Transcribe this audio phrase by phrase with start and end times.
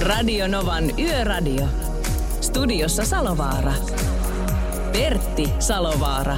[0.00, 1.66] Radio Novan Yöradio.
[2.40, 3.72] Studiossa Salovaara.
[4.92, 6.36] Pertti Salovaara.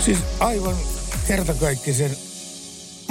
[0.00, 0.74] Siis aivan
[1.28, 2.10] kertakaikkisen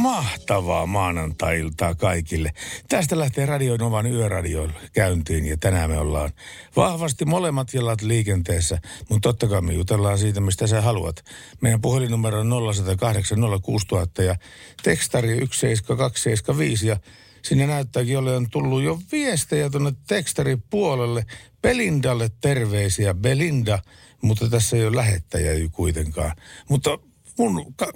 [0.05, 2.51] mahtavaa maanantai-iltaa kaikille.
[2.89, 6.31] Tästä lähtee Radio Novan yöradio käyntiin ja tänään me ollaan
[6.75, 11.25] vahvasti molemmat jalat liikenteessä, mutta totta kai me jutellaan siitä, mistä sä haluat.
[11.61, 14.35] Meidän puhelinnumero on 0108 06000 ja
[14.83, 16.97] tekstari 17275 ja
[17.41, 21.25] sinne näyttääkin olevan tullut jo viestejä tuonne tekstaripuolelle.
[21.61, 23.79] Belindalle terveisiä, Belinda,
[24.21, 26.35] mutta tässä ei ole lähettäjä kuitenkaan.
[26.69, 26.99] Mutta
[27.37, 27.91] mun ka-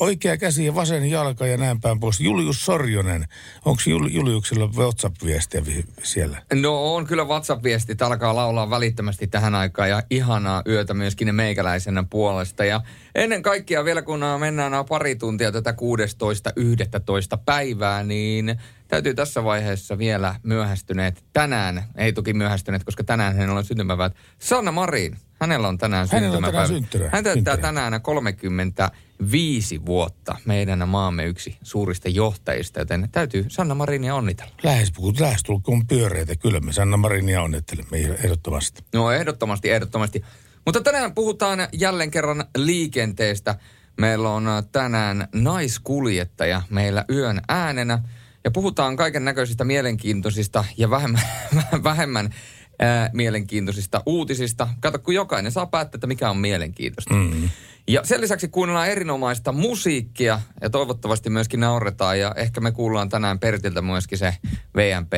[0.00, 2.20] oikea käsi ja vasen jalka ja näin päin pois.
[2.20, 3.24] Julius Sorjonen,
[3.64, 6.42] onko Jul- Juliuksella WhatsApp-viestiä vi- siellä?
[6.54, 12.64] No on kyllä WhatsApp-viestit alkaa laulaa välittömästi tähän aikaan ja ihanaa yötä myöskin meikäläisenä puolesta.
[12.64, 12.80] Ja
[13.14, 17.36] ennen kaikkea vielä kun mennään pari tuntia tätä 16.11.
[17.44, 18.56] päivää, niin
[18.88, 24.72] täytyy tässä vaiheessa vielä myöhästyneet tänään, ei toki myöhästyneet, koska tänään hänellä on syntymäpäivät, Sanna
[24.72, 25.16] Marin.
[25.42, 26.66] Hänellä on tänään Hänellä on syntymäpäivä.
[26.68, 33.74] tänään synttärä- Hän täyttää tänään 35 vuotta meidän maamme yksi suurista johtajista, joten täytyy Sanna
[33.74, 34.52] Marinia onnitella.
[34.62, 38.82] Lähes, lähestulkoon pyöreitä, kyllä me Sanna Marinia onnettelemme ehdottomasti.
[38.94, 40.24] No ehdottomasti, ehdottomasti.
[40.66, 43.54] Mutta tänään puhutaan jälleen kerran liikenteestä.
[44.00, 47.98] Meillä on tänään naiskuljettaja meillä yön äänenä.
[48.44, 51.22] Ja puhutaan kaiken näköisistä mielenkiintoisista ja vähemmän,
[51.84, 52.34] vähemmän
[52.78, 54.68] ää, mielenkiintoisista uutisista.
[54.80, 57.14] Kato, kun jokainen saa päättää, että mikä on mielenkiintoista.
[57.14, 57.48] Mm-hmm.
[57.88, 62.20] Ja sen lisäksi kuunnellaan erinomaista musiikkia ja toivottavasti myöskin nauretaan.
[62.20, 64.36] Ja ehkä me kuullaan tänään Pertiltä myöskin se
[64.76, 65.12] VMP.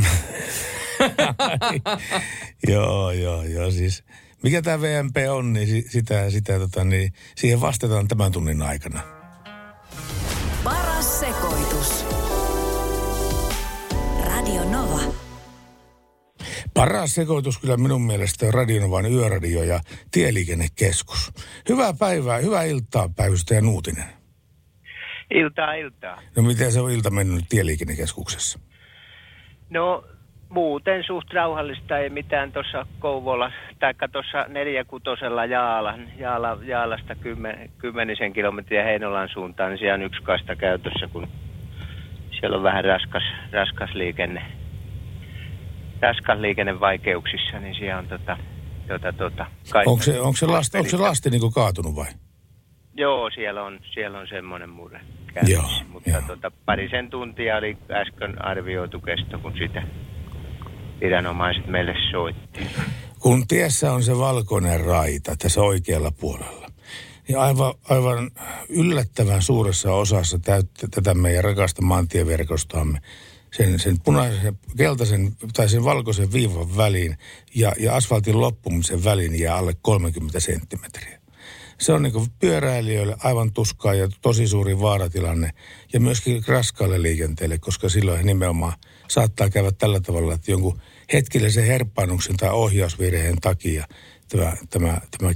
[2.68, 4.04] joo, joo, joo, siis
[4.42, 9.00] mikä tämä VMP on, niin si- sitä, sitä tota, niin siihen vastataan tämän tunnin aikana.
[10.64, 12.04] Paras sekoitus.
[14.24, 15.19] Radio Nova.
[16.74, 21.32] Paras sekoitus kyllä minun mielestä on Radionovan yöradio ja tieliikennekeskus.
[21.68, 24.04] Hyvää päivää, hyvää iltaa päivystäjä Nuutinen.
[25.30, 26.22] Iltaa, iltaa.
[26.36, 28.58] No miten se on ilta mennyt tieliikennekeskuksessa?
[29.70, 30.04] No
[30.48, 38.32] muuten suht rauhallista, ei mitään tuossa Kouvola, taikka tuossa neljäkutosella Jaala, Jaala, Jaalasta kymmen, kymmenisen
[38.32, 41.28] kilometriä Heinolan suuntaan, niin siellä on yksi kaista käytössä, kun
[42.40, 44.42] siellä on vähän raskas, raskas liikenne,
[46.02, 48.36] raskas liikenne vaikeuksissa, niin siellä on tota,
[48.88, 52.06] tota, tota, kaista- Onko se, onko se, lasti, onko se lasti niin kuin kaatunut vai?
[52.94, 55.00] Joo, siellä on, siellä on semmoinen murre
[55.34, 55.62] käynnissä.
[55.62, 56.22] Joo, Mutta joo.
[56.26, 59.82] Tota, parisen tuntia oli äsken arvioitu kesto, kun sitä
[61.00, 62.60] viranomaiset meille soitti.
[63.18, 66.66] Kun tiessä on se valkoinen raita tässä oikealla puolella,
[67.28, 68.30] niin aivan, aivan
[68.68, 72.98] yllättävän suuressa osassa täyttä, tätä meidän rakasta maantieverkostoamme
[73.56, 77.16] sen, sen punaisen, keltaisen tai sen valkoisen viivan väliin
[77.54, 81.20] ja, ja asfaltin loppumisen väliin jää alle 30 senttimetriä.
[81.78, 85.50] Se on niin pyöräilijöille aivan tuskaa ja tosi suuri vaaratilanne
[85.92, 88.72] ja myöskin raskaalle liikenteelle, koska silloin nimenomaan
[89.08, 90.80] saattaa käydä tällä tavalla, että jonkun
[91.12, 93.86] hetkellisen herppaannuksen tai ohjausvirheen takia
[94.28, 95.32] tämä, tämä, tämä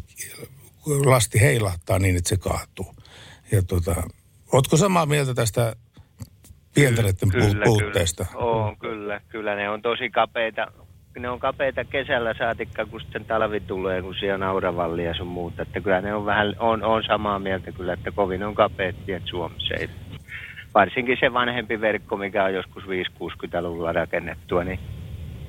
[1.04, 2.94] lasti heilahtaa niin, että se kaatuu.
[3.52, 4.02] Ja tota,
[4.52, 5.76] ootko samaa mieltä tästä
[6.74, 8.24] pientareiden pu- puutteesta?
[8.32, 8.44] Kyllä.
[8.44, 9.54] On, kyllä, kyllä.
[9.54, 10.66] Ne on tosi kapeita.
[11.18, 15.26] Ne on kapeita kesällä saatikka, kun sitten talvi tulee, kun siellä on auravalli ja sun
[15.26, 15.62] muuta.
[15.62, 19.22] Että kyllä ne on vähän, on, on samaa mieltä kyllä, että kovin on kapeat tiet
[19.26, 19.74] Suomessa.
[19.74, 19.88] Ei-
[20.74, 24.78] Varsinkin se vanhempi verkko, mikä on joskus 5-60-luvulla rakennettua, niin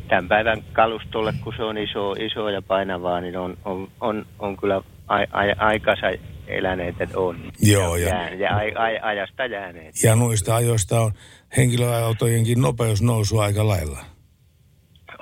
[0.08, 4.58] tämän päivän kalustolle, kun se on iso, iso ja painavaa, niin on, on, on, on
[4.58, 6.08] kyllä a, a, aikansa
[6.48, 7.38] eläneet, on.
[7.62, 9.96] Joo, ja- Jää, ja a, a, ajasta jääneet.
[10.04, 11.12] Ja noista ajoista on
[11.58, 14.00] henkilöautojenkin nopeus nousu aika lailla.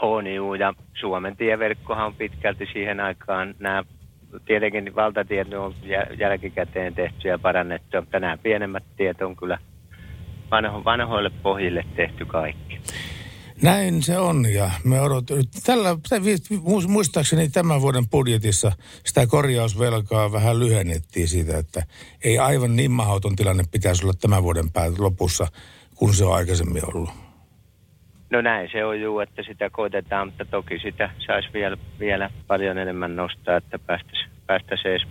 [0.01, 3.83] On juu, ja Suomen tieverkkohan on pitkälti siihen aikaan nämä
[4.45, 9.57] tietenkin valtatiet on jä- jälkikäteen tehty ja parannettu, mutta nämä pienemmät tiet on kyllä
[10.51, 12.79] vanho, vanhoille pohjille tehty kaikki.
[13.63, 15.43] Näin se on ja me odotamme.
[15.65, 15.89] Tällä,
[16.87, 18.71] muistaakseni tämän vuoden budjetissa
[19.05, 21.83] sitä korjausvelkaa vähän lyhennettiin siitä, että
[22.23, 25.47] ei aivan niin mahdoton tilanne pitäisi olla tämän vuoden päät lopussa,
[25.95, 27.09] kun se on aikaisemmin ollut.
[28.29, 32.77] No näin se on juu, että sitä koitetaan, mutta toki sitä saisi vielä, vielä paljon
[32.77, 35.07] enemmän nostaa, että päästäisiin päästäisi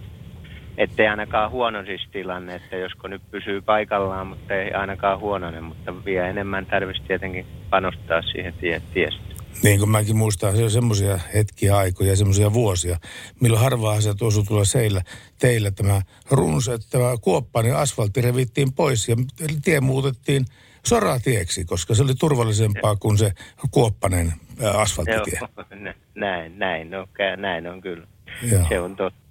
[0.78, 6.28] ettei ainakaan huonosis tilanne, että josko nyt pysyy paikallaan, mutta ei ainakaan huonone, mutta vielä
[6.28, 9.32] enemmän tarvitsisi tietenkin panostaa siihen tie, tiestöön.
[9.62, 12.96] Niin kuin mäkin muistan, se on semmoisia hetkiä, aikoja, semmoisia vuosia,
[13.40, 15.02] milloin harva asiat osui tulla seillä,
[15.38, 19.16] teillä tämä runsa, tämä kuoppa, niin asfaltti revittiin pois ja
[19.64, 20.44] tie muutettiin
[20.86, 23.32] soratieksi, koska se oli turvallisempaa kuin se
[23.70, 24.32] kuoppanen
[24.74, 25.38] asfalttitie.
[25.40, 25.64] Joo,
[26.14, 28.06] näin, näin, no, näin on kyllä.
[28.42, 28.66] Joo.
[28.68, 29.21] Se on totta.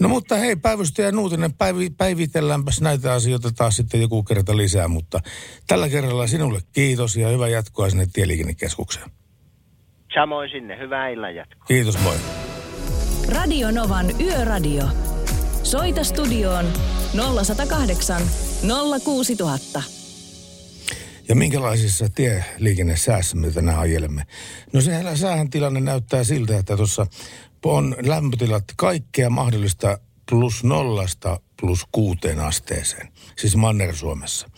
[0.00, 5.20] No mutta hei, päivystäjä Nuutinen, päivi, päivitelläänpäs näitä asioita taas sitten joku kerta lisää, mutta
[5.66, 9.10] tällä kerralla sinulle kiitos ja hyvää jatkoa sinne Tieliikennekeskukseen.
[10.14, 11.64] Samoin sinne, hyvää illan jatkoa.
[11.66, 12.16] Kiitos, moi.
[13.28, 14.84] Radio Novan Yöradio.
[15.62, 16.64] Soita studioon
[17.44, 18.22] 0108
[19.04, 19.82] 06000.
[21.28, 24.22] Ja minkälaisissa tieliikennesäässä me tänään ajelemme?
[24.72, 27.06] No sehän säähän tilanne näyttää siltä, että tuossa
[27.72, 29.98] on lämpötilat kaikkea mahdollista
[30.30, 34.50] plus nollasta plus kuuteen asteeseen, siis Manner-Suomessa.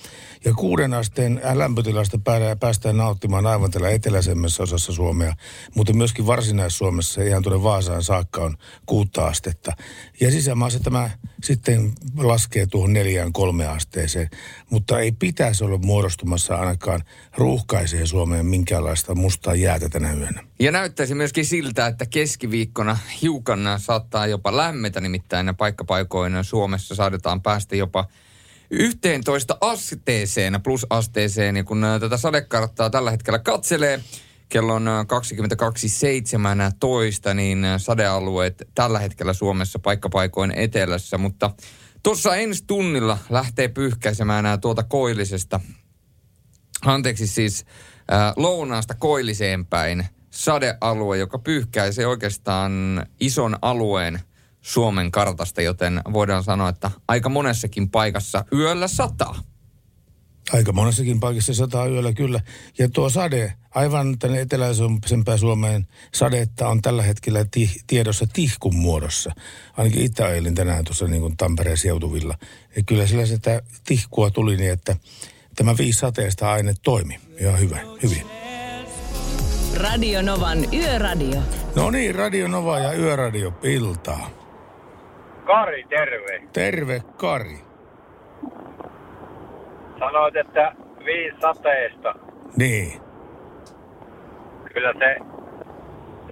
[0.46, 2.18] Ja kuuden asteen lämpötilasta
[2.60, 5.34] päästään nauttimaan aivan tällä eteläisemmässä osassa Suomea,
[5.74, 8.56] mutta myöskin Varsinais-Suomessa ihan tuonne Vaasaan saakka on
[8.86, 9.72] kuutta astetta.
[10.20, 11.10] Ja sisämaassa tämä
[11.44, 14.30] sitten laskee tuohon neljään kolme asteeseen,
[14.70, 17.02] mutta ei pitäisi olla muodostumassa ainakaan
[17.36, 20.44] ruuhkaiseen Suomeen minkäänlaista mustaa jäätä tänä yönä.
[20.58, 27.76] Ja näyttäisi myöskin siltä, että keskiviikkona hiukan saattaa jopa lämmetä, nimittäin paikkapaikoina Suomessa saadetaan päästä
[27.76, 28.04] jopa
[28.70, 34.00] 11 asteeseen, plusasteeseen, ja kun tätä sadekarttaa tällä hetkellä katselee,
[34.48, 34.86] kello on
[37.28, 41.50] 22.17, niin sadealueet tällä hetkellä Suomessa paikkapaikoin etelässä, mutta
[42.02, 45.60] tuossa ensi tunnilla lähtee pyyhkäisemään nämä tuolta koillisesta,
[46.84, 47.64] anteeksi siis
[48.12, 54.20] äh, lounaasta koilliseen päin sadealue, joka pyyhkäisee oikeastaan ison alueen–
[54.66, 59.42] Suomen kartasta, joten voidaan sanoa, että aika monessakin paikassa yöllä sataa.
[60.52, 62.40] Aika monessakin paikassa sataa yöllä kyllä.
[62.78, 69.32] Ja tuo sade, aivan tänne eteläisempään Suomeen sadetta on tällä hetkellä ti- tiedossa tihkun muodossa.
[69.76, 72.38] Ainakin itse ajelin tänään tuossa niin kuin Tampereen seutuvilla.
[72.76, 74.96] Ja kyllä sillä sitä tihkua tuli niin, että
[75.56, 77.20] tämä viisi sateesta aine toimi.
[77.40, 78.26] Ja hyvä, hyvin.
[79.74, 81.42] Radio Novan Yöradio.
[81.76, 84.45] No niin, Radio Nova ja Yöradio iltaa.
[85.46, 86.42] Kari, terve.
[86.52, 87.58] Terve, Kari.
[89.98, 90.72] Sanoit, että
[91.04, 92.14] viisi sateesta.
[92.56, 93.00] Niin.
[94.74, 95.16] Kyllä se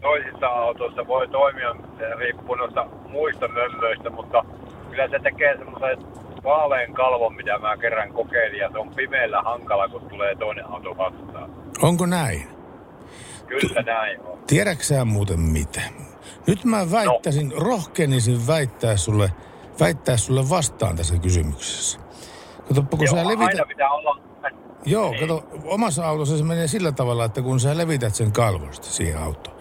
[0.01, 4.45] toisissa autoissa voi toimia, se riippuu noista muista mömmöistä, mutta
[4.91, 5.99] kyllä se tekee semmoisen
[6.45, 10.97] vaalean kalvon, mitä mä kerran kokeilin, ja se on pimeällä hankala, kun tulee toinen auto
[10.97, 11.51] vastaan.
[11.83, 12.49] Onko näin?
[13.47, 14.39] Kyllä näin on.
[14.47, 15.81] Tiedäksä muuten mitä?
[16.47, 17.57] Nyt mä väittäisin, no.
[17.57, 19.33] rohkenisin väittää sulle,
[19.81, 21.99] väittää sulle vastaan tässä kysymyksessä.
[22.69, 23.55] Kato, kun Joo, sä levität...
[23.55, 24.21] aina pitää olla...
[24.87, 25.21] Joo, niin.
[25.21, 29.57] kato, omassa autossa se menee sillä tavalla, että kun sä levität sen kalvosta siihen autoon,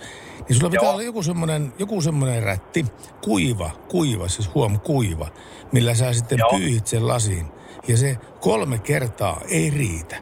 [0.49, 0.93] niin sulla pitää Joo.
[0.93, 2.85] olla joku semmoinen, joku semmoinen rätti,
[3.23, 5.27] kuiva, kuiva, siis huom, kuiva,
[5.71, 6.49] millä sä sitten Joo.
[6.49, 7.45] pyyhit sen lasiin.
[7.87, 10.15] Ja se kolme kertaa ei riitä.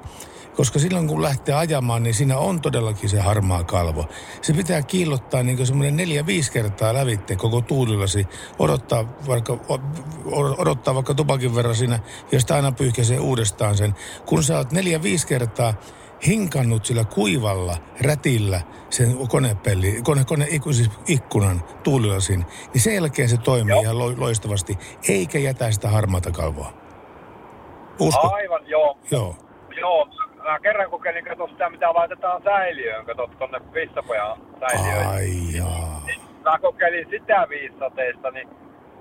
[0.55, 4.05] Koska silloin kun lähtee ajamaan, niin siinä on todellakin se harmaa kalvo.
[4.41, 8.27] Se pitää kiillottaa niin semmoinen neljä-viisi kertaa lävitte koko tuulilasi.
[8.59, 9.57] Odottaa vaikka,
[10.57, 11.99] odottaa vaikka tupakin verran siinä,
[12.31, 13.95] ja sitten aina pyyhkäisee uudestaan sen.
[14.25, 15.73] Kun sä oot neljä-viisi kertaa
[16.27, 23.37] hinkannut sillä kuivalla rätillä sen konepelli, kone, kone, siis ikkunan tuulilasin, niin sen jälkeen se
[23.37, 23.81] toimii Joo.
[23.81, 24.77] ihan lo, loistavasti,
[25.09, 26.73] eikä jätä sitä harmaata kalvoa.
[27.99, 28.33] Usko?
[28.33, 28.97] Aivan, joo.
[29.11, 29.35] Joo.
[29.79, 30.07] Joo,
[30.51, 35.07] mä kerran kokeilin katsoa sitä, mitä laitetaan säiliöön, kato tonne pissapojan säiliöön.
[35.07, 36.01] Ai jaa.
[36.43, 38.47] Mä kokeilin sitä viisateista, niin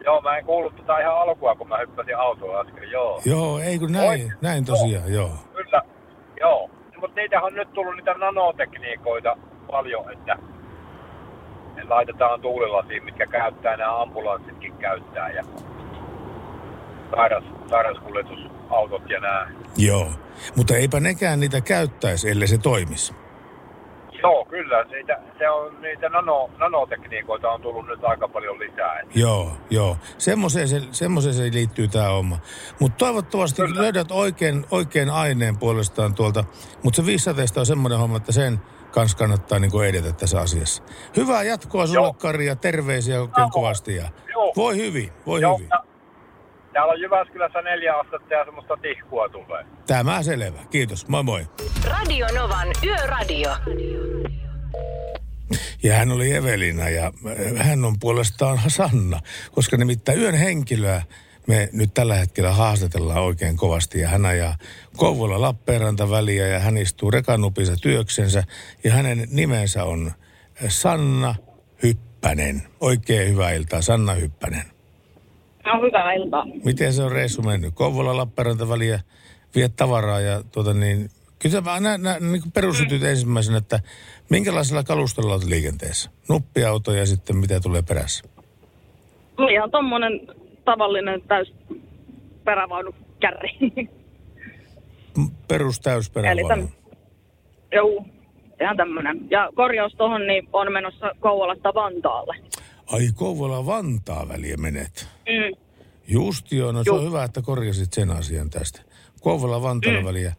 [0.04, 3.20] joo, mä en kuullut tota ihan alkua, kun mä hyppäsin autoon äsken, joo.
[3.24, 4.30] Joo, ei kun näin, Oi.
[4.42, 5.30] näin tosiaan, joo.
[5.54, 5.82] Kyllä,
[6.40, 6.70] joo.
[7.00, 9.36] Mutta niitähän on nyt tullut niitä nanotekniikoita
[9.70, 10.36] paljon, että
[11.74, 15.44] ne laitetaan tuulilasiin, mitkä käyttää, nämä ambulanssitkin käyttää ja
[17.10, 17.44] sairas,
[18.70, 19.46] sairaskuljetusautot ja nämä.
[19.76, 20.10] Joo,
[20.56, 23.14] mutta eipä nekään niitä käyttäisi, ellei se toimisi.
[24.22, 24.84] Joo, kyllä.
[24.90, 29.00] Siitä, se on, niitä nano, nanotekniikoita on tullut nyt aika paljon lisää.
[29.14, 29.96] Joo, joo.
[30.18, 32.38] Semmoiseen se, semmoiseen se liittyy tämä homma.
[32.80, 33.82] Mutta toivottavasti Kyllä.
[33.82, 36.44] löydät oikein, oikein aineen puolestaan tuolta.
[36.82, 38.60] Mutta se viissateista on semmoinen homma, että sen
[38.90, 40.82] kanssa kannattaa niin edetä tässä asiassa.
[41.16, 42.14] Hyvää jatkoa sulle.
[42.18, 43.96] Kari, ja terveisiä oikein kovasti.
[43.96, 44.52] Ja Joo.
[44.56, 45.68] voi hyvin, voi Joo, hyvin.
[45.70, 45.89] ja-
[46.72, 49.64] Täällä on Jyväskylässä neljä astetta ja semmoista tihkua tulee.
[49.86, 50.58] Tämä selvä.
[50.70, 51.08] Kiitos.
[51.08, 51.46] Moi moi.
[51.84, 53.50] Radio Novan Yöradio.
[55.82, 59.20] Ja hän oli Evelina ja äh, hän on puolestaan Sanna,
[59.52, 61.02] koska nimittäin yön henkilöä
[61.46, 64.00] me nyt tällä hetkellä haastatellaan oikein kovasti.
[64.00, 64.56] Ja hän ajaa
[64.96, 68.44] Kouvola Lappeenranta väliä ja hän istuu rekanupissa työksensä
[68.84, 70.12] ja hänen nimensä on
[70.68, 71.34] Sanna
[71.82, 72.62] Hyppänen.
[72.80, 74.79] Oikein hyvää iltaa, Sanna Hyppänen.
[75.66, 76.46] No hyvää iltaa.
[76.64, 77.74] Miten se on reissu mennyt?
[77.74, 79.00] Kouvola Lappeenranta väliä
[79.54, 83.80] viet tavaraa ja tuota niin, kyllä mä nä, nä, niin perusytyt ensimmäisenä, että
[84.30, 86.10] minkälaisella kalustolla olet liikenteessä?
[86.28, 88.24] Nuppiauto ja sitten mitä tulee perässä?
[89.38, 90.20] No Ihan tommonen
[90.64, 91.54] tavallinen täys
[92.44, 93.50] perävaunu kärri.
[95.48, 96.48] Perus Eli täysperävaunu.
[96.48, 96.68] täm,
[97.72, 98.04] Joo,
[98.60, 99.30] ihan tämmönen.
[99.30, 102.36] Ja korjaus tohon niin on menossa Kouvolasta Vantaalle.
[102.92, 105.08] Ai Kouvola Vantaa väliä menet.
[105.28, 105.56] Mm.
[106.08, 108.82] Just joo, no se on hyvä, että korjasit sen asian tästä.
[109.20, 110.06] Kouvola Vantaalla Mm.
[110.06, 110.34] väliä.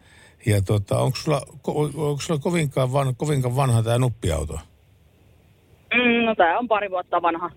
[0.45, 4.59] Ja tota, onko sulla, ko- onko sulla kovinkaan, van, kovinkaan vanha tämä nuppiauto?
[5.93, 7.51] Mm, no tää on pari vuotta vanha.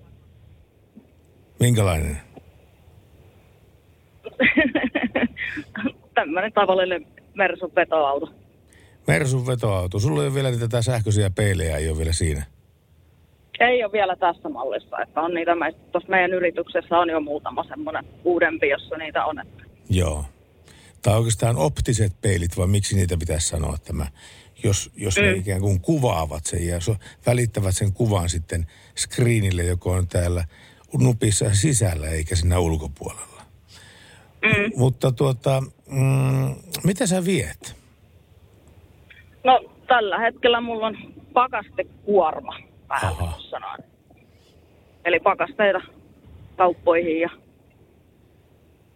[1.60, 2.20] Minkälainen?
[6.14, 8.32] tämmönen tavallinen Mersun vetoauto.
[9.06, 9.98] Mersun vetoauto.
[9.98, 12.42] Sulla ei ole vielä niitä sähköisiä peilejä, ei ole vielä siinä.
[13.60, 15.52] Ei ole vielä tässä mallissa, että on niitä,
[15.92, 19.40] tuossa meidän yrityksessä on jo muutama semmoinen uudempi, jossa niitä on.
[19.40, 20.24] Että Joo.
[21.02, 24.06] Tai oikeastaan optiset peilit, vai miksi niitä pitäisi sanoa tämä,
[24.64, 25.40] jos, jos ne Mm.
[25.40, 26.78] ikään kuin kuvaavat sen ja
[27.26, 30.44] välittävät sen kuvan sitten screenille, joka on täällä
[30.98, 33.42] nupissa sisällä eikä siinä ulkopuolella.
[34.42, 34.72] Mm.
[34.76, 37.76] Mutta tuota, mm, mitä sä viet?
[39.44, 40.96] No tällä hetkellä mulla on
[41.32, 42.56] pakastekuorma
[43.00, 43.36] päällä, Aha.
[43.36, 43.80] jos sanoin.
[45.04, 45.80] Eli pakasteita
[46.56, 47.28] kauppoihin ja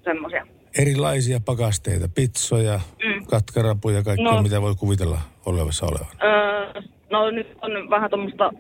[0.05, 0.47] semmoisia.
[0.79, 3.27] Erilaisia pakasteita, pizzoja, Mm.
[3.27, 4.43] katkarapuja, kaikkea No.
[4.43, 6.09] mitä voi kuvitella olevassa olevan.
[6.23, 8.51] Öö, no nyt on vähän tuommoista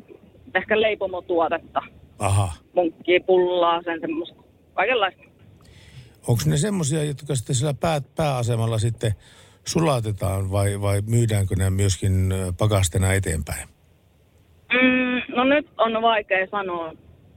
[0.54, 1.80] ehkä leipomotuotetta.
[2.18, 2.52] Aha.
[2.74, 4.36] Munkkia, pullaa, sen semmoista.
[4.74, 5.22] Kaikenlaista.
[6.28, 9.12] Onko ne semmoisia, jotka sitten siellä pää, pääasemalla sitten
[9.66, 13.68] sulatetaan vai, vai myydäänkö ne myöskin pakastena eteenpäin?
[14.72, 16.92] Mm, no nyt on vaikea sanoa.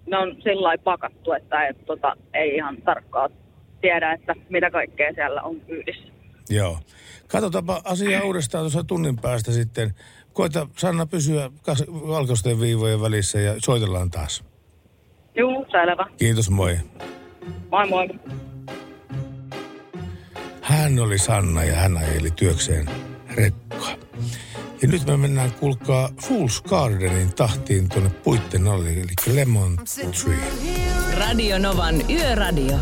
[0.06, 3.30] Ne on sillä lailla pakattu, että et, tota, ei ihan tarkkaan
[3.82, 6.14] tiedä, että mitä kaikkea siellä on kyydissä.
[6.50, 6.78] Joo.
[7.28, 9.96] Katsotaanpa asiaa uudestaan tuossa tunnin päästä sitten.
[10.34, 11.50] Koita Sanna pysyä
[12.08, 14.44] valkoisten viivojen välissä ja soitellaan taas.
[15.38, 16.06] Juu, selvä.
[16.18, 16.78] Kiitos, moi.
[17.72, 18.08] Moi moi.
[20.62, 22.86] Hän oli Sanna ja hän ajeli työkseen
[23.36, 23.96] rekkaa.
[24.82, 29.78] Ja nyt me mennään, kuulkaa, Fool's Gardenin tahtiin tuonne puitten alle, eli Lemon
[30.24, 30.38] Tree.
[31.18, 32.78] Radio Novan Yöradio.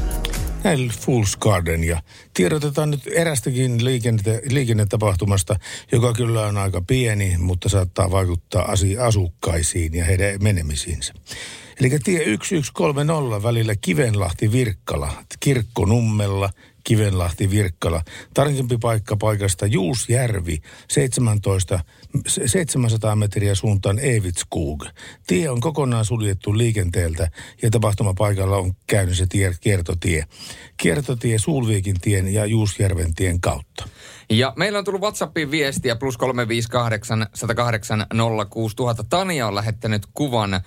[0.63, 2.01] Näin Fool's Garden ja
[2.33, 5.55] tiedotetaan nyt erästäkin liikenne, liikennetapahtumasta,
[5.91, 11.13] joka kyllä on aika pieni, mutta saattaa vaikuttaa asi, asukkaisiin ja heidän menemisiinsä.
[11.79, 16.49] Eli tie 1130 välillä Kivenlahti-Virkkala, Kirkkonummella,
[16.89, 18.01] Kivenlahti-Virkkala.
[18.33, 21.79] Tarkempi paikka paikasta Juusjärvi, 17,
[22.45, 24.85] 700 metriä suuntaan Evitskog.
[25.27, 27.31] Tie on kokonaan suljettu liikenteeltä
[27.61, 30.25] ja tapahtumapaikalla on käynnissä tie, kiertotie.
[30.77, 33.89] Kiertotie Sulviikin tien ja Juusjärven tien kautta.
[34.29, 38.05] Ja meillä on tullut WhatsAppiin viestiä plus 358 108
[38.49, 39.03] 06000.
[39.03, 40.53] Tania on lähettänyt kuvan.
[40.53, 40.63] Äh,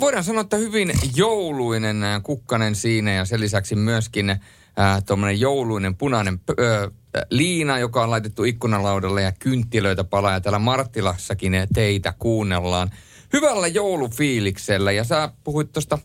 [0.00, 4.40] voidaan sanoa, että hyvin jouluinen äh, kukkanen siinä ja sen lisäksi myöskin
[4.80, 6.90] äh, tuommoinen jouluinen punainen ö,
[7.30, 10.32] liina, joka on laitettu ikkunalaudalle ja kynttilöitä palaa.
[10.32, 12.90] Ja täällä Marttilassakin teitä kuunnellaan
[13.32, 14.92] hyvällä joulufiiliksellä.
[14.92, 15.98] Ja sä puhuit tuosta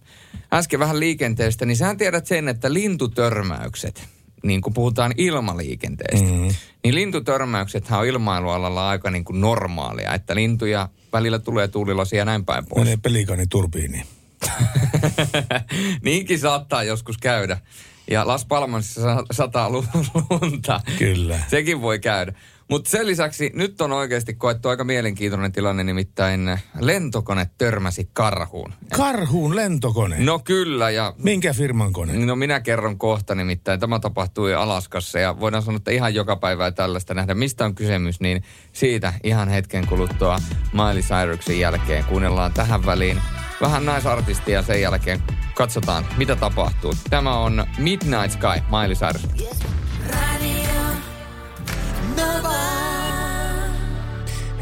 [0.54, 4.08] äsken vähän liikenteestä, niin sä tiedät sen, että lintutörmäykset,
[4.44, 6.56] niin kun puhutaan ilmaliikenteestä, mm-hmm.
[6.84, 12.46] niin lintutörmäyksethän on ilmailualalla aika niin kuin normaalia, että lintuja välillä tulee tuulilasia ja näin
[12.46, 12.84] päin pois.
[12.84, 14.06] Menee pelikani turbiiniin.
[16.01, 17.58] Niinkin saattaa joskus käydä.
[18.12, 19.86] Ja Las Palmasissa sa- sataa lu-
[20.41, 20.82] lunta.
[21.00, 21.39] Kyllä.
[21.48, 22.34] Sekin voi käydä.
[22.70, 28.74] Mutta sen lisäksi nyt on oikeasti koettu aika mielenkiintoinen tilanne, nimittäin lentokone törmäsi karhuun.
[28.98, 30.15] Karhuun lentokone.
[30.20, 32.25] No kyllä, ja Minkä firman kone?
[32.25, 33.80] No minä kerron kohta nimittäin.
[33.80, 37.34] Tämä tapahtui Alaskassa ja voidaan sanoa, että ihan joka päivä tällaista nähdä.
[37.34, 40.39] Mistä on kysymys, niin siitä ihan hetken kuluttua
[40.74, 42.03] Miley Cyrusin jälkeen.
[42.03, 43.22] Kuunnellaan tähän väliin
[43.62, 45.24] vähän naisartistia sen jälkeen
[45.56, 46.94] katsotaan, mitä tapahtuu.
[47.10, 49.27] Tämä on Midnight Sky, Miley Cyrus.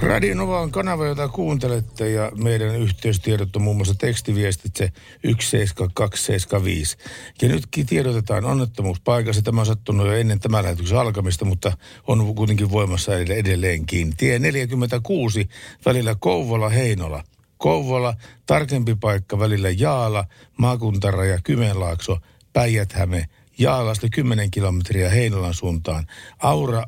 [0.01, 4.91] Radio Nova on kanava, jota kuuntelette ja meidän yhteystiedot on muun muassa tekstiviestitse
[5.23, 6.97] 17275.
[7.41, 9.41] Ja nytkin tiedotetaan onnettomuuspaikassa.
[9.41, 11.71] Tämä on sattunut jo ennen tämän lähetyksen alkamista, mutta
[12.07, 14.17] on kuitenkin voimassa edelleenkin.
[14.17, 15.49] Tie 46
[15.85, 17.23] välillä Kouvola-Heinola.
[17.59, 18.13] Kouvola,
[18.45, 20.25] tarkempi paikka välillä Jaala,
[20.57, 22.17] maakuntaraja Kymenlaakso,
[22.53, 23.25] Päijät-Häme,
[23.57, 26.83] Jaalasta 10 kilometriä Heinolan suuntaan, Aura,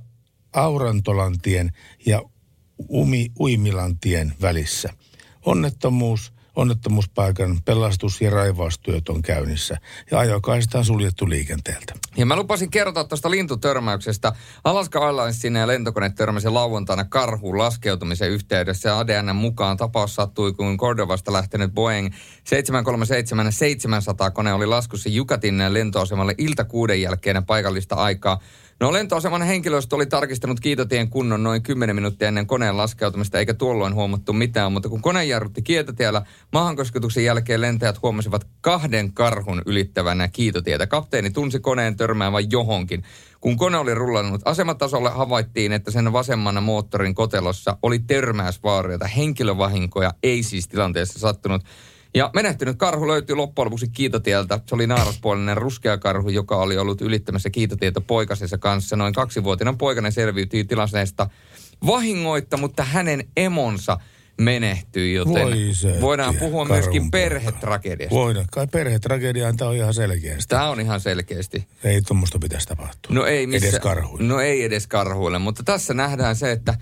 [0.53, 1.71] Aurantolantien
[2.05, 2.21] ja
[2.89, 4.93] Umi Uimilantien välissä.
[5.45, 9.77] Onnettomuus, onnettomuuspaikan pelastus- ja raivaustyöt on käynnissä
[10.11, 11.93] ja ajokaista on suljettu liikenteeltä.
[12.17, 14.33] Ja mä lupasin kertoa tuosta lintutörmäyksestä.
[14.63, 18.97] Alaska Airlinesin ja lentokone törmäsi lauantaina karhuun laskeutumisen yhteydessä.
[18.97, 22.13] ADN mukaan tapaus sattui, kun Cordovasta lähtenyt Boeing
[24.27, 28.39] 737-700 kone oli laskussa Jukatin lentoasemalle ilta kuuden jälkeen paikallista aikaa.
[28.81, 33.93] No lentoaseman henkilöstö oli tarkistanut kiitotien kunnon noin 10 minuuttia ennen koneen laskeutumista, eikä tuolloin
[33.93, 34.71] huomattu mitään.
[34.71, 36.21] Mutta kun kone jarrutti kiitotiellä,
[36.53, 40.87] maahankosketuksen jälkeen lentäjät huomasivat kahden karhun ylittävänä kiitotietä.
[40.87, 43.03] Kapteeni tunsi koneen törmäävän johonkin.
[43.41, 49.07] Kun kone oli rullannut asematasolle, havaittiin, että sen vasemman moottorin kotelossa oli törmäysvaaroita.
[49.07, 51.61] Henkilövahinkoja ei siis tilanteessa sattunut.
[52.15, 54.59] Ja menehtynyt karhu löytyi loppujen lopuksi kiitotieltä.
[54.67, 58.95] Se oli naaraspuolinen ruskea karhu, joka oli ollut ylittämässä kiitotietä poikasensa kanssa.
[58.95, 61.29] Noin kaksivuotinen poikainen selviytyi tilanteesta
[61.85, 63.97] vahingoitta, mutta hänen emonsa
[64.41, 68.15] menehtyi, joten Voi se voidaan puhua myöskin perhetragediasta.
[68.15, 68.45] Voidaan.
[68.51, 70.47] Kai perhetragediaan tämä on ihan selkeästi.
[70.47, 71.67] Tämä on ihan selkeästi.
[71.83, 73.15] Ei tuommoista pitäisi tapahtua.
[73.15, 74.27] No ei missä, Edes karhuille.
[74.27, 76.77] No ei edes karhuille, mutta tässä nähdään se, että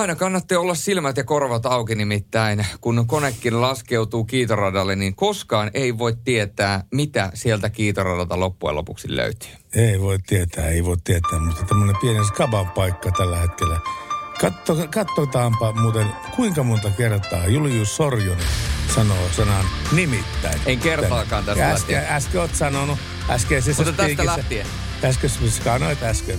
[0.00, 2.66] aina kannattaa olla silmät ja korvat auki nimittäin.
[2.80, 9.48] Kun konekin laskeutuu kiitoradalle, niin koskaan ei voi tietää, mitä sieltä kiitoradalta loppujen lopuksi löytyy.
[9.74, 13.80] Ei voi tietää, ei voi tietää, mutta tämmöinen pieni skaban paikka tällä hetkellä.
[14.40, 18.46] Katso, katsotaanpa muuten, kuinka monta kertaa Julius Sorjonen
[18.94, 20.60] sanoo sanan nimittäin.
[20.66, 22.16] En kertaakaan tästä äsken, lähtien.
[22.16, 22.98] äsken oot sanonut,
[23.30, 24.66] äskeisessä Mutta tästä spiikissä- lähtien.
[25.04, 26.38] Äsken sanoit äsken.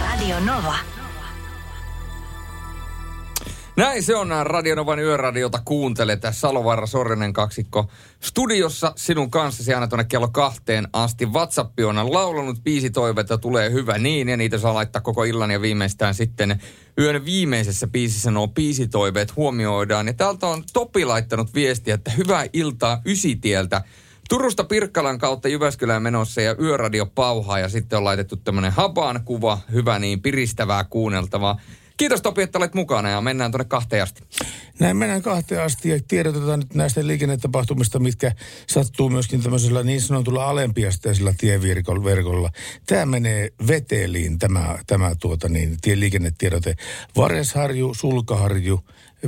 [0.00, 0.93] Radio Nova.
[3.76, 6.22] Näin se on Radionovan yöradiota kuuntelet.
[6.30, 11.26] Salovaara Sorjonen kaksikko studiossa sinun kanssasi aina tuonne kello kahteen asti.
[11.26, 16.14] WhatsApp on laulanut biisitoiveita, tulee hyvä niin, ja niitä saa laittaa koko illan ja viimeistään
[16.14, 16.62] sitten
[16.98, 20.06] yön viimeisessä biisissä nuo biisitoiveet huomioidaan.
[20.06, 23.82] Ja täältä on Topi laittanut viestiä, että hyvää iltaa Ysitieltä.
[24.28, 29.58] Turusta Pirkkalan kautta Jyväskylään menossa ja yöradio pauhaa ja sitten on laitettu tämmöinen habaan kuva,
[29.72, 31.60] hyvä niin, piristävää kuunneltavaa.
[31.96, 34.22] Kiitos Topi, että olet mukana ja mennään tuonne kahteen asti.
[34.78, 38.32] Näin mennään kahteen asti ja tiedotetaan nyt näistä liikennetapahtumista, mitkä
[38.66, 42.50] sattuu myöskin tämmöisellä niin sanotulla alempiasteisella tieverkolla.
[42.86, 46.76] Tämä menee veteliin, tämä, tämä tuota niin, tie, liikennetiedote.
[47.16, 48.80] Varesharju, Sulkaharju,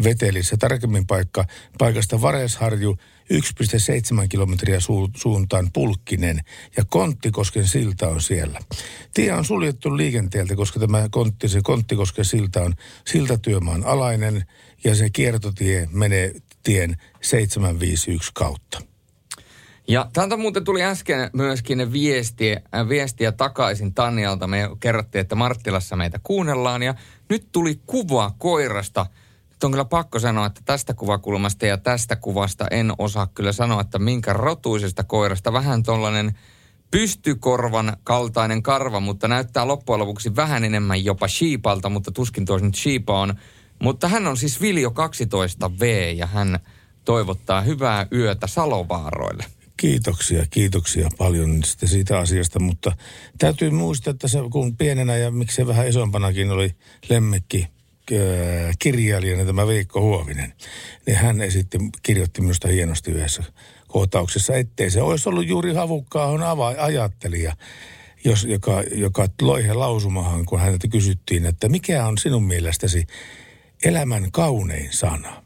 [0.05, 1.45] Vetelissä, tarkemmin paikka,
[1.79, 2.97] paikasta Varesharju,
[3.31, 6.41] 1,7 kilometriä su- suuntaan Pulkkinen
[6.77, 8.61] ja Konttikosken silta on siellä.
[9.15, 12.75] Tie on suljettu liikenteeltä, koska tämä Kontti, se Konttikosken silta on
[13.07, 14.45] siltatyömaan alainen
[14.85, 18.83] ja se kiertotie menee tien 751 kautta.
[19.89, 24.47] Ja täältä muuten tuli äsken myöskin viestiä, äh, viestiä takaisin Tanjalta.
[24.47, 26.95] Me kerrottiin, että Marttilassa meitä kuunnellaan ja
[27.29, 29.07] nyt tuli kuva koirasta.
[29.65, 33.99] On kyllä pakko sanoa, että tästä kuvakulmasta ja tästä kuvasta en osaa kyllä sanoa, että
[33.99, 35.53] minkä rotuisesta koirasta.
[35.53, 36.39] Vähän tuollainen
[36.91, 42.75] pystykorvan kaltainen karva, mutta näyttää loppujen lopuksi vähän enemmän jopa sheepalta, mutta tuskin tuossa nyt
[42.75, 43.35] sheepa on.
[43.79, 45.85] Mutta hän on siis Viljo 12V
[46.17, 46.59] ja hän
[47.05, 49.45] toivottaa hyvää yötä Salovaaroille.
[49.77, 52.93] Kiitoksia, kiitoksia paljon siitä asiasta, mutta
[53.39, 56.77] täytyy muistaa, että se, kun pienenä ja miksei vähän isompanakin oli
[57.09, 57.76] lemmekki äh,
[58.79, 60.53] kirjailijana tämä Veikko Huovinen,
[61.07, 63.43] niin hän esitti, kirjoitti minusta hienosti yhdessä
[63.89, 67.57] kohtauksessa, ettei se olisi ollut juuri havukkaahon ava- ajattelija,
[68.25, 73.07] jos, joka, joka loi he lausumahan, kun häneltä kysyttiin, että mikä on sinun mielestäsi
[73.85, 75.43] elämän kaunein sana?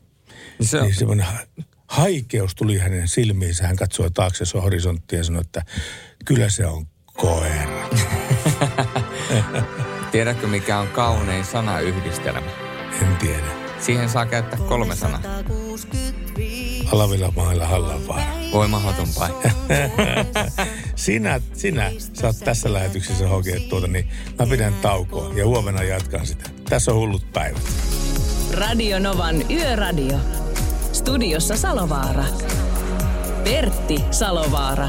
[0.61, 1.47] Se, Niin semmoinen ha-
[1.87, 3.67] haikeus tuli hänen silmiinsä.
[3.67, 5.63] Hän katsoi taakse se horisonttia ja sanoi, että
[6.25, 7.89] kyllä se on koira.
[10.13, 12.51] Tiedätkö, mikä on kaunein sanayhdistelmä?
[13.03, 13.47] En tiedä.
[13.81, 15.21] Siihen saa käyttää kolme sanaa.
[16.93, 18.25] Alavilla mailla Hallanvaara.
[18.53, 19.51] Voi mahdoton paikka.
[20.97, 26.51] sinä, sinä saat tässä lähetyksessä hokea tuota, niin mä pidän taukoa ja huomenna jatkan sitä.
[26.69, 27.63] Tässä on hullut päivät.
[28.53, 30.19] Radio Novan Yöradio.
[30.93, 32.25] Studiossa Salovaara.
[33.45, 34.89] Pertti Salovaara.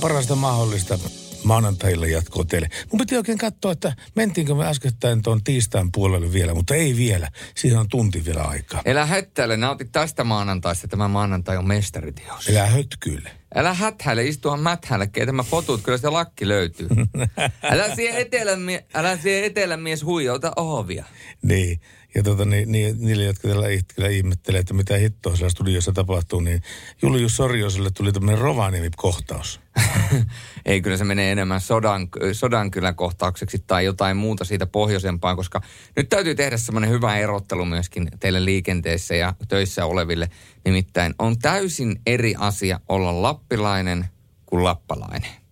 [0.00, 0.98] Parasta mahdollista
[1.44, 2.68] maanantaille jatkoa teille.
[2.92, 7.28] Mun piti oikein katsoa, että mentiinkö me äskettäin tuon tiistain puolelle vielä, mutta ei vielä.
[7.54, 8.82] Siihen on tunti vielä aikaa.
[8.84, 10.88] Elä hättäile, nauti tästä maanantaista.
[10.88, 12.48] Tämä maanantai on mestariteos.
[12.48, 13.30] Elää hötkyille.
[13.54, 16.88] Älä häthäile, istua mäthälle, keitä mä potut, kyllä se lakki löytyy.
[17.72, 21.04] älä siihen etelän, mie- älä siihen etelän mies huijauta ohovia.
[21.42, 21.80] Niin.
[22.14, 26.40] Ja tota, niin, niin, niille, jotka tällä hetkellä ihmettelee, että mitä hittoa siellä studiossa tapahtuu,
[26.40, 26.62] niin
[27.02, 29.60] Julius Sorjoselle tuli tämmöinen Rovaniemi-kohtaus.
[30.64, 35.60] Ei, kyllä se menee enemmän sodan, sodankylän kohtaukseksi tai jotain muuta siitä pohjoisempaa, koska
[35.96, 40.30] nyt täytyy tehdä semmoinen hyvä erottelu myöskin teille liikenteessä ja töissä oleville.
[40.64, 44.04] Nimittäin on täysin eri asia olla lappilainen
[44.46, 45.43] kuin lappalainen.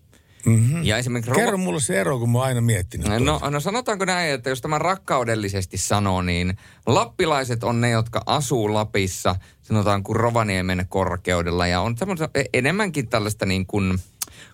[0.46, 0.84] Mm-hmm.
[0.84, 3.08] Ja esimerkiksi Kerro mulle se ero, kun mä oon aina miettinyt.
[3.08, 3.50] No, tuota.
[3.50, 9.36] no sanotaanko näin, että jos tämä rakkaudellisesti sanoo, niin lappilaiset on ne, jotka asuu Lapissa,
[9.62, 11.96] sanotaan kuin Rovaniemen korkeudella, ja on
[12.34, 13.98] e- enemmänkin tällaista niin kuin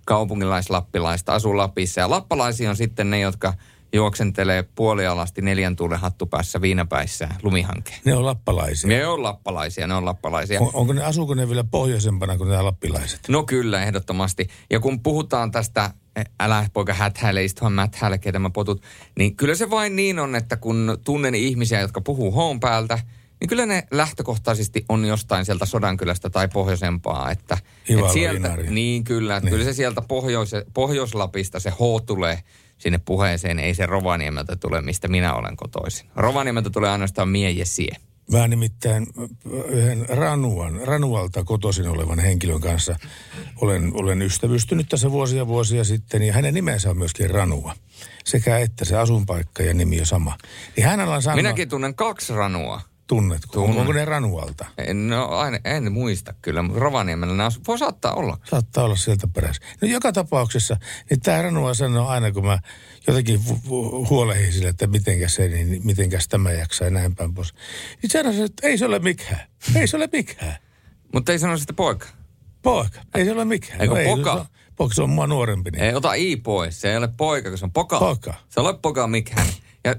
[0.04, 2.00] kaupunkilaislappilaista, asuu Lapissa.
[2.00, 3.54] Ja lappalaisia on sitten ne, jotka
[3.92, 8.00] juoksentelee puolialasti neljän tuulen hattupäässä viinapäissä lumihankkeen.
[8.04, 8.88] Ne on lappalaisia.
[8.88, 10.60] Ne on lappalaisia, ne on lappalaisia.
[10.60, 13.20] On, onko ne, asuuko ne vielä pohjoisempana kuin nämä lappilaiset?
[13.28, 14.48] No kyllä, ehdottomasti.
[14.70, 15.90] Ja kun puhutaan tästä,
[16.40, 18.82] älä poika häthäile, istuhan mäthäile, ketä mä potut,
[19.18, 22.98] niin kyllä se vain niin on, että kun tunnen ihmisiä, jotka puhuu hoon päältä,
[23.40, 27.30] niin kyllä ne lähtökohtaisesti on jostain sieltä Sodankylästä tai pohjoisempaa.
[27.30, 27.58] Että,
[27.90, 28.70] Ivalo, että sieltä, Inari.
[28.70, 29.52] niin kyllä, että Niin.
[29.52, 32.42] kyllä se sieltä Pohjois, Pohjois-Lapista se H tulee
[33.04, 36.08] puheeseen, ei se Rovaniemeltä tule, mistä minä olen kotoisin.
[36.16, 37.96] Rovaniemeltä tulee ainoastaan mie sie.
[38.32, 39.06] Mä nimittäin
[39.68, 42.96] yhden Ranuan, Ranualta kotoisin olevan henkilön kanssa
[43.60, 47.74] olen, olen ystävystynyt tässä vuosia vuosia sitten ja hänen nimensä on myöskin Ranua.
[48.24, 50.38] Sekä että se asunpaikka ja nimi on sama.
[50.76, 52.80] Niin hänellä sanoo, Minäkin tunnen kaksi ranua.
[53.08, 53.52] Tunnetko?
[53.52, 53.78] Tunnen.
[53.78, 54.66] Onko ne Ranualta?
[54.78, 57.60] En, no, aina, en muista kyllä, mutta Rovaniemellä asu.
[57.68, 58.38] Voi saattaa olla.
[58.50, 59.62] Saattaa olla sieltä perässä.
[59.82, 60.76] No joka tapauksessa,
[61.10, 62.58] niin tämä Ranua sanoo aina, kun mä
[63.06, 67.34] jotenkin hu- hu- huolehdin sille, että mitenkäs se, niin mitenkäs tämä jaksaa ja näin päin
[67.34, 67.54] pois.
[68.02, 69.40] Niin sanoo, että ei se ole mikään.
[69.74, 70.56] Ei se ole mikään.
[71.14, 72.06] Mutta ei sano sitä poika.
[72.62, 73.80] Poika, ei se ole mikään.
[73.80, 74.34] Eikö ei, poka?
[74.34, 75.70] Se on, poka, se on mua nuorempi.
[75.70, 75.84] Niin.
[75.84, 77.98] Ei ota i pois, se ei ole poika, kun se on poka.
[77.98, 78.34] Poka.
[78.48, 79.46] Se ei ole poka mikään.
[79.88, 79.94] Ja,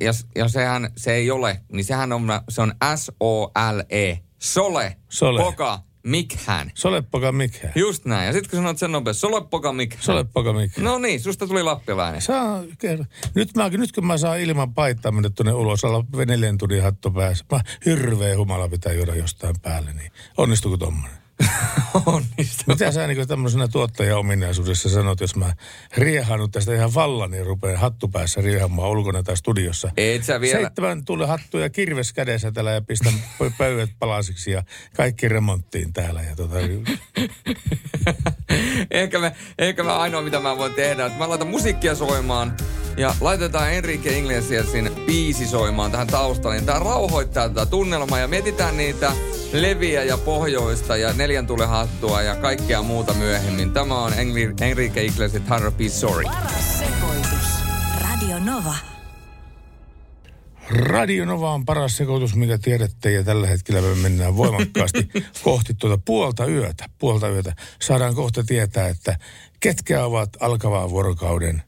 [0.00, 4.18] ja, ja, sehän se ei ole, niin sehän on, se on S-O-L-E.
[4.38, 5.42] Sole, Sole.
[5.42, 6.70] poka, mikhän.
[6.74, 7.72] Se ole poka mikään.
[7.76, 8.26] Just näin.
[8.26, 10.02] Ja sitten kun sanot sen nopeasti, sole, poka, mikhän.
[10.02, 10.84] Se ole poka mikään.
[10.84, 12.22] No niin, susta tuli lappilainen.
[12.22, 13.04] Saa, kerro.
[13.34, 17.10] Nyt, mä, nyt kun mä saan ilman paittaa mennä tuonne ulos, olla neljän tunnin hattu
[17.10, 17.44] päässä.
[17.52, 21.21] Mä hirveä humala pitää juoda jostain päälle, niin onnistuuko tommonen?
[22.06, 22.64] Onnistuu.
[22.66, 25.52] Mitä sä niin tämmöisenä tuottaja-ominaisuudessa sanot, jos mä
[25.96, 29.90] riehannut tästä ihan vallan, niin rupean hattu päässä riehamaan ulkona tai studiossa?
[29.96, 30.60] Et sä vielä...
[30.60, 34.62] Seitsemän tuli hattuja kirves kädessä täällä ja pistän pö- pöydät palasiksi ja
[34.96, 36.22] kaikki remonttiin täällä.
[36.22, 36.56] Ja tota,
[38.90, 42.56] ehkä, me, ehkä mä ainoa, mitä mä voin tehdä, että mä laitan musiikkia soimaan
[42.96, 46.56] ja laitetaan Enrique Iglesiasin biisi soimaan tähän taustalle.
[46.56, 49.12] Niin tää rauhoittaa tätä tunnelmaa ja mietitään niitä
[49.52, 53.72] leviä ja pohjoista ja neljän tulen hattua ja kaikkea muuta myöhemmin.
[53.72, 54.12] Tämä on
[54.60, 56.24] Enrique Iglesias Hard Be Sorry.
[56.24, 57.48] Paras sekoitus.
[58.00, 58.74] Radio Nova.
[60.70, 65.08] Radio Nova on paras sekoitus, mikä tiedätte, ja tällä hetkellä me mennään voimakkaasti
[65.44, 66.84] kohti tuota puolta yötä.
[66.98, 67.54] Puolta yötä.
[67.82, 69.18] Saadaan kohta tietää, että
[69.60, 71.62] ketkä ovat alkavaa vuorokauden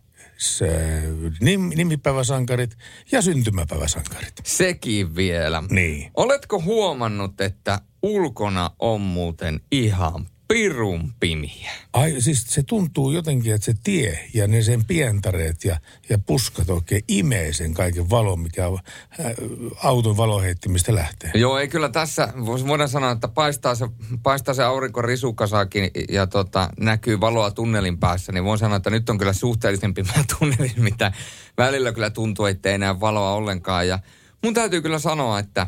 [0.44, 1.02] se,
[1.40, 2.76] nim, nimipäiväsankarit
[3.12, 4.35] ja syntymäpäiväsankarit.
[4.44, 5.62] Sekin vielä.
[5.70, 6.11] Niin.
[6.14, 11.70] Oletko huomannut, että ulkona on muuten ihan pirun pimiä?
[11.92, 16.70] Ai, siis se tuntuu jotenkin, että se tie ja ne sen pientareet ja, ja puskat
[16.70, 18.78] oikein imee sen kaiken valon, mikä on,
[19.20, 19.35] ä,
[19.83, 21.30] auton valoheittimistä lähtee.
[21.35, 22.28] Joo, ei kyllä tässä,
[22.68, 23.88] voidaan sanoa, että paistaa se,
[24.22, 29.11] paistaa se aurinko risukasaakin ja tota, näkyy valoa tunnelin päässä, niin voin sanoa, että nyt
[29.11, 31.12] on kyllä suhteellisen pimeä tunneli, mitä
[31.59, 33.88] välillä kyllä tuntuu, että ei näe valoa ollenkaan.
[33.88, 33.98] Ja
[34.42, 35.66] mun täytyy kyllä sanoa, että,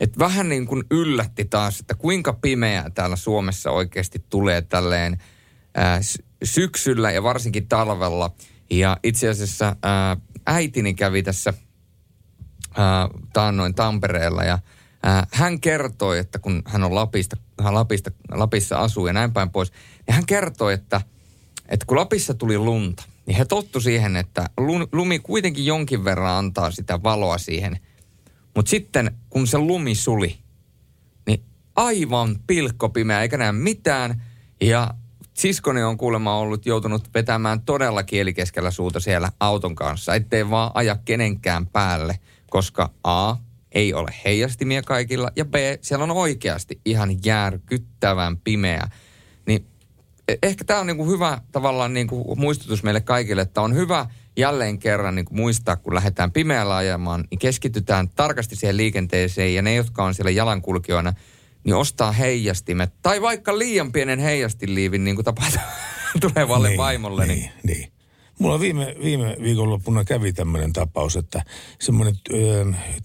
[0.00, 5.22] että vähän niin kuin yllätti taas, että kuinka pimeää täällä Suomessa oikeasti tulee tälleen
[5.74, 8.30] ää, sy- syksyllä ja varsinkin talvella.
[8.70, 11.54] Ja itse asiassa ää, äitini kävi tässä
[13.32, 14.58] taannoin Tampereella ja
[15.02, 19.50] Ää, hän kertoi, että kun hän on Lapista, hän Lapista, Lapissa asuu ja näin päin
[19.50, 19.72] pois,
[20.06, 21.00] niin hän kertoi, että,
[21.68, 24.50] että kun Lapissa tuli lunta, niin he tottu siihen, että
[24.92, 27.78] lumi kuitenkin jonkin verran antaa sitä valoa siihen.
[28.56, 30.38] Mutta sitten kun se lumi suli,
[31.26, 31.44] niin
[31.76, 34.22] aivan pilkkopimeä, eikä näe mitään.
[34.60, 34.90] Ja
[35.34, 40.96] siskoni on kuulemma ollut joutunut vetämään todella kielikeskellä suuta siellä auton kanssa, ettei vaan aja
[41.04, 42.18] kenenkään päälle,
[42.50, 43.36] koska A,
[43.72, 48.88] ei ole heijastimia kaikilla, ja B, siellä on oikeasti ihan järkyttävän pimeä.
[49.46, 49.66] Niin
[50.28, 54.78] e, ehkä tämä on niinku hyvä tavallaan niinku muistutus meille kaikille, että on hyvä jälleen
[54.78, 60.04] kerran niinku muistaa, kun lähdetään pimeällä ajamaan, niin keskitytään tarkasti siihen liikenteeseen, ja ne, jotka
[60.04, 61.12] on siellä jalankulkijoina,
[61.64, 65.60] niin ostaa heijastimet, tai vaikka liian pienen heijastiliivin, niin kuin tapahtuu
[66.20, 67.26] tulevalle niin, vaimolle.
[67.26, 67.52] Niin, niin.
[67.62, 67.95] niin.
[68.38, 71.44] Mulla viime, viime viikonloppuna kävi tämmöinen tapaus, että
[71.80, 72.14] semmoinen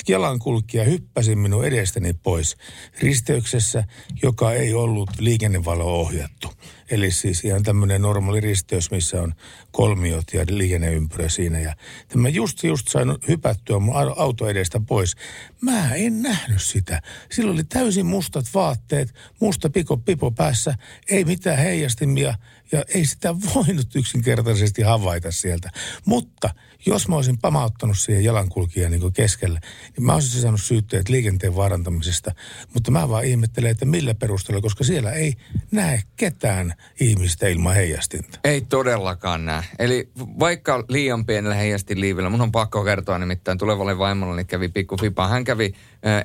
[0.07, 2.57] jalankulkija hyppäsi minun edestäni pois
[2.99, 3.83] risteyksessä,
[4.23, 6.47] joka ei ollut liikennevalo ohjattu.
[6.89, 9.33] Eli siis ihan tämmöinen normaali risteys, missä on
[9.71, 11.59] kolmiot ja liikenneympyrä siinä.
[11.59, 11.75] Ja
[12.07, 15.15] tämä just, just sain hypättyä mun auto edestä pois.
[15.61, 17.01] Mä en nähnyt sitä.
[17.31, 20.75] Silloin oli täysin mustat vaatteet, musta piko pipo päässä,
[21.09, 22.35] ei mitään heijastimia
[22.71, 25.69] ja ei sitä voinut yksinkertaisesti havaita sieltä.
[26.05, 26.49] Mutta
[26.85, 29.59] jos mä olisin pamauttanut siihen jalankulkijan niin keskelle,
[29.97, 32.31] niin mä olisin saanut syytteet liikenteen vaarantamisesta.
[32.73, 35.33] Mutta mä vaan ihmettelen, että millä perusteella, koska siellä ei
[35.71, 38.39] näe ketään ihmistä ilman heijastinta.
[38.43, 39.63] Ei todellakaan näe.
[39.79, 44.97] Eli vaikka liian pienellä heijastiliivillä, mun on pakko kertoa nimittäin tulevalle vaimolle, niin kävi pikku
[44.97, 45.27] fipa.
[45.27, 45.73] Hän kävi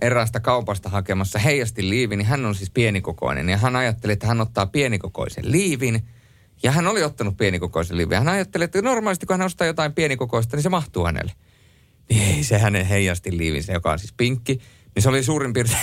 [0.01, 3.49] eräästä kaupasta hakemassa heijastiliivin, niin hän on siis pienikokoinen.
[3.49, 6.03] Ja hän ajatteli, että hän ottaa pienikokoisen liivin–
[6.63, 8.19] ja hän oli ottanut pienikokoisen liivin.
[8.19, 11.33] Hän ajatteli, että normaalisti kun hän ostaa jotain pienikokoista, niin se mahtuu hänelle.
[12.11, 14.61] Niin ei se hänen heijasti liivinsä, joka on siis pinkki.
[14.95, 15.79] Niin se oli suurin piirtein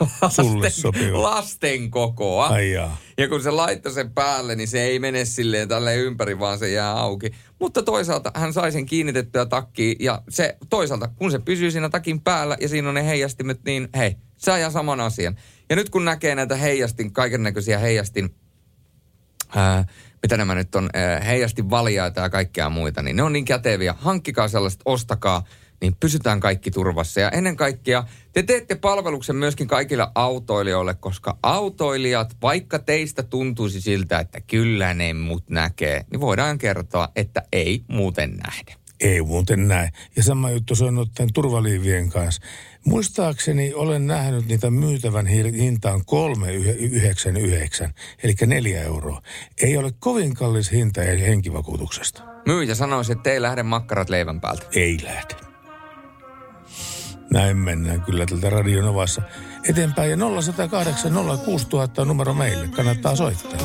[0.22, 2.46] lasten, lasten kokoa.
[2.46, 2.72] Ai
[3.18, 6.70] ja kun se laittoi sen päälle, niin se ei mene silleen tälle ympäri, vaan se
[6.70, 7.30] jää auki.
[7.60, 12.20] Mutta toisaalta hän sai sen kiinnitettyä takkiin ja se toisaalta, kun se pysyy siinä takin
[12.20, 15.36] päällä ja siinä on ne heijastimet, niin hei, se ajaa saman asian.
[15.70, 18.34] Ja nyt kun näkee näitä heijastin, kaiken näköisiä heijastin
[19.56, 19.84] ää,
[20.26, 20.90] mitä nämä nyt on,
[21.26, 23.94] heijasti valjaita ja kaikkea muita, niin ne on niin käteviä.
[23.98, 25.44] Hankkikaa sellaiset, ostakaa,
[25.80, 27.20] niin pysytään kaikki turvassa.
[27.20, 34.18] Ja ennen kaikkea te teette palveluksen myöskin kaikille autoilijoille, koska autoilijat, vaikka teistä tuntuisi siltä,
[34.18, 38.85] että kyllä ne mut näkee, niin voidaan kertoa, että ei muuten nähdä.
[39.00, 39.92] Ei muuten näin.
[40.16, 42.42] Ja sama juttu se on turvaliivien kanssa.
[42.84, 47.90] Muistaakseni olen nähnyt niitä myytävän hintaan 3,99,
[48.22, 49.22] eli 4 euroa.
[49.62, 52.22] Ei ole kovin kallis hinta henkivakuutuksesta.
[52.46, 54.66] Myyjä sanoisi, että ei lähde makkarat leivän päältä.
[54.74, 55.34] Ei lähde.
[57.32, 59.22] Näin mennään kyllä tältä Radionovassa
[59.68, 60.10] eteenpäin.
[60.10, 61.12] Ja 0108
[61.44, 62.68] 06000 on numero meille.
[62.68, 63.60] Kannattaa soittaa.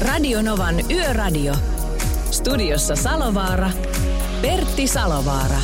[0.00, 1.54] Radionovan Yöradio.
[2.30, 3.70] Studiossa Salovaara.
[4.42, 5.58] Pertti Salovaara.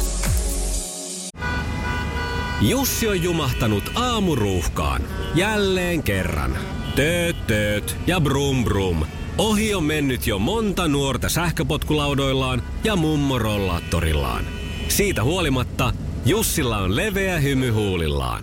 [2.60, 5.02] Jussi on jumahtanut aamuruuhkaan.
[5.34, 6.58] Jälleen kerran.
[6.94, 9.04] Tööt, tööt ja brum brum.
[9.38, 14.44] Ohi on mennyt jo monta nuorta sähköpotkulaudoillaan ja mummorollaattorillaan.
[14.88, 15.92] Siitä huolimatta
[16.24, 18.42] Jussilla on leveä hymy huulillaan.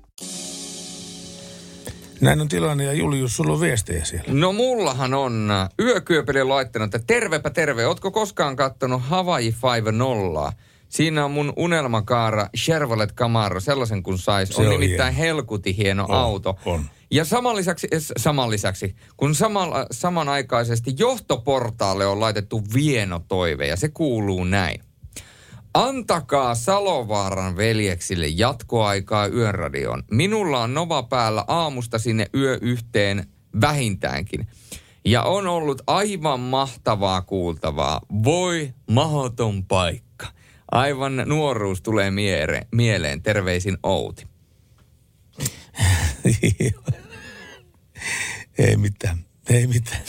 [2.21, 4.33] Näin on tilanne ja Julius, sulla on viestejä siellä.
[4.33, 7.87] No mullahan on yökyöpeli laittanut, että tervepä terve.
[7.87, 9.55] Ootko koskaan kattonut Hawaii
[10.49, 10.53] 5.0?
[10.89, 14.59] Siinä on mun unelmakaara Chevrolet Camaro, sellaisen kun sais.
[14.59, 15.27] On, on nimittäin hieno.
[15.27, 16.59] helkuti hieno on, auto.
[16.65, 16.85] On.
[17.11, 24.43] Ja saman lisäksi, saman lisäksi kun samalla, samanaikaisesti johtoportaalle on laitettu vienotoive ja se kuuluu
[24.43, 24.81] näin.
[25.73, 30.03] Antakaa Salovaaran veljeksille jatkoaikaa yönradioon.
[30.11, 33.25] Minulla on Nova päällä aamusta sinne yö yhteen
[33.61, 34.47] vähintäänkin.
[35.05, 38.01] Ja on ollut aivan mahtavaa kuultavaa.
[38.23, 40.27] Voi mahoton paikka.
[40.71, 43.21] Aivan nuoruus tulee miere, mieleen.
[43.21, 44.27] Terveisin Outi.
[48.57, 50.01] ei mitään, ei mitään.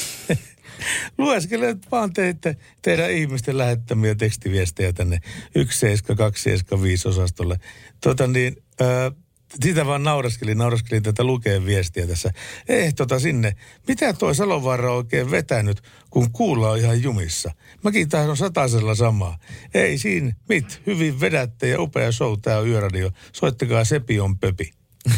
[1.18, 5.18] Lueskele vaan teitte teidän ihmisten lähettämiä tekstiviestejä tänne
[5.54, 7.60] 17275 osastolle.
[8.00, 9.12] Tota niin, äh,
[9.64, 12.30] sitä vaan nauraskelin, nauraskelin tätä lukeen viestiä tässä.
[12.68, 13.56] Eh, tota sinne.
[13.88, 17.52] Mitä toi Salovaara on oikein vetänyt, kun kuulla on ihan jumissa?
[17.84, 19.38] Mäkin tahdon satasella samaa.
[19.74, 23.10] Ei siinä, mit, hyvin vedätte ja upea show tää on Yöradio.
[23.32, 24.81] Soittakaa Sepi on Pöpi.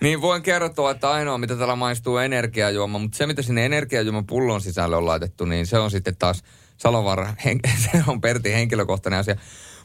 [0.00, 4.60] Niin voin kertoa, että ainoa mitä täällä maistuu energiajuoma, mutta se mitä sinne energiajuoman pullon
[4.60, 6.42] sisälle on laitettu, niin se on sitten taas
[6.76, 7.34] Salovaara,
[7.92, 9.36] se on Pertin henkilökohtainen asia.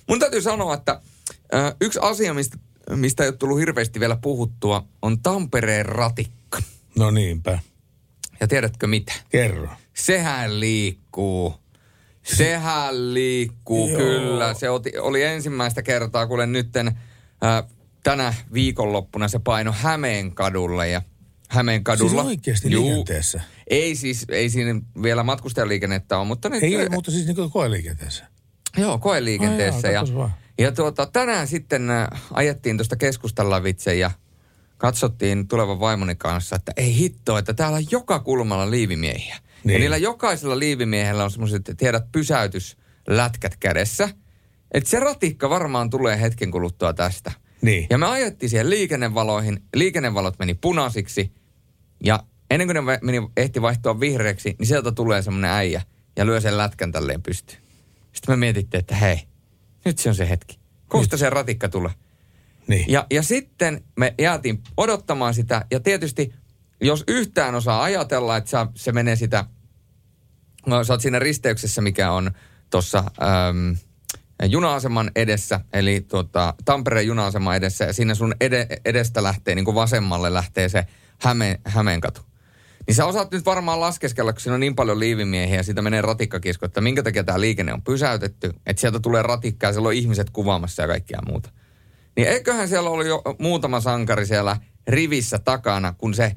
[0.10, 1.02] Mun täytyy sanoa, että
[1.82, 2.58] yksi asia, mistä,
[2.90, 6.60] mistä ei ole tullut hirveästi vielä puhuttua, on Tampereen ratikka.
[6.98, 7.60] No niinpä.
[8.40, 9.14] Ja tiedätkö mitä?
[9.30, 9.68] Kerro.
[9.94, 11.56] Sehän liikkuu.
[12.24, 13.98] Sehän liikkuu, Joo.
[13.98, 14.54] kyllä.
[14.54, 14.70] Se
[15.02, 17.00] oli ensimmäistä kertaa, kun nytten
[17.44, 17.64] äh,
[18.04, 21.02] tänä viikonloppuna se paino Hämeenkadulle ja
[21.50, 22.24] Hämeenkadulla.
[22.24, 22.86] Siis oikeasti Juu.
[22.86, 23.42] liikenteessä?
[23.68, 28.28] Ei siis, ei siinä vielä matkustajaliikennettä ole, mutta nyt, Ei, ei, mutta siis niin koeliikenteessä.
[28.78, 29.88] Joo, koeliikenteessä.
[29.88, 30.34] Ai ja, jaa, vaan.
[30.58, 34.12] ja tuota, tänään sitten äh, ajettiin tuosta keskustalla vitse ja
[34.78, 39.38] katsottiin tulevan vaimoni kanssa, että ei hitto, että täällä on joka kulmalla liivimiehiä.
[39.64, 39.74] Niin.
[39.74, 44.10] Ja niillä jokaisella liivimiehellä on semmoiset, tiedät, pysäytyslätkät kädessä.
[44.74, 47.32] Että se ratikka varmaan tulee hetken kuluttua tästä.
[47.62, 47.88] Niin.
[47.90, 51.32] Ja me ajettiin siihen liikennevaloihin, liikennevalot meni punaisiksi
[52.04, 55.82] ja ennen kuin ne meni, ehti vaihtua vihreäksi, niin sieltä tulee semmoinen äijä
[56.16, 57.62] ja lyö sen lätkän tälleen pystyyn.
[58.14, 59.20] Sitten me mietittiin, että hei,
[59.86, 60.60] nyt se on se hetki.
[60.88, 61.92] Kosta se ratikka tulee.
[62.68, 62.86] Niin.
[62.88, 66.34] Ja, ja sitten me jäätiin odottamaan sitä ja tietysti
[66.82, 69.46] jos yhtään osaa ajatella, että sä, se menee sitä,
[70.66, 72.32] no, sä oot siinä risteyksessä, mikä on
[72.70, 73.74] tuossa ähm,
[74.46, 79.76] juna-aseman edessä, eli tuota, Tampereen juna-aseman edessä, ja siinä sun ede, edestä lähtee, niin kuin
[79.76, 80.86] vasemmalle lähtee se
[81.22, 82.22] Häme, Hämeenkatu.
[82.88, 86.02] Niin sä osaat nyt varmaan laskeskella, kun siinä on niin paljon liivimiehiä ja siitä menee
[86.02, 89.94] ratikkakisko, että minkä takia tämä liikenne on pysäytetty, että sieltä tulee ratikkaa ja siellä on
[89.94, 91.50] ihmiset kuvaamassa ja kaikkea muuta.
[92.16, 96.36] Niin eiköhän siellä oli jo muutama sankari siellä rivissä takana, kun se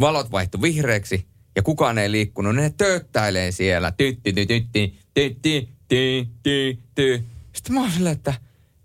[0.00, 2.54] valot vaihtui vihreäksi ja kukaan ei liikkunut.
[2.54, 3.92] Ne tööttäilee siellä.
[3.92, 7.24] Tytti, tytti, tytti, tytti, ty, ty, ty.
[7.52, 8.34] Sitten mä oon silleen, että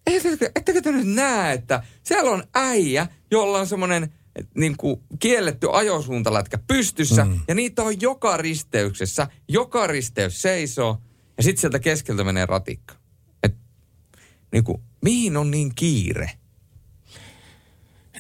[0.08, 4.14] ettekö, ettekö te nyt näe, että siellä on äijä, jolla on semmoinen
[4.56, 7.40] niin kuin kielletty ajosuuntalätkä pystyssä mm.
[7.48, 9.28] ja niitä on joka risteyksessä.
[9.48, 10.98] Joka risteys seisoo
[11.38, 12.96] ja sitten sieltä keskeltä menee ratikka.
[13.44, 13.56] Et,
[14.52, 16.32] niin kuin, mihin on niin kiire?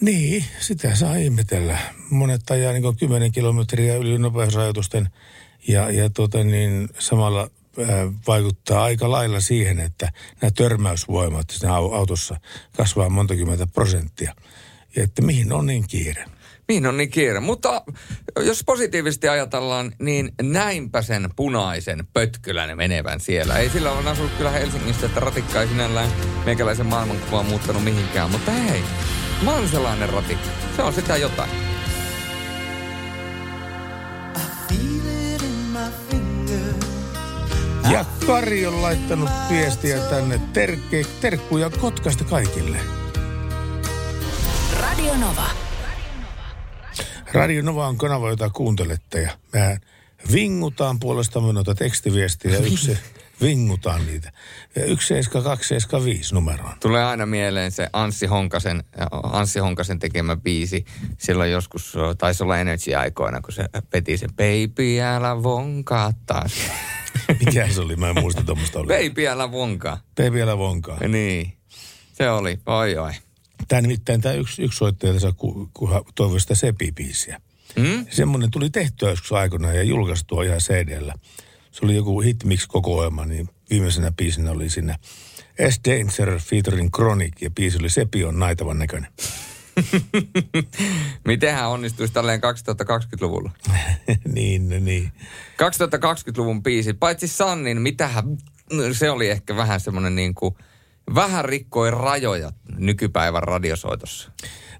[0.01, 1.77] Niin, sitä saa ihmetellä.
[2.09, 5.09] Monet ajaa niin 10 kilometriä yli nopeusrajoitusten
[5.67, 7.49] ja, ja tota niin, samalla
[8.27, 10.11] vaikuttaa aika lailla siihen, että
[10.41, 12.39] nämä törmäysvoimat siinä au- autossa
[12.77, 14.35] kasvaa monta kymmentä prosenttia.
[14.95, 16.25] Ja että mihin on niin kiire?
[16.67, 17.39] Mihin on niin kiire?
[17.39, 17.83] Mutta
[18.39, 23.57] jos positiivisesti ajatellaan, niin näinpä sen punaisen pötkylän menevän siellä.
[23.57, 26.09] Ei sillä ole asunut kyllä Helsingissä, että ratikka ei sinällään
[26.45, 28.31] meikäläisen maailmankuvaa muuttanut mihinkään.
[28.31, 28.83] Mutta hei,
[29.41, 30.49] manselainen ratikka.
[30.75, 31.49] Se on sitä jotain.
[37.91, 40.41] Ja Kari on laittanut viestiä tänne.
[40.53, 42.77] Terkke, terkkuja Kotkasta kaikille.
[44.79, 45.49] Radio Nova.
[47.33, 49.79] Radio Nova on kanava, jota kuuntelette ja mehän
[50.33, 52.57] vingutaan puolestamme noita tekstiviestejä.
[52.57, 52.97] Yksi,
[53.41, 54.31] vingutaan niitä.
[54.75, 56.73] Ja 17275 numeroon.
[56.79, 58.83] Tulee aina mieleen se Anssi Honkasen,
[59.23, 60.85] Anssi Honkasen tekemä biisi.
[61.17, 66.53] Silloin joskus taisi olla Energy-aikoina, kun se peti se Baby, älä vonkaa taas.
[67.45, 67.95] Mikä se oli?
[67.95, 68.88] Mä en muista tuommoista oli.
[68.88, 70.01] Baby, älä vonkaa.
[70.15, 71.07] Baby älä vonkaa.
[71.07, 71.53] Niin.
[72.13, 73.11] Se oli, oi oi.
[73.67, 77.41] Tämä nimittäin tämä yksi, yksi soittaja tässä ku, ku, toivoi sitä Sepi-biisiä.
[77.79, 78.05] Hmm?
[78.09, 81.13] Semmoinen tuli tehtyä joskus aikoinaan ja julkaistua ihan CD-llä.
[81.71, 84.99] Se oli joku Hitmix-kokoelma, niin viimeisenä biisinä oli siinä
[85.69, 85.79] S.
[85.85, 89.11] Danger featuring Chronic ja biisi oli Sepi on naitavan näköinen.
[91.27, 93.51] Miten hän onnistuisi tälleen 2020-luvulla?
[94.35, 95.11] niin, no niin.
[95.53, 98.38] 2020-luvun biisi, paitsi Sannin, mitähän,
[98.91, 100.55] se oli ehkä vähän semmoinen niin kuin,
[101.15, 104.31] vähän rikkoi rajoja nykypäivän radiosoitossa.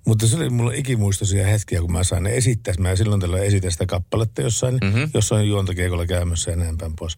[0.06, 2.74] Mutta se oli mulla ikimuistoisia hetkiä, kun mä sain ne esittää.
[2.80, 5.10] Mä silloin tällöin esitän sitä kappaletta jossain, mm-hmm.
[5.14, 7.18] jossain juontokeikolla käymässä ja näin päin pois.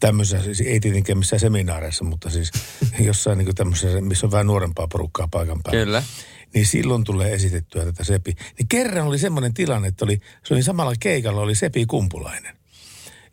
[0.00, 2.50] Tämmöisessä, siis ei tietenkään missään seminaareissa, mutta siis
[3.00, 5.84] jossain niin tämmöisessä, missä on vähän nuorempaa porukkaa paikan päällä.
[5.84, 6.02] Kyllä.
[6.54, 8.34] Niin silloin tulee esitettyä tätä Sepi.
[8.58, 12.56] Niin kerran oli semmoinen tilanne, että oli, se oli samalla keikalla oli Sepi Kumpulainen.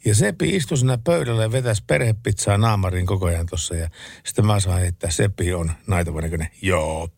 [0.06, 3.76] Ja Sepi istui siinä pöydällä ja vetäisi perhepizzaa naamariin koko ajan tuossa.
[3.76, 3.90] Ja
[4.24, 6.48] sitten mä sain, että Sepi on naitavan näköinen.
[6.62, 7.10] Joo.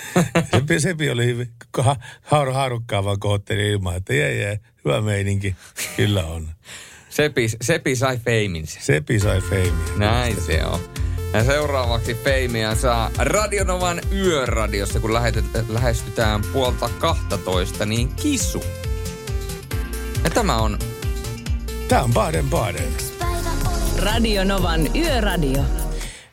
[0.50, 5.56] Sepi, Sepi oli ha, hauru, haarukkaa vaan kohotteli ilman, että jee, jee, hyvä meininki.
[5.96, 6.48] Kyllä on.
[7.08, 8.80] Sepi, Sepi sai feiminsa.
[8.82, 9.96] Sepi sai feimiä.
[9.96, 10.80] Näin se on.
[11.34, 18.64] Ja seuraavaksi feimiä saa Radionovan yöradiossa, kun lähetet- lähestytään puolta 12, niin kisu.
[20.24, 20.78] Ja tämä on
[21.88, 22.92] Tää on Baden Baden.
[23.98, 25.62] Radio Novan Yöradio.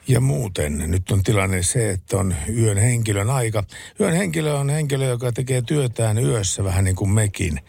[0.07, 3.63] Ja muuten, nyt on tilanne se, että on yön henkilön aika.
[3.99, 7.59] Yön henkilö on henkilö, joka tekee työtään yössä vähän niin kuin mekin.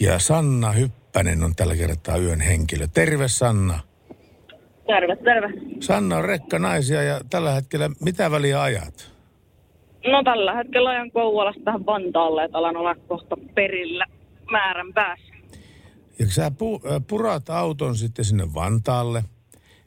[0.00, 2.86] Ja Sanna Hyppänen on tällä kertaa yön henkilö.
[2.86, 3.89] Terve Sanna.
[4.90, 5.52] Terve, terve.
[5.80, 9.12] Sanna on rekka naisia ja tällä hetkellä mitä väliä ajat?
[10.06, 14.06] No tällä hetkellä ajan Kouvolasta tähän Vantaalle, että alan olla kohta perillä
[14.50, 15.34] määrän päässä.
[16.18, 19.24] Ja sä pu, äh, purat auton sitten sinne Vantaalle.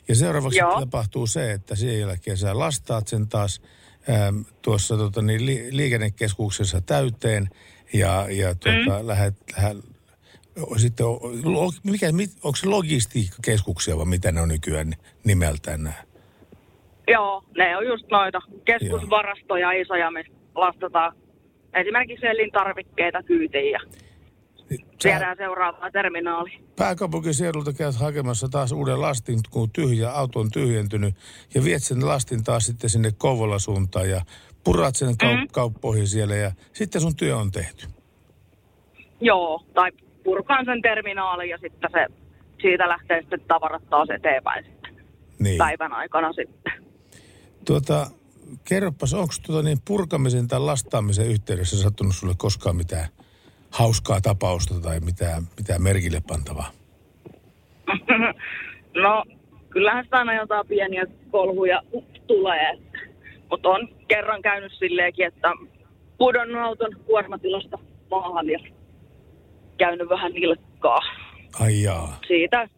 [0.07, 0.79] Ja seuraavaksi Joo.
[0.79, 3.61] tapahtuu se, että sen jälkeen sä lastaat sen taas
[4.09, 7.49] ähm, tuossa tota, niin, li, liikennekeskuksessa täyteen.
[7.93, 9.07] Ja, ja tuota, mm.
[9.07, 9.77] lähet, lähet,
[10.77, 11.05] sitten,
[11.83, 12.07] mikä,
[12.43, 14.93] onko se logistiikkakeskuksia vai mitä ne on nykyään
[15.23, 15.95] nimeltään nämä?
[17.07, 21.15] Joo, ne on just noita keskusvarastoja isoja, missä lastataan
[21.73, 23.79] esimerkiksi elintarvikkeita kyytiin ja
[24.69, 26.63] Niin, sä viedään seuraavaan terminaaliin.
[26.75, 31.15] pääkaupunkiseudulta käyt hakemassa taas uuden lastin, kun tyhjä auto on tyhjentynyt.
[31.55, 34.21] Ja viet sen lastin taas sitten sinne Kouvola suuntaan ja
[34.63, 35.47] purat sen kaup- Mm.
[35.51, 37.87] kauppoihin siellä ja sitten sun työ on tehty.
[39.21, 39.91] Joo, tai
[40.23, 42.07] purkaan sen terminaaliin ja sitten se,
[42.61, 44.95] siitä lähtee sitten tavarat taas eteenpäin sitten
[45.39, 45.57] Niin.
[45.57, 46.73] päivän aikana sitten.
[47.65, 48.07] Tuota,
[48.69, 53.07] kerropas, onko tuota niin purkamisen tai lastaamisen yhteydessä sattunut sulle koskaan mitään
[53.71, 56.71] hauskaa tapausta tai mitään, mitään merkille pantavaa?
[59.03, 59.23] no,
[59.69, 61.81] kyllähän sitä aina jotain pieniä kolhuja
[62.27, 62.77] tulee.
[63.49, 65.51] Mutta on kerran käynyt silleenkin, että
[66.17, 67.79] pudonnut auton kuormatilasta
[68.11, 68.59] maahan ja
[69.77, 70.99] käynyt vähän nilkkaa
[71.59, 72.19] Ai jaa.
[72.27, 72.69] siitä.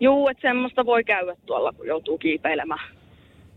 [0.00, 2.88] Juu, että semmoista voi käydä tuolla, kun joutuu kiipeilemään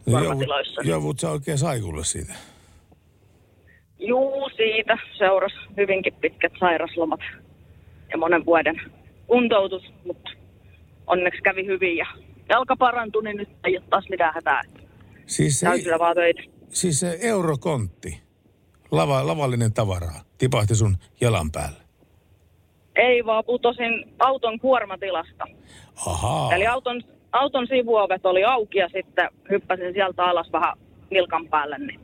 [0.06, 0.82] No, kuormatiloissa.
[0.82, 2.34] joudut- sä oikein saikulle siitä.
[4.00, 7.20] Juu, siitä seurasi hyvinkin pitkät sairaslomat
[8.12, 8.82] ja monen vuoden
[9.28, 10.32] kuntoutus, mutta
[11.08, 12.06] onneksi kävi hyvin ja
[12.50, 14.62] jalka parantui, niin nyt ei ole taas mitään hätää.
[15.26, 16.42] Siis se, Täysillä vaan töitä.
[16.70, 18.22] siis se eurokontti,
[18.92, 21.81] lava, lavallinen tavaraa, tipahti sun jalan päälle.
[22.96, 25.46] Ei vaan putosin auton kuormatilasta.
[26.06, 26.56] Ahaa.
[26.56, 30.78] Eli auton, auton sivuovet oli auki ja sitten hyppäsin sieltä alas vähän
[31.10, 31.78] nilkan päälle.
[31.78, 32.00] Niin.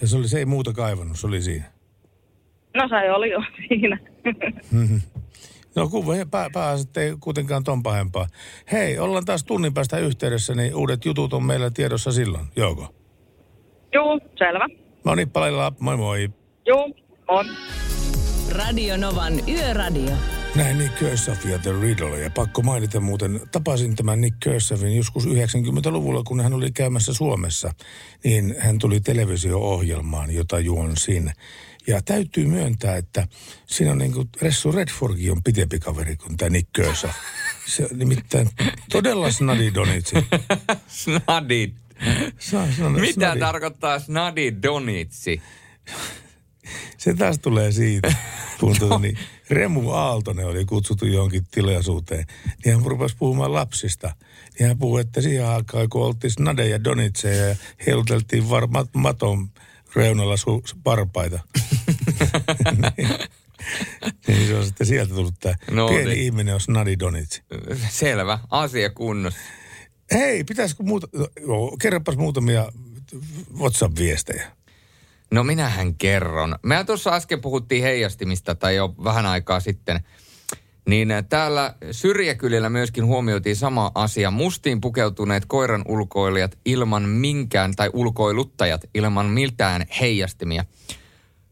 [0.00, 1.64] Ja se, oli, se ei muuta kaivannut, se oli siinä.
[2.76, 3.98] No se oli jo siinä.
[5.76, 8.26] No kun pää, pää ei kuitenkaan ton pahempaa.
[8.72, 12.46] Hei, ollaan taas tunnin päästä yhteydessä, niin uudet jutut on meillä tiedossa silloin.
[12.56, 12.94] Joko?
[13.94, 14.68] Juu, selvä.
[15.04, 16.30] No niin, palilla, moi moi.
[16.66, 16.96] Juu,
[17.28, 17.46] on.
[18.54, 20.10] Radio Novan Yöradio.
[20.54, 22.20] Näin Nick Kershaw ja The Riddle.
[22.20, 27.74] Ja pakko mainita muuten, tapasin tämän Nick Kershavin joskus 90-luvulla, kun hän oli käymässä Suomessa.
[28.24, 31.32] Niin hän tuli televisio-ohjelmaan, jota juonsin.
[31.86, 33.28] Ja täytyy myöntää, että
[33.66, 37.10] siinä on niin kuin Ressu Redforgi on pitempi kaveri kuin tämä Nick Kershaw.
[37.66, 38.48] Se on nimittäin
[38.90, 40.16] todella snadi donitsi.
[40.86, 41.72] snadi.
[43.00, 43.40] Mitä snadi.
[43.40, 45.42] tarkoittaa snadi donitsi?
[46.98, 48.14] Se taas tulee siitä,
[48.60, 49.18] kun tuota, niin,
[49.50, 52.26] Remu Aaltonen oli kutsuttu johonkin tilaisuuteen.
[52.64, 54.16] Niin hän rupesi puhumaan lapsista.
[54.58, 57.56] Niin hän puhui, että siihen aikaan, kun oltiin Snade ja Donitseja ja
[57.86, 59.48] heiluteltiin var, mat, maton
[59.96, 61.40] reunalla su, parpaita.
[64.26, 66.22] niin se on sitten sieltä tullut tämä No pieni niin.
[66.22, 67.42] ihminen on Snadi Donitsi.
[67.88, 69.40] Selvä, asia kunnossa.
[70.12, 71.08] Hei, pitäisikö muuta,
[71.46, 72.72] no, kerropas muutamia
[73.58, 74.46] WhatsApp-viestejä.
[75.30, 76.54] No minähän kerron.
[76.62, 80.00] Me tuossa äsken puhuttiin heijastimista tai jo vähän aikaa sitten.
[80.88, 84.30] Niin äh, täällä syrjäkylillä myöskin huomioitiin sama asia.
[84.30, 90.64] Mustiin pukeutuneet koiran ulkoilijat ilman minkään, tai ulkoiluttajat ilman miltään heijastimia.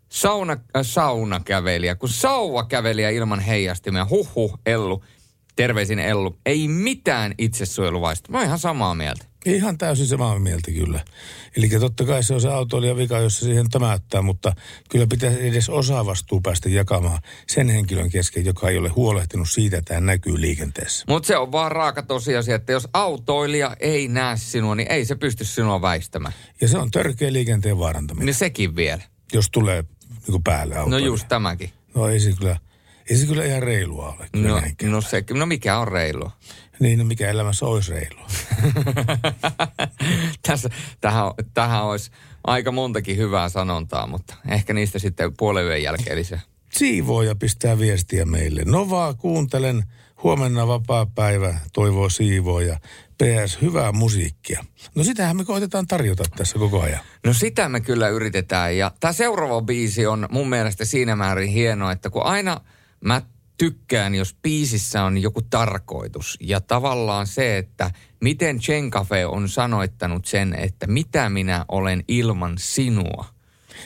[0.08, 4.06] Sauna, äh, saunakävelijä, kun sauvakävelijä ilman heijastimia.
[4.10, 5.04] Huhhuh, Ellu.
[5.56, 6.38] Terveisin Ellu.
[6.46, 8.32] Ei mitään itsesuojeluvaista.
[8.32, 9.31] Mä oon ihan samaa mieltä.
[9.46, 11.04] Ihan täysin samaa mieltä kyllä.
[11.56, 14.52] Eli totta kai se on se autoilija vika, jos se siihen tämäyttää, mutta
[14.90, 17.18] kyllä pitäisi edes osa vastuu päästä jakamaan
[17.48, 21.04] sen henkilön kesken, joka ei ole huolehtinut siitä, että hän näkyy liikenteessä.
[21.08, 25.14] Mutta se on vaan raaka tosiasia, että jos autoilija ei näe sinua, niin ei se
[25.14, 26.34] pysty sinua väistämään.
[26.60, 29.02] Ja se on törkeä liikenteen vaarantaminen, Niin sekin vielä.
[29.32, 29.84] jos tulee
[30.28, 31.06] niin päälle No autoilija.
[31.06, 31.70] just tämäkin.
[31.94, 32.56] No ei se kyllä,
[33.10, 34.28] ei se kyllä ihan reilua ole.
[34.32, 34.48] Kyllä
[34.82, 36.30] No, no, se, no mikä on reilua?
[36.80, 38.26] Niin, no mikä elämässä olisi reilua.
[40.46, 40.68] Tässä,
[41.00, 42.10] tähän, tähän olisi
[42.44, 46.40] aika montakin hyvää sanontaa, mutta ehkä niistä sitten puolen yön jälkeen lisää.
[46.72, 48.62] Siivooja pistää viestiä meille.
[48.64, 49.82] Novaa kuuntelen
[50.22, 52.78] huomenna vapaa päivä, toivoo siivoja.
[53.22, 54.64] PS, hyvää musiikkia.
[54.94, 57.00] No sitähän me koitetaan tarjota tässä koko ajan.
[57.26, 61.90] No sitä me kyllä yritetään ja tämä seuraava biisi on mun mielestä siinä määrin hieno,
[61.90, 62.60] että kun aina
[63.04, 63.22] mä
[63.62, 67.90] tykkään, jos biisissä on joku tarkoitus ja tavallaan se, että
[68.20, 73.24] miten Chen Cafe on sanoittanut sen, että mitä minä olen ilman sinua.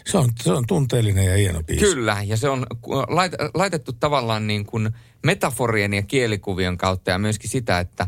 [0.07, 1.85] Se on, se on tunteellinen ja hieno biisi.
[1.85, 4.91] Kyllä, ja se on lait- laitettu tavallaan niin kuin
[5.25, 8.07] metaforien ja kielikuvien kautta ja myöskin sitä, että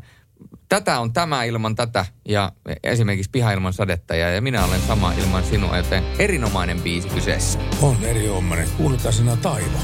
[0.68, 2.52] tätä on tämä ilman tätä ja
[2.82, 7.58] esimerkiksi piha ilman sadetta ja, ja minä olen sama ilman sinua, joten erinomainen biisi kyseessä.
[7.82, 8.68] On erinomainen.
[8.76, 9.78] Kuunneltaan sana taiva.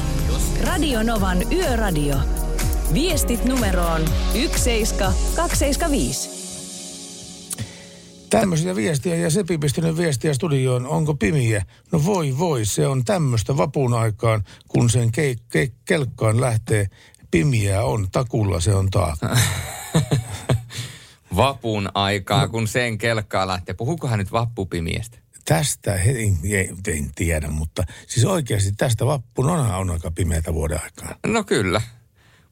[0.67, 2.15] Radio Novan Yöradio.
[2.93, 4.01] Viestit numeroon
[4.33, 6.35] 17275.
[8.29, 11.65] Tämmöisiä viestiä ja Sepi pistänyt viestiä studioon, onko pimiä?
[11.91, 16.87] No voi voi, se on tämmöistä vapun aikaan, kun sen ke- ke- kelkkaan lähtee.
[17.31, 19.37] Pimiä on, takulla se on taakka.
[21.35, 23.75] Vapun aikaa, kun sen kelkkaa lähtee.
[23.75, 25.17] Puhuukohan nyt vappupimiestä?
[25.45, 26.37] Tästä en,
[26.87, 31.15] en, tiedä, mutta siis oikeasti tästä vappun on, on aika pimeätä vuoden aikaa.
[31.27, 31.81] No kyllä,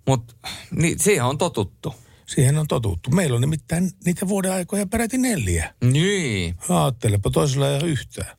[0.08, 0.36] mutta
[0.72, 1.96] niin, siihen on totuttu.
[2.26, 3.12] Siihen on totuttu.
[3.12, 5.74] Meillä on nimittäin niitä vuoden aikoja peräti neljä.
[5.84, 6.56] Niin.
[6.70, 8.38] Ajattelepa, toisella ei ole yhtään.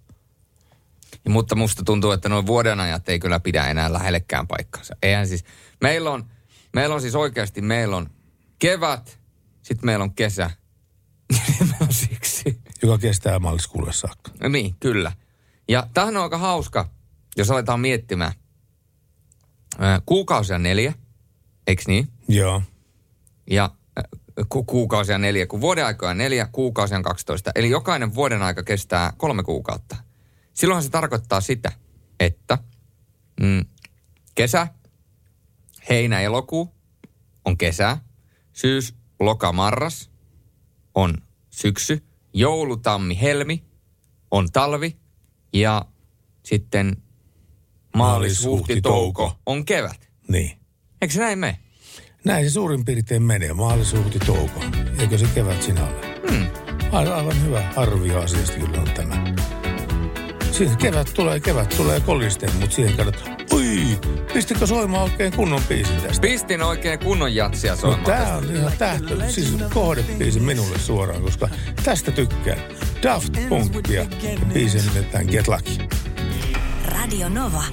[1.24, 4.96] Ja, mutta musta tuntuu, että nuo vuodenajat ei kyllä pidä enää lähellekään paikkansa.
[5.02, 5.44] Eihän siis,
[5.80, 6.24] meillä on,
[6.72, 8.10] meillä on siis oikeasti, meillä on
[8.58, 9.18] kevät,
[9.64, 10.50] sitten meillä on kesä.
[11.60, 12.60] meillä on siksi.
[12.82, 14.30] Joka kestää maaliskuulle saakka.
[14.40, 15.12] No niin, kyllä.
[15.68, 16.88] Ja tämähän on aika hauska,
[17.36, 18.32] jos aletaan miettimään.
[19.78, 20.92] Ää, Kuukausia neljä,
[21.66, 22.08] eikö niin?
[22.28, 22.62] Joo.
[23.50, 23.70] Ja
[24.48, 27.50] ku, kuukausia neljä, kun vuoden aikaa neljä, kuukausia on 12.
[27.54, 29.96] Eli jokainen vuoden aika kestää kolme kuukautta.
[30.52, 31.72] Silloinhan se tarkoittaa sitä,
[32.20, 32.58] että
[33.40, 33.64] mm,
[34.34, 34.66] kesä,
[35.88, 36.74] heinä, elokuu
[37.44, 37.98] on kesä,
[38.52, 40.10] syys, loka, marras
[40.94, 41.14] on
[41.50, 42.02] syksy,
[42.32, 43.64] joulu, tammi, helmi
[44.30, 44.96] on talvi
[45.52, 45.84] ja
[46.44, 46.96] sitten
[47.96, 50.10] maalis, huhti, touko on kevät.
[50.28, 50.58] Niin.
[51.02, 51.58] Eikö se näin mene?
[52.24, 53.52] Näin se suurin piirtein menee.
[53.52, 54.60] Maalisuhti touko.
[54.98, 56.20] Eikö se kevät sinä ole?
[56.30, 56.46] Hmm.
[56.92, 59.34] Aivan, hyvä arvio asiasta kyllä on tämä.
[60.50, 62.94] Siis kevät tulee, kevät tulee kolisten, mutta siihen
[63.50, 63.63] oi,
[64.34, 66.20] pistikö soimaan oikein kunnon biisin tästä?
[66.20, 68.04] Pistin oikein kunnon jatsia No, soimaan.
[68.04, 71.48] tää on ihan tähtö, siis kohdebiisi minulle suoraan, koska
[71.84, 72.58] tästä tykkään.
[73.02, 74.06] Daft Punkia ja
[74.54, 75.84] biisi nimeltään Get Lucky.
[76.92, 77.64] Radio Nova.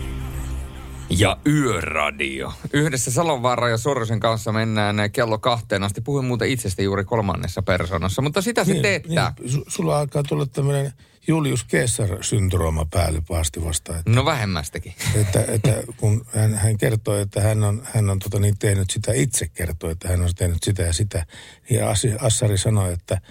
[1.09, 2.53] Ja Yöradio.
[2.73, 6.01] Yhdessä Salonvaara ja Sorsen kanssa mennään kello kahteen asti.
[6.01, 9.33] Puhuin muuten itsestä juuri kolmannessa persoonassa, mutta sitä se teettää.
[9.39, 10.93] Niin, su- sulla alkaa tulla tämmöinen
[11.27, 13.99] Julius Caesar-syndrooma päälle pahasti vastaan.
[13.99, 14.93] Että, No vähemmästäkin.
[15.21, 19.11] että, että kun hän, hän kertoi, että hän on, hän on tota niin tehnyt sitä,
[19.13, 21.25] itse kertoi, että hän on tehnyt sitä ja sitä.
[21.69, 23.21] Ja Assari sanoi, että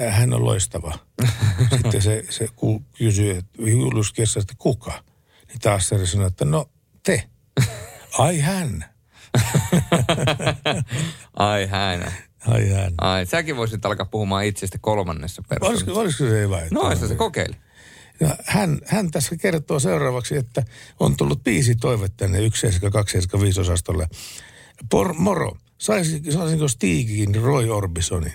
[0.00, 0.98] äh, hän on loistava.
[1.70, 2.48] Sitten se, se
[2.98, 5.04] kysyi, että Julius Caesar, että kuka?
[5.48, 6.70] Niin taas Assari sanoi, että no
[7.02, 7.28] te.
[8.18, 8.84] Ai hän.
[11.36, 12.12] Ai hän.
[12.46, 12.94] Ai hän.
[13.00, 15.84] Ai, säkin voisit alkaa puhumaan itsestä kolmannessa persoonassa.
[15.84, 16.62] Olisiko, olisiko se hyvä?
[16.70, 17.56] No, sitä se kokeili.
[18.20, 20.62] Ja hän, hän tässä kertoo seuraavaksi, että
[21.00, 24.08] on tullut viisi toive tänne 1 2 5 osastolle.
[24.90, 28.34] Por, moro, saisi, saisinko Stigin Roy Orbisonin?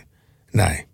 [0.54, 0.88] Näin.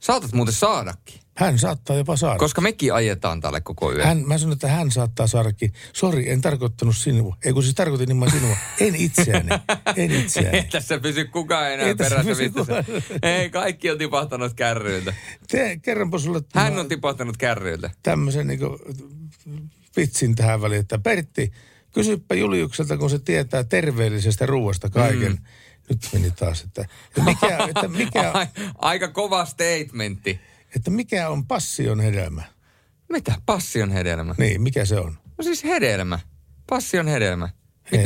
[0.00, 2.38] Saatat muuten saadakin, Hän saattaa jopa saada.
[2.38, 4.06] koska mekin ajetaan tälle koko yön.
[4.06, 5.72] Hän, mä sanon, että hän saattaa saadakin.
[5.92, 7.36] Sori, en tarkoittanut sinua.
[7.44, 8.56] Ei kun siis tarkoitin nimenomaan sinua.
[8.80, 9.48] En itseäni.
[9.96, 10.68] En Ei itseäni.
[10.72, 12.84] tässä pysy kukaan enää Ei perässä kukaan.
[13.22, 15.14] Ei, kaikki on tipahtanut kärryiltä.
[15.50, 17.90] Te, kerronpa sulle Hän on tipahtanut kärryiltä.
[18.02, 18.60] tämmöisen niin
[19.96, 21.52] vitsin tähän väliin, että Pertti,
[21.92, 25.32] kysyppä Juliukselta, kun se tietää terveellisestä ruoasta kaiken.
[25.32, 25.38] Mm.
[25.88, 28.46] Nyt meni taas, että, että, mikä, että, mikä, Ai,
[28.78, 30.40] aika kova statementti.
[30.76, 32.42] Että mikä on passion hedelmä?
[33.12, 33.34] Mitä?
[33.46, 34.34] Passion hedelmä.
[34.38, 35.18] Niin, mikä se on?
[35.38, 36.18] No siis hedelmä.
[36.66, 37.48] Passion hedelmä.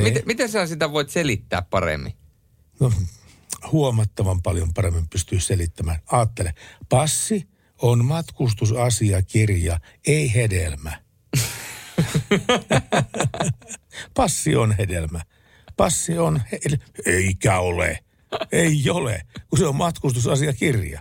[0.02, 2.12] Miten, miten sä sitä voit selittää paremmin?
[2.80, 2.92] No,
[3.72, 5.98] huomattavan paljon paremmin pystyy selittämään.
[6.12, 6.54] Aattele,
[6.88, 7.48] passi
[7.82, 10.92] on matkustusasiakirja, ei hedelmä.
[14.16, 15.20] Passi on hedelmä.
[15.76, 16.84] Passi on hedelmä.
[17.06, 17.98] Eikä ole.
[18.52, 21.00] Ei ole, kun se on matkustusasiakirja.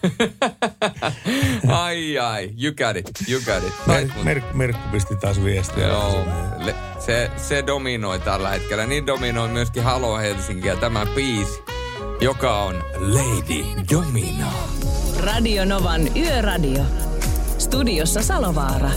[1.68, 3.74] Ai ai, you got it, you got it.
[3.86, 5.86] Mer- Mer- Merkku pisti taas viestiä.
[5.86, 6.24] Joo,
[6.58, 8.86] le- se, se dominoi tällä hetkellä.
[8.86, 11.62] Niin dominoi myöskin Halo Helsinki ja tämä biisi,
[12.20, 14.46] joka on Lady Domino.
[15.24, 16.82] Radio Novan Yöradio.
[17.58, 18.90] Studiossa Salovaara.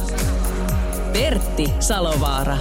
[1.14, 2.58] Pertti Salovaara.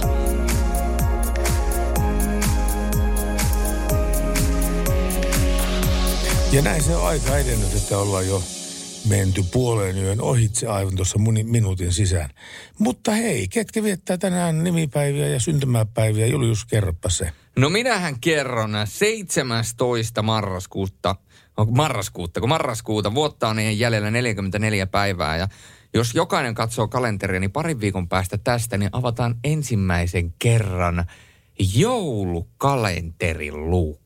[6.53, 8.43] Ja näin se on aika edennyt, että ollaan jo
[9.09, 12.29] menty puoleen yön ohitse aivan tuossa minuutin sisään.
[12.79, 16.25] Mutta hei, ketkä viettää tänään nimipäiviä ja syntymäpäiviä?
[16.25, 17.31] Julius, kerropa se.
[17.57, 20.21] No minähän kerron 17.
[20.21, 21.15] marraskuuta,
[21.57, 25.47] onko marraskuuta, kun marraskuuta vuotta on niihin jäljellä 44 päivää ja
[25.93, 31.05] jos jokainen katsoo kalenteria, niin parin viikon päästä tästä, niin avataan ensimmäisen kerran
[31.75, 34.02] joulukalenterin luukku.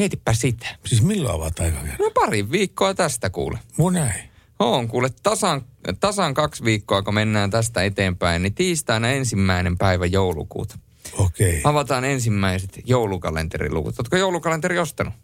[0.00, 0.66] Mietipä sitä.
[0.86, 1.98] Siis milloin avataan aika kerran?
[1.98, 3.58] No pari viikkoa tästä kuule.
[3.76, 4.30] Mun näin.
[4.58, 5.62] On kuule tasan,
[6.00, 10.78] tasan kaksi viikkoa, kun mennään tästä eteenpäin, niin tiistaina ensimmäinen päivä joulukuuta.
[11.12, 11.48] Okei.
[11.48, 11.70] Okay.
[11.70, 13.98] Avataan ensimmäiset joulukalenteriluvut.
[13.98, 15.14] Oletko joulukalenteri ostanut?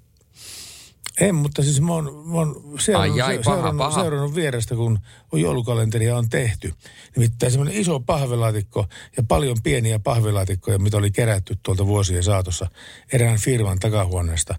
[1.21, 4.01] En, mutta siis mä oon, mä oon seurannut, Ai, ai, paha, seurannut, paha.
[4.01, 4.99] seurannut vierestä, kun
[5.33, 6.73] joulukalenteria on tehty.
[7.17, 8.87] Nimittäin semmoinen iso pahvelaatikko
[9.17, 12.71] ja paljon pieniä pahvelaatikkoja, mitä oli kerätty tuolta vuosien saatossa
[13.13, 14.55] erään firman takahuoneesta.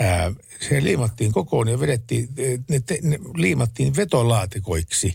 [0.00, 0.32] Ää,
[0.68, 2.28] se liimattiin kokoon ja vedettiin,
[2.68, 5.14] ne, te, ne liimattiin vetolaatikoiksi.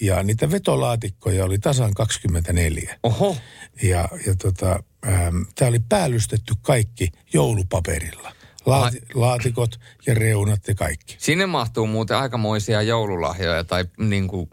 [0.00, 2.98] Ja niitä vetolaatikkoja oli tasan 24.
[3.02, 3.36] Oho.
[3.82, 4.82] Ja, ja tota,
[5.54, 8.32] tämä oli päällystetty kaikki joulupaperilla.
[8.68, 11.16] Laati, laatikot ja reunat ja kaikki.
[11.18, 14.50] Sinne mahtuu muuten aikamoisia joululahjoja tai niin kuin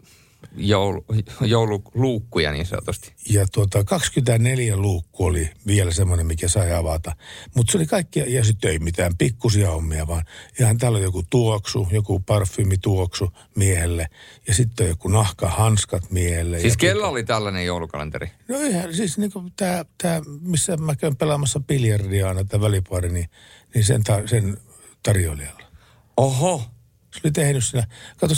[0.57, 1.05] joulu,
[1.41, 3.13] joululuukkuja niin sanotusti.
[3.29, 7.15] Ja tuota, 24 luukku oli vielä semmoinen, mikä sai avata.
[7.55, 10.25] Mutta se oli kaikki, ja sitten ei mitään pikkusia hommia, vaan
[10.59, 14.07] ihan täällä on joku tuoksu, joku parfyymituoksu miehelle.
[14.47, 16.59] Ja sitten joku nahkahanskat miehelle.
[16.59, 18.31] Siis kello oli tällainen joulukalenteri?
[18.47, 23.29] No ihan, siis niin tämä, tämä, missä mä käyn pelaamassa biljardia aina, tämä välipuoli, niin,
[23.73, 24.57] niin sen, tar- sen
[25.03, 25.63] tarjoilijalla.
[26.17, 26.74] Oho.
[27.15, 27.87] Se oli tehnyt siinä,
[28.17, 28.35] kato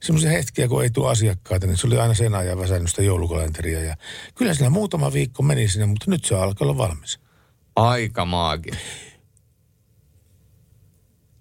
[0.00, 3.80] semmoisia hetkiä, kun ei tule asiakkaita, niin se oli aina sen ajan väsännyt sitä joulukalenteria.
[3.82, 3.96] Ja
[4.34, 7.20] kyllä siinä muutama viikko meni sinne, mutta nyt se alkaa olla valmis.
[7.76, 8.70] Aika maagi.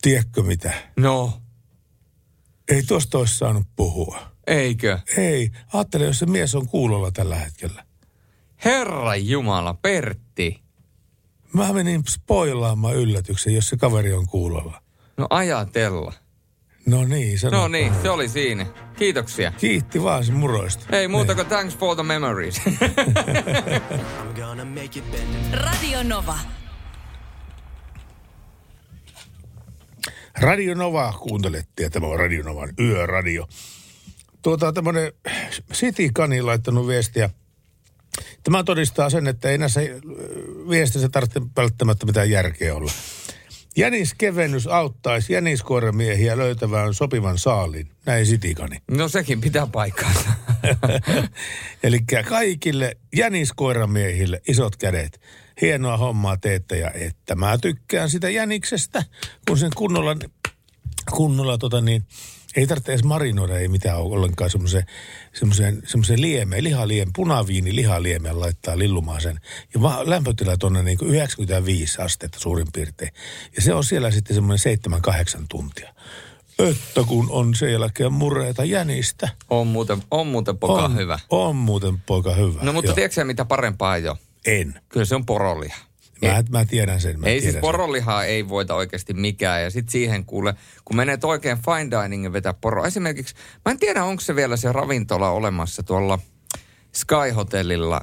[0.02, 0.74] Tiedätkö mitä?
[0.98, 1.42] No,
[2.68, 4.20] Ei tuosta olisi saanut puhua.
[4.48, 5.00] eikö?
[5.18, 5.52] Ei.
[5.74, 7.86] Ajattele, jos se mies on kuulolla tällä hetkellä.
[8.66, 10.64] Herra Jumala, Pertti.
[11.54, 14.82] Mä menin spoilaamaan yllätyksen, jos se kaveri on kuulolla.
[15.18, 16.14] No ajatella.
[16.86, 17.58] No niin, sano.
[17.58, 18.66] No niin, se oli siinä.
[18.98, 19.52] Kiitoksia.
[19.52, 20.98] Kiitti vaan sen muroista.
[20.98, 22.62] Ei muuta kuin thanks for the memories.
[25.52, 26.38] Radio Nova.
[30.40, 33.48] Radio Nova kuuntelette ja tämä on Radio Novan yöradio.
[34.42, 35.14] Tuota tämmönen
[35.74, 37.30] City Kani laittanut viestiä.
[38.44, 39.82] Tämä todistaa sen, että ei näissä
[40.70, 42.92] viestissä tarvitse välttämättä mitään järkeä olla.
[43.78, 47.90] Jäniskevennys auttaisi jäniskoiramiehiä löytämään sopivan saalin.
[48.06, 48.78] Näin Sitikani.
[48.92, 50.30] no sekin pitää paikkaansa.
[51.84, 52.00] Eli
[52.30, 55.22] kaikille jäniskoiramiehille isot kädet.
[55.62, 59.04] Hienoa hommaa teette ja että mä tykkään sitä jäniksestä,
[59.48, 60.16] kun sen kunnolla,
[61.12, 62.04] kunnolla tota niin,
[62.56, 69.22] ei tarvitse edes marinoida, ei mitään ole ollenkaan semmoisen, liemeen, lihaliem, punaviini lihaliemeen laittaa lillumaan
[69.22, 69.40] sen.
[69.74, 73.12] Ja va, lämpötila tuonne niin 95 astetta suurin piirtein.
[73.56, 74.78] Ja se on siellä sitten semmoinen
[75.40, 75.94] 7-8 tuntia.
[76.60, 79.30] Että kun on sen jälkeen mureita jänistä.
[79.50, 81.20] on muuten, on muuten poka on, hyvä.
[81.30, 82.64] On muuten poika hyvä.
[82.64, 82.96] No mutta Joo.
[82.96, 84.18] tiedätkö mitä parempaa ei ole?
[84.46, 84.82] En.
[84.90, 85.78] Kyllä se on poroliha.
[86.22, 87.20] Mä, mä tiedän sen.
[87.20, 87.62] Mä ei tiedän siis sen.
[87.62, 89.64] porolihaa ei voita oikeasti mikään.
[89.64, 90.56] Ja sitten siihen kuule,
[90.86, 92.86] kun menet oikein fine dining ja vetää poro.
[92.86, 93.36] Esimerkiksi,
[93.66, 96.20] mä en tiedä onko se vielä se ravintola olemassa tuolla
[96.92, 98.02] Sky Hotellilla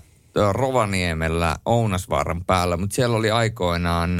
[0.52, 4.10] Rovaniemellä Ounasvaaran päällä, mutta siellä oli aikoinaan,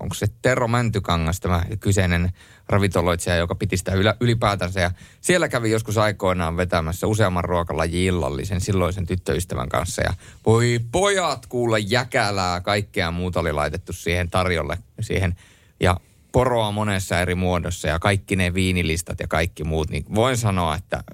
[0.00, 2.30] onko se Tero Mäntykangas tämä kyseinen
[2.68, 4.80] ravintoloitsija, joka piti sitä ylipäätänsä.
[4.80, 4.90] Ja
[5.20, 10.02] siellä kävi joskus aikoinaan vetämässä useamman ruokalaji illallisen silloisen tyttöystävän kanssa.
[10.02, 10.14] Ja
[10.46, 15.34] voi pojat kuulla jäkälää, kaikkea muuta oli laitettu siihen tarjolle siihen.
[15.80, 15.96] Ja
[16.32, 21.04] poroa monessa eri muodossa ja kaikki ne viinilistat ja kaikki muut, niin voin sanoa, että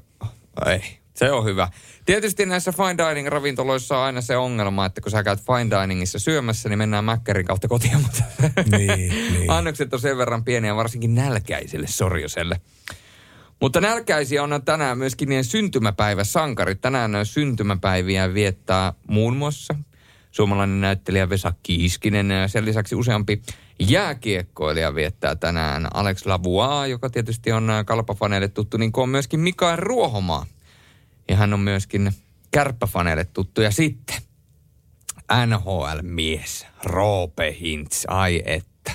[0.67, 1.69] ei, se on hyvä.
[2.07, 6.19] Tietysti näissä fine dining ravintoloissa on aina se ongelma, että kun sä käyt fine diningissa
[6.19, 8.23] syömässä, niin mennään mäkkärin kautta kotiin, mutta
[8.77, 8.89] Niin,
[9.33, 9.51] niin.
[9.51, 12.61] annokset on sen verran pieniä, varsinkin nälkäiselle sorjoselle.
[13.61, 16.81] Mutta nälkäisiä on tänään myöskin niiden syntymäpäiväsankarit.
[16.81, 19.75] Tänään on syntymäpäiviä viettää muun muassa
[20.31, 22.31] suomalainen näyttelijä Vesa Kiiskinen.
[22.31, 23.43] Ja sen lisäksi useampi
[23.79, 29.77] jääkiekkoilija viettää tänään Alex Lavoie, joka tietysti on kalpafaneille tuttu, niin kuin on myöskin Mikael
[29.77, 30.47] Ruohomaa.
[31.33, 32.13] Ja hän on myöskin
[32.51, 33.61] kärppäfaneille tuttu.
[33.61, 34.17] Ja sitten
[35.47, 38.93] NHL-mies Roope Hintz, ai että.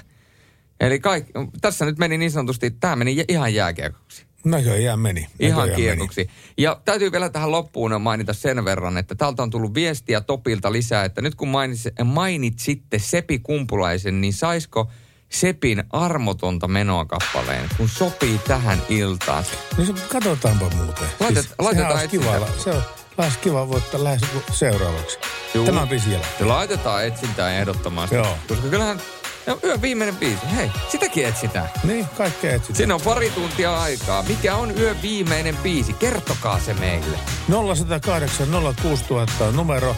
[0.80, 1.26] Eli kaik,
[1.62, 4.26] tässä nyt meni niin sanotusti, tämä meni jä- ihan jääkiekoksi.
[4.46, 5.28] Näköjään meni.
[5.40, 6.30] Ihan kiekoksi.
[6.58, 11.06] Ja täytyy vielä tähän loppuun mainita sen verran, että täältä on tullut viestiä Topilta lisää,
[11.06, 14.92] että nyt kun mainits, mainitsitte Sepi Kumpulaisen, niin saisiko
[15.30, 19.44] Sepin armotonta menoa kappaleen, kun sopii tähän iltaan.
[19.78, 21.08] No se, katsotaanpa muuten.
[21.20, 22.84] Laitet- sehän laitetaan olisi kiva, se on,
[23.18, 24.22] olisi kiva voittaa lähes
[24.52, 25.18] seuraavaksi.
[25.54, 25.66] Juu.
[25.66, 26.34] Tämä biisi jälkeen.
[26.40, 28.16] Ja laitetaan etsintään ehdottomasti.
[28.16, 28.38] Joo.
[28.48, 29.02] Koska kyllähän
[29.48, 31.70] no, yön viimeinen biisi, hei, sitäkin etsitään.
[31.84, 32.76] Niin, kaikkea etsitään.
[32.78, 34.24] Siinä on pari tuntia aikaa.
[34.24, 35.94] Mikä on yön viimeinen biisi?
[35.94, 37.18] Kertokaa se meille.
[37.50, 38.48] 0108
[38.82, 39.96] 06000 on numero.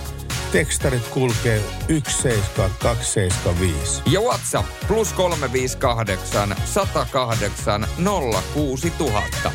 [0.52, 4.02] Tekstarit kulkee 17275.
[4.06, 7.88] Ja WhatsApp plus 358 108
[8.54, 9.52] 06000.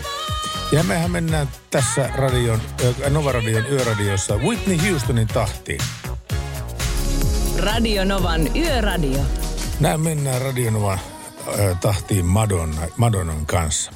[0.72, 5.80] Ja mehän mennään tässä radion, äh, Nova-radion yöradiossa Whitney Houstonin tahtiin.
[7.59, 9.20] Radio Novan Yöradio.
[9.80, 10.99] Näin mennään Radionovan
[11.49, 13.92] äh, tahtiin Madonna, Madonnan kanssa.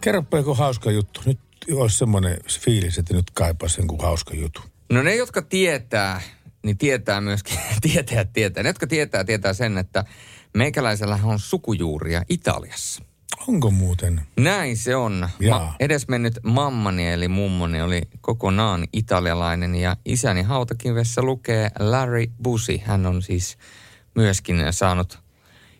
[0.00, 1.20] Kerropa joku hauska juttu.
[1.24, 1.38] Nyt
[1.72, 4.60] olisi semmoinen fiilis, että nyt kaipaisi jonkun hauska juttu.
[4.92, 6.20] No ne, jotka tietää,
[6.66, 7.58] niin tietää myöskin,
[7.92, 8.62] tietää, tietää.
[8.62, 10.04] Ne, jotka tietää, tietää sen, että
[10.54, 13.04] meikäläisellä on sukujuuria Italiassa.
[13.48, 14.20] Onko muuten?
[14.36, 15.28] Näin se on.
[15.40, 15.58] Jaa.
[15.60, 22.82] Ma, edesmennyt mammani eli mummoni oli kokonaan italialainen ja isäni hautakivessä lukee Larry Busi.
[22.84, 23.58] Hän on siis
[24.14, 25.18] myöskin saanut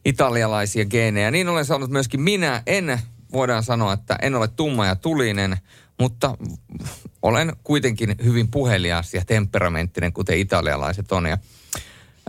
[0.04, 1.30] italialaisia geenejä.
[1.30, 2.62] Niin olen saanut myöskin minä.
[2.66, 3.00] En,
[3.32, 5.56] voidaan sanoa, että en ole tumma ja tulinen,
[6.00, 6.36] mutta
[7.26, 11.26] olen kuitenkin hyvin puhelias ja temperamenttinen, kuten italialaiset on.
[11.26, 11.38] Ja,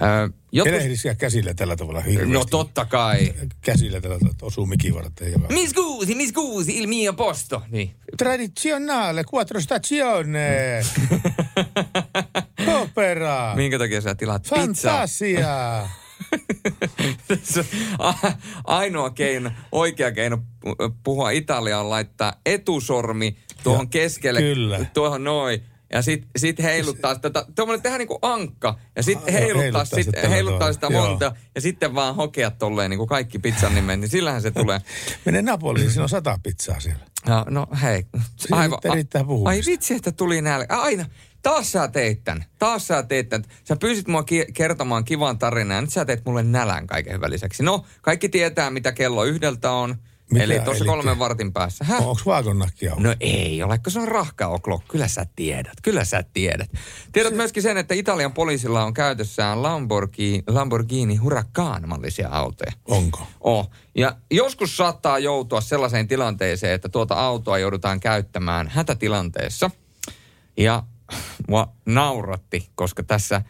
[0.01, 2.33] ö, jotkut, Elehdisiä käsillä tällä tavalla hirveästi.
[2.33, 3.33] no totta kai.
[3.61, 5.31] Käsillä tällä tavalla, osuu mikivarteen.
[5.31, 5.47] Joka...
[5.47, 7.63] Mi scusi, mi scusi, il mio posto.
[7.69, 7.95] Niin.
[8.17, 10.81] Tradizionale, quattro stazione.
[12.81, 13.55] Opera.
[13.55, 14.59] Minkä takia sä tilaat pizzaa?
[14.65, 15.89] Fantasia.
[18.63, 24.85] Ainoa keino, oikea keino pu- puhua Italiaa on laittaa etusormi tuohon Ja, keskelle, kyllä.
[24.93, 25.63] tuohon noin.
[25.93, 29.61] Ja sit, sit heiluttaa sitä, tuommoinen tehdään niin kuin ankka, ja sit Ah, joo, heiluttaa,
[29.61, 30.73] heiluttaa sit, heiluttaa tavalla.
[30.73, 31.07] sitä Joo.
[31.09, 34.79] monta, ja sitten vaan hokea tolleen niin kuin kaikki pizzan nimen, niin sillähän se tulee.
[35.25, 36.99] Mene Napoliin, siinä on sata pizzaa siellä.
[37.27, 38.05] Ja, no hei,
[38.51, 39.49] nyt riittää puhumista.
[39.49, 40.77] Ai vitsi, että tuli nälkä.
[40.77, 41.05] Aina,
[41.47, 42.45] taas sä teit tän.
[42.59, 43.43] Taas sä teit tän.
[43.63, 47.31] Sä pyysit mua ki- kertomaan kivan tarinan ja nyt sä teet mulle nälän kaiken hyvän
[47.31, 47.63] lisäksi.
[47.63, 49.95] No, kaikki tietää, mitä kello yhdeltä on.
[50.31, 50.43] Mitä?
[50.43, 51.85] Eli tuossa kolmen vartin päässä.
[51.85, 52.07] Häh?
[52.07, 53.03] Onko vaakonnakki auki?
[53.03, 54.83] No ei ole, kun se on rahka o'clock.
[54.87, 56.69] Kyllä sä tiedät, kyllä sä tiedät.
[57.11, 62.71] Tiedät myöskin sen, että Italian poliisilla on käytössään Lamborghini, Lamborghini Huracan-mallisia autoja.
[62.85, 63.27] Onko?
[63.39, 63.69] Oh.
[63.95, 69.71] Ja joskus saattaa joutua sellaiseen tilanteeseen, että tuota autoa joudutaan käyttämään hätätilanteessa.
[70.57, 70.83] Ja
[71.47, 73.41] mua nauratti, koska tässä,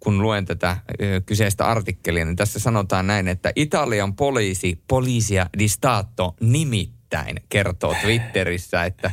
[0.00, 5.68] kun luen tätä ö, kyseistä artikkelia, niin tässä sanotaan näin, että Italian poliisi, Polizia di
[5.68, 9.10] Stato nimittäin kertoo Twitterissä, että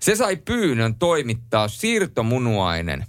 [0.00, 3.06] se sai pyynnön toimittaa siirtomunuainen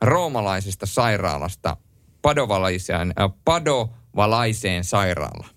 [0.00, 1.76] roomalaisesta sairaalasta
[2.22, 5.50] padovalaiseen, äh, padovalaiseen sairaalaan.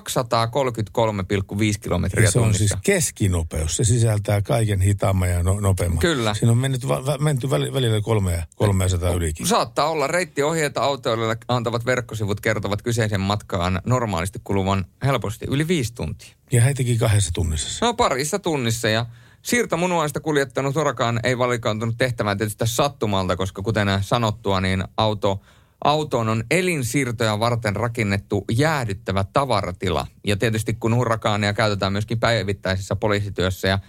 [1.81, 2.67] kilometriä Ja se on tunnissa.
[2.67, 3.77] siis keskinopeus.
[3.77, 5.99] Se sisältää kaiken hitaamman ja no, nopeamman.
[5.99, 6.33] Kyllä.
[6.33, 9.47] Siinä on mennyt, va, menty väli- välillä kolme, 300 ylikin.
[9.47, 16.29] Saattaa olla reittiohjeita autoilijoille antavat verkkosivut kertovat kyseisen matkaan normaalisti kuluvan helposti yli viisi tuntia.
[16.51, 17.85] Ja he teki kahdessa tunnissa.
[17.85, 19.05] No parissa tunnissa ja
[19.47, 25.41] siirtomunuaista kuljettanut Hurakaan ei valikoitunut tehtävään tietysti sattumalta, koska kuten sanottua, niin auto,
[25.83, 30.07] autoon on elinsiirtoja varten rakennettu jäädyttävä tavaratila.
[30.23, 33.79] Ja tietysti kun Hurakaania käytetään myöskin päivittäisessä poliisityössä ja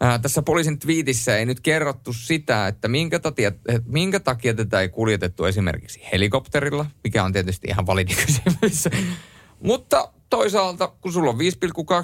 [0.00, 3.52] Ää, tässä poliisin twiitissä ei nyt kerrottu sitä, että minkä takia,
[3.86, 8.88] minkä takia tätä ei kuljetettu esimerkiksi helikopterilla, mikä on tietysti ihan validi kysymys.
[9.68, 11.42] Mutta toisaalta, kun sulla on 5,2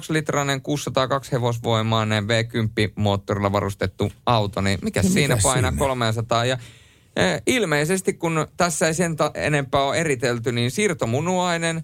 [0.09, 5.79] litrainen 602 hevosvoimainen V10-moottorilla varustettu auto, niin mikä No siinä mikäs painaa siinä?
[5.85, 6.45] 300?
[6.45, 6.57] Ja
[7.15, 11.83] eh, ilmeisesti, kun tässä ei sen ta- enempää ole eritelty, niin siirtomunuainen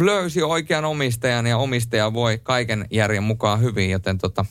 [0.00, 4.44] löysi oikean omistajan ja omistaja voi kaiken järjen mukaan hyvin, joten tota,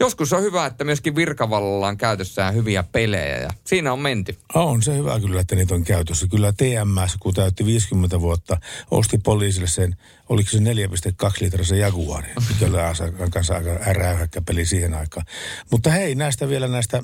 [0.00, 4.38] joskus on hyvä, että myöskin virkavallalla on käytössään hyviä pelejä ja siinä on menty.
[4.54, 6.26] On se hyvä kyllä, että niitä on käytössä.
[6.30, 8.56] Kyllä TMS, kun täytti 50 vuotta,
[8.90, 9.96] osti poliisille sen,
[10.28, 10.64] oliko se 4,2
[11.40, 15.26] litrasen Jaguari, mikä oli kanssa aika räyhäkkä peli siihen aikaan.
[15.70, 17.02] Mutta hei, näistä vielä näistä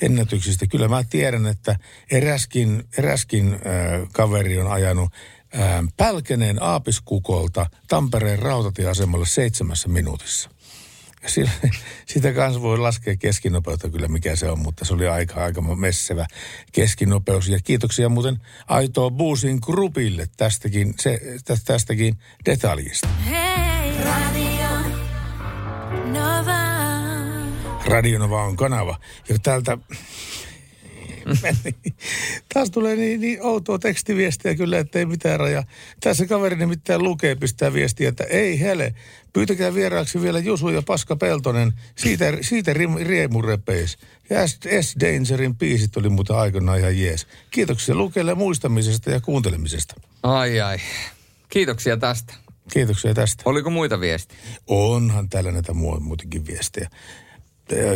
[0.00, 0.66] ennätyksistä.
[0.66, 1.76] Kyllä mä tiedän, että
[2.10, 3.60] eräskin, eräskin äh,
[4.12, 5.12] kaveri on ajanut
[5.58, 10.53] äh, Pälkeneen aapiskukolta Tampereen rautatieasemalle seitsemässä minuutissa.
[11.26, 11.50] Sillä,
[12.06, 16.26] sitä kanssa voi laskea keskinopeutta kyllä mikä se on, mutta se oli aika, aika messevä
[16.72, 17.48] keskinopeus.
[17.48, 23.08] Ja kiitoksia muuten Aitoa Buusin grupille tästäkin, se, tä- tästäkin detaljista.
[23.08, 24.68] Hei, radio
[26.12, 26.64] Nova.
[27.86, 28.98] Radionova on kanava.
[29.28, 29.78] Ja täältä
[32.54, 35.62] taas tulee niin, niin outoa tekstiviestiä kyllä, että ei mitään raja.
[36.00, 38.94] Tässä kaveri nimittäin lukee, pistää viestiä, että ei hele,
[39.32, 43.98] pyytäkää vieraaksi vielä Jusu ja Paska Peltonen, siitä, siitä rim- riemurepeis.
[44.30, 44.96] Ja S, S.
[45.00, 47.26] Dangerin biisit oli muuten aikoinaan ihan jees.
[47.50, 49.94] Kiitoksia lukelle muistamisesta ja kuuntelemisesta.
[50.22, 50.78] Ai ai.
[51.48, 52.34] Kiitoksia tästä.
[52.72, 53.42] Kiitoksia tästä.
[53.46, 54.38] Oliko muita viestiä?
[54.66, 56.88] Onhan täällä näitä muu- muutenkin viestejä.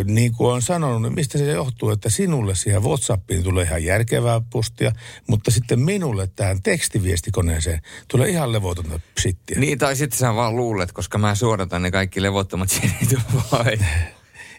[0.04, 4.40] Niin kuin on sanonut, niin mistä se johtuu, että sinulle siihen Whatsappiin tulee ihan järkevää
[4.50, 4.92] postia,
[5.26, 9.58] mutta sitten minulle tähän tekstiviestikoneeseen tulee ihan levotonta sittiä.
[9.58, 13.78] Niin, tai sitten sä vaan luulet, koska mä suodatan ne kaikki levottomat sinne vai?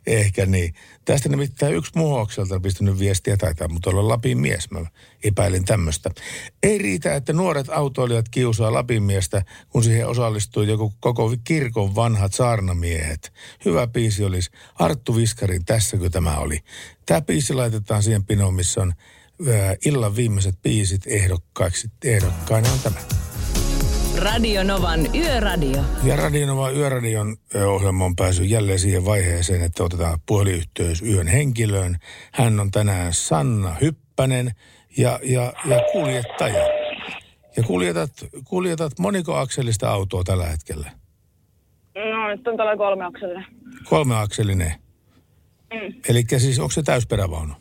[0.08, 0.74] Ehkä niin.
[1.10, 4.86] Tästä nimittäin yksi muhokselta on pistänyt viestiä, taitaa mutta olla Lapin mies, mä
[5.24, 6.12] epäilen tämmöistä.
[6.64, 12.34] Ei riitä, että nuoret autoilijat kiusaa Lapin miestä, kun siihen osallistuu joku koko kirkon vanhat
[12.34, 13.34] saarnamiehet.
[13.66, 16.60] Hyvä biisi olisi Arttu Viskarin Tässäkö tämä oli.
[17.06, 18.94] Tämä biisi laitetaan siihen pinoon, missä on
[19.86, 21.92] illan viimeiset biisit ehdokkaiksi.
[22.04, 23.29] Ehdokkaina on tämä.
[24.20, 25.82] Radio Novan Yöradio.
[26.04, 31.98] Ja Radionova Yöradion ohjelma on päässyt jälleen siihen vaiheeseen, että otetaan puhelinyhteys yön henkilöön.
[32.32, 34.52] Hän on tänään Sanna Hyppänen
[34.98, 36.64] ja, ja, ja kuljettaja.
[37.58, 38.12] Ja kuljetat,
[38.44, 40.92] kuljetat moniko akselista autoa tällä hetkellä?
[41.96, 43.46] No nyt on tällä kolmeaksellinen.
[43.84, 44.74] Kolmeakselinen.
[45.74, 45.94] Mm.
[46.10, 47.54] Eli siis onko se täysperävaunu?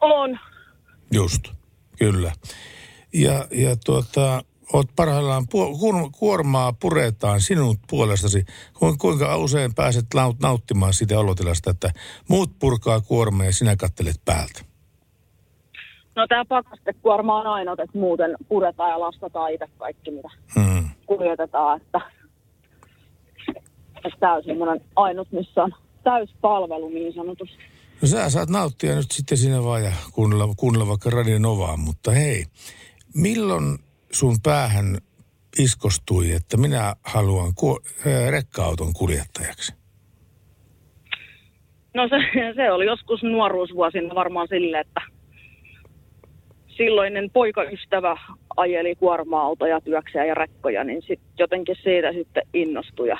[0.00, 0.38] On.
[1.12, 1.48] Just,
[1.98, 2.32] kyllä.
[3.12, 8.44] Ja, ja tuota, oot parhaillaan, pu- kuormaa puretaan sinun puolestasi.
[8.78, 11.90] Ku- Kuinka usein pääset naut- nauttimaan siitä olotilasta, että
[12.28, 14.62] muut purkaa kuormaa ja sinä kattelet päältä?
[16.16, 20.88] No tämä pakastekuorma on ainoa, että muuten puretaan ja lastataan itse kaikki, mitä Hmm.
[21.06, 21.80] kuljetetaan.
[21.80, 22.00] Että,
[23.96, 27.58] että tämä on semmoinen ainut, missä on täyspalvelu niin sanotusti.
[28.02, 32.10] No sä saat nauttia nyt sitten siinä vaan ja kuunnella, kuunnella vaikka Radio Novaa, mutta
[32.10, 32.44] hei,
[33.14, 33.78] milloin
[34.14, 34.98] sun päähän
[35.58, 39.74] iskostui, että minä haluan ku- ää, rekka-auton kuljettajaksi?
[41.94, 42.16] No se,
[42.54, 45.00] se oli joskus nuoruusvuosina varmaan sille, että
[46.68, 48.16] silloinen poikaystävä
[48.56, 53.18] ajeli kuorma-autoja, työksejä ja rekkoja, niin sit jotenkin siitä sitten innostui ja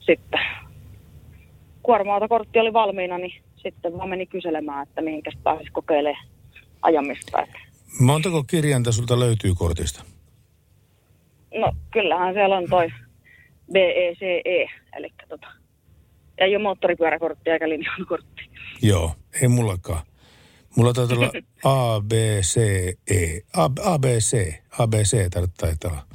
[0.00, 0.40] sitten
[1.82, 6.26] kuorma-autokortti oli valmiina, niin sitten vaan meni kyselemään, että mihinkäs pääsisi kokeilemaan
[6.82, 7.46] ajamista.
[8.00, 10.04] Montako kirjainta sulta löytyy kortista?
[11.54, 12.88] No kyllähän siellä on toi
[13.72, 14.66] BECE,
[14.96, 15.46] eli tota,
[16.38, 18.46] ei ole moottoripyöräkorttia eikä linja-autokorttia.
[18.82, 20.02] Joo, ei mullakaan.
[20.76, 21.32] Mulla taitaa olla
[21.94, 22.56] A, B, C,
[23.10, 23.40] E.
[23.56, 24.54] A, A, B, C.
[24.78, 26.06] A, B, C taitaa olla.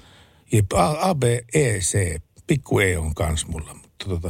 [0.73, 1.23] A, A, B,
[1.53, 2.21] E, C.
[2.47, 4.27] Pikku E on kans mulla, mutta tota,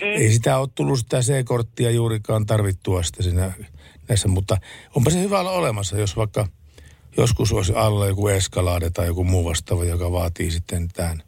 [0.00, 0.06] mm.
[0.06, 3.52] ei sitä ole tullut sitä C-korttia juurikaan tarvittua sitä siinä
[4.08, 4.56] näissä, mutta
[4.96, 6.46] onpa se hyvä olla olemassa, jos vaikka
[7.16, 11.22] joskus olisi alla joku Escalade tai joku muu vastaava, joka vaatii sitten tämän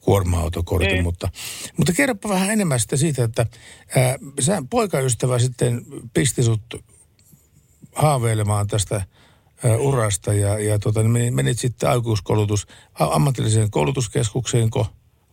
[0.00, 1.02] kuorma-autokortin, Mm.
[1.02, 1.28] mutta,
[1.76, 3.46] mutta kerropa vähän enemmän sitten siitä, että
[3.96, 5.82] ää, sä poikaystävä sitten
[6.14, 6.62] pisti sut
[7.94, 8.94] haaveilemaan tästä
[9.64, 14.86] ää, urasta ja, ja tota, niin menit, menit sitten aikuiskoulutus, ammatilliseen koulutuskeskukseenko,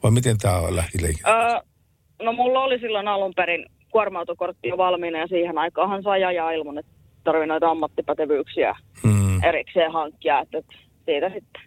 [0.04, 0.98] vai miten tämä lähti?
[1.28, 1.60] Öö,
[2.24, 6.78] no mulla oli silloin alun perin kuorma-autokortti jo valmiina ja siihen aikaan sai ajaa ilman,
[6.78, 6.92] että
[7.26, 9.44] tarvii noita ammattipätevyyksiä Hmm.
[9.44, 10.40] erikseen hankkia.
[10.40, 10.66] Että et
[11.06, 11.62] siitä sitten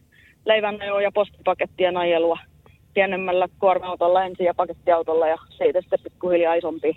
[0.44, 2.38] leivännejoa ja postipakettien ajelua
[2.94, 6.96] pienemmällä kuorma-autolla ensin ja pakettiautolla ja siitä sitten pikkuhiljaa isompiin,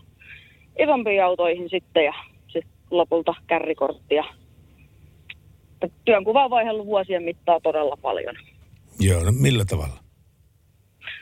[0.79, 2.13] isompiin autoihin sitten ja
[2.47, 4.23] sitten lopulta kärrikorttia.
[6.05, 8.35] Työnkuva on vaihdellut vuosien mittaan todella paljon.
[8.99, 9.95] Joo, no millä tavalla?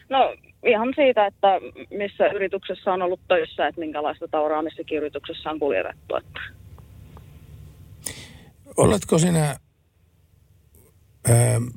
[0.09, 0.35] No
[0.65, 1.59] ihan siitä, että
[1.89, 6.15] missä yrityksessä on ollut töissä, että minkälaista tavaraa missäkin yrityksessä on kuljetettu.
[6.15, 6.58] Että.
[8.77, 9.59] Oletko sinä ää,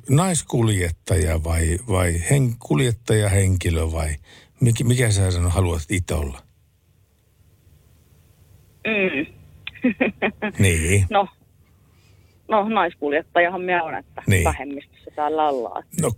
[0.09, 4.15] naiskuljettaja vai, vai hen, kuljettajahenkilö vai
[4.59, 6.41] Mikä, mikä sä sanoo, haluat itse olla?
[8.87, 9.33] Mm.
[10.59, 11.05] Niin.
[11.09, 11.27] No,
[12.47, 14.43] no naiskuljettajahan minä olen, että Niin.
[14.43, 15.83] vähemmistössä täällä ollaan.
[16.01, 16.11] No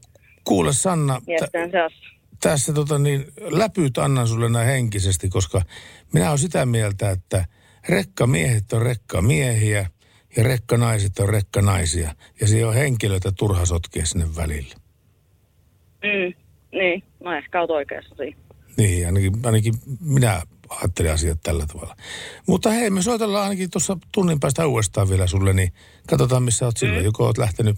[0.44, 1.22] kuule Sanna,
[1.52, 2.00] seassa.
[2.42, 5.62] tässä tota niin, läpyt annan sulle näin henkisesti, koska
[6.14, 7.46] minä olen sitä mieltä, että
[7.90, 9.90] rekkamiehet on rekkamiehiä
[10.38, 12.16] ja rekkanaiset on rekkanaisia.
[12.42, 14.76] Ja se on henkilöitä turha sotkea sinne välille.
[16.04, 16.34] Mm.
[16.72, 18.38] Niin, no ehkä olet oikeassa siinä.
[18.78, 21.96] Niin, ainakin, ainakin minä ajattelen asiat tällä tavalla.
[22.48, 25.74] Mutta hei, me soitellaan ainakin tuossa tunnin päästä uudestaan vielä sulle, niin
[26.08, 27.06] katsotaan missä oot silloin.
[27.06, 27.78] Joko oot lähtenyt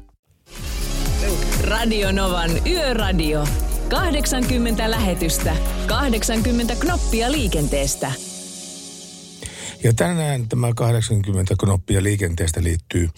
[1.71, 3.47] Radio Novan Yöradio.
[3.89, 5.55] 80 lähetystä,
[5.87, 8.11] 80 knoppia liikenteestä.
[9.83, 13.09] Ja tänään tämä 80 knoppia liikenteestä liittyy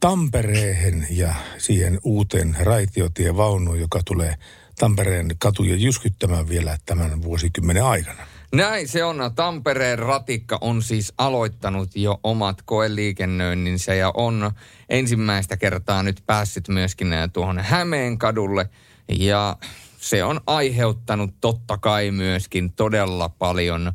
[0.00, 4.34] Tampereen ja siihen uuteen raitiotievaunuun, joka tulee
[4.78, 8.26] Tampereen katuja jyskyttämään vielä tämän vuosikymmenen aikana.
[8.54, 9.30] Näin se on.
[9.34, 14.50] Tampereen ratikka on siis aloittanut jo omat koeliikennöinninsä ja on
[14.88, 18.70] ensimmäistä kertaa nyt päässyt myöskin äh, tuohon Hämeen kadulle.
[19.08, 19.56] Ja
[19.98, 23.92] se on aiheuttanut totta kai myöskin todella paljon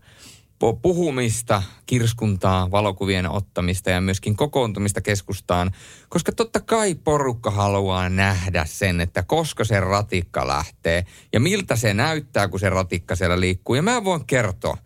[0.81, 5.71] puhumista, kirskuntaa, valokuvien ottamista ja myöskin kokoontumista keskustaan,
[6.09, 11.93] koska totta kai porukka haluaa nähdä sen, että koska se ratikka lähtee ja miltä se
[11.93, 13.75] näyttää, kun se ratikka siellä liikkuu.
[13.75, 14.77] Ja mä voin kertoa,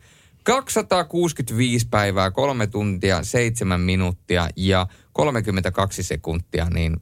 [0.44, 6.98] 265 päivää, 3 tuntia, 7 minuuttia ja 32 sekuntia, niin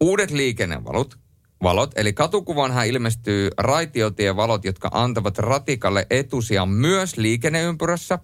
[0.00, 1.18] uudet liikennevalot,
[1.62, 8.18] valot, eli katukuvanhan ilmestyy raitiotievalot, jotka antavat ratikalle etusijan myös liikenneympyrässä.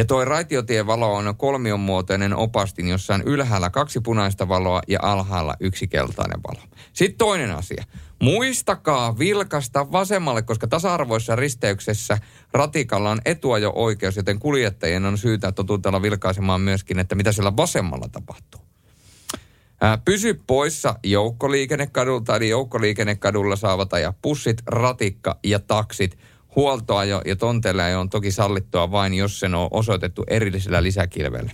[0.00, 5.54] Ja toi raitiotievalo on kolmion muotoinen opastin, jossa on ylhäällä kaksi punaista valoa ja alhaalla
[5.60, 6.66] yksi keltainen valo.
[6.92, 7.84] Sitten toinen asia.
[8.22, 12.18] Muistakaa vilkasta vasemmalle, koska tasa-arvoissa risteyksessä
[12.52, 18.60] ratikalla on etuajo-oikeus, joten kuljettajien on syytä totutella vilkaisemaan myöskin, että mitä siellä vasemmalla tapahtuu.
[20.04, 26.18] Pysy poissa joukkoliikennekadulta, eli joukkoliikennekadulla saavat ajaa pussit, ratikka ja taksit.
[26.56, 31.50] Huoltoajo ja tonteilleajo on toki sallittua vain, jos sen on osoitettu erillisellä lisäkilvellä.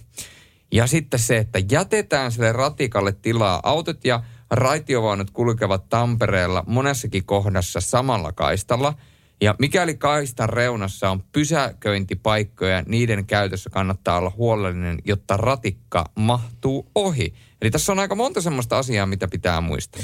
[0.73, 3.61] Ja sitten se, että jätetään sille ratikalle tilaa.
[3.63, 8.95] Autot ja raitiovaunut kulkevat Tampereella monessakin kohdassa samalla kaistalla.
[9.41, 17.35] Ja mikäli kaistan reunassa on pysäköintipaikkoja, niiden käytössä kannattaa olla huolellinen, jotta ratikka mahtuu ohi.
[17.63, 20.03] Eli tässä on aika monta semmoista asiaa, mitä pitää muistaa.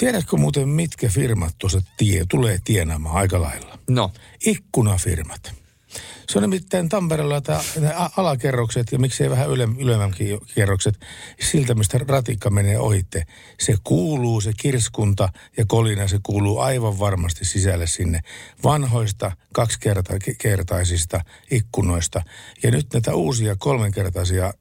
[0.00, 3.78] Tiedätkö muuten, mitkä firmat tuossa tie, tulee tienaamaan aika lailla?
[3.90, 4.12] No,
[4.46, 5.52] Ikkunafirmat.
[6.28, 7.60] Se on nimittäin Tampereella tämä,
[7.96, 11.00] a- alakerrokset ja miksei vähän yle, ylemmänkin kerrokset,
[11.40, 13.26] siltä mistä ratikka menee ohitte.
[13.58, 18.20] Se kuuluu, se kirskunta ja kolina, se kuuluu aivan varmasti sisälle sinne
[18.64, 21.20] vanhoista kaksikertaisista
[21.50, 22.22] ikkunoista.
[22.62, 24.52] Ja nyt näitä uusia kolmenkertaisia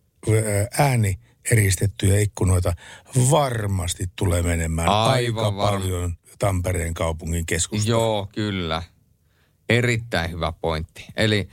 [0.80, 1.20] ääni
[1.52, 2.74] eristettyjä ikkunoita
[3.32, 5.64] varmasti tulee menemään Aivan aika varma.
[5.70, 7.90] paljon Tampereen kaupungin keskustaan.
[7.90, 8.84] joo, kyllä.
[9.70, 11.06] Erittäin hyvä pointti.
[11.16, 11.50] Eli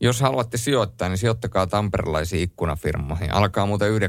[0.00, 3.32] jos haluatte sijoittaa, niin sijoittakaa tamperelaisiin ikkunafirmoihin.
[3.34, 4.08] Alkaa muuten 9.8.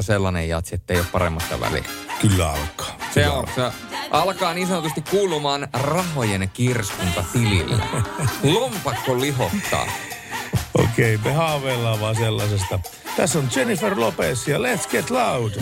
[0.00, 1.84] sellainen jatsi, että ei ole paremmasta väliä.
[2.20, 2.96] Kyllä alkaa.
[3.14, 3.62] Se, Kyllä on, se
[4.10, 7.82] alkaa niin sanotusti kuulumaan rahojen kirskunta tilille.
[8.60, 9.86] Lompakko lihottaa.
[10.78, 12.78] Okei, me haaveillaan vaan sellaisesta.
[13.16, 15.52] Tässä on Jennifer Lopez ja Let's Get Loud.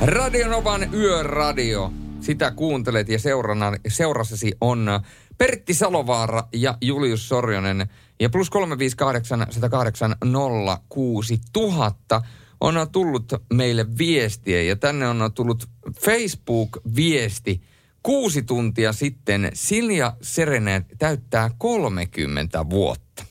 [0.00, 1.92] Radionovan Yöradio.
[2.20, 5.00] Sitä kuuntelet ja seurana, seurassasi on
[5.38, 7.88] Pertti Salovaara ja Julius Sorjonen.
[8.20, 10.16] Ja plus 358 108
[10.88, 12.22] 06000
[12.60, 15.68] on tullut meille viestiä ja tänne on tullut
[16.00, 17.60] Facebook-viesti.
[18.06, 23.24] Kuusi tuntia sitten Silja Serenet täyttää 30 vuotta.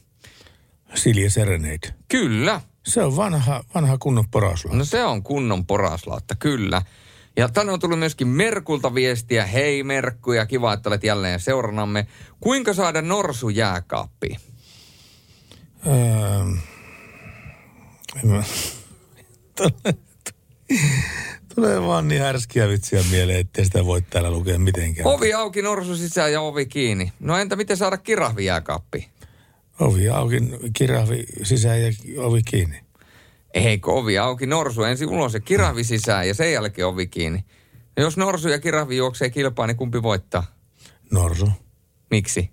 [0.96, 1.96] Silja Serenade.
[2.08, 2.62] Kyllä.
[2.88, 4.78] Se on vanha, vanha kunnon poraslauta.
[4.78, 6.82] No se on kunnon poraslauta, kyllä.
[7.38, 9.46] Ja tänne on tullut myöskin Merkulta viestiä.
[9.46, 12.08] Hei Merkku ja kiva, että olet jälleen seuranamme.
[12.40, 14.40] Kuinka saada norsu jääkaappiin?
[15.88, 15.94] Öö,
[18.16, 18.44] en mä-
[21.56, 25.08] Tulee- vaan niin härskiä vitsiä mieleen, ettei sitä voi täällä lukea mitenkään.
[25.08, 27.12] Ovi auki, norsu sisään ja ovi kiinni.
[27.20, 29.06] No entä miten saada kirahvi jääkaappiin?
[29.80, 30.38] Ovi auki,
[30.78, 32.80] kirahvi sisään ja ovi kiinni.
[33.54, 37.46] Eikö ovi auki, norsu ensin ulos ja kirahvi sisään ja sen jälkeen ovi kiinni.
[37.98, 40.44] No jos norsu ja kirahvi juoksee kilpaa, niin kumpi voittaa?
[41.12, 41.50] Norsu.
[42.12, 42.50] Miksi?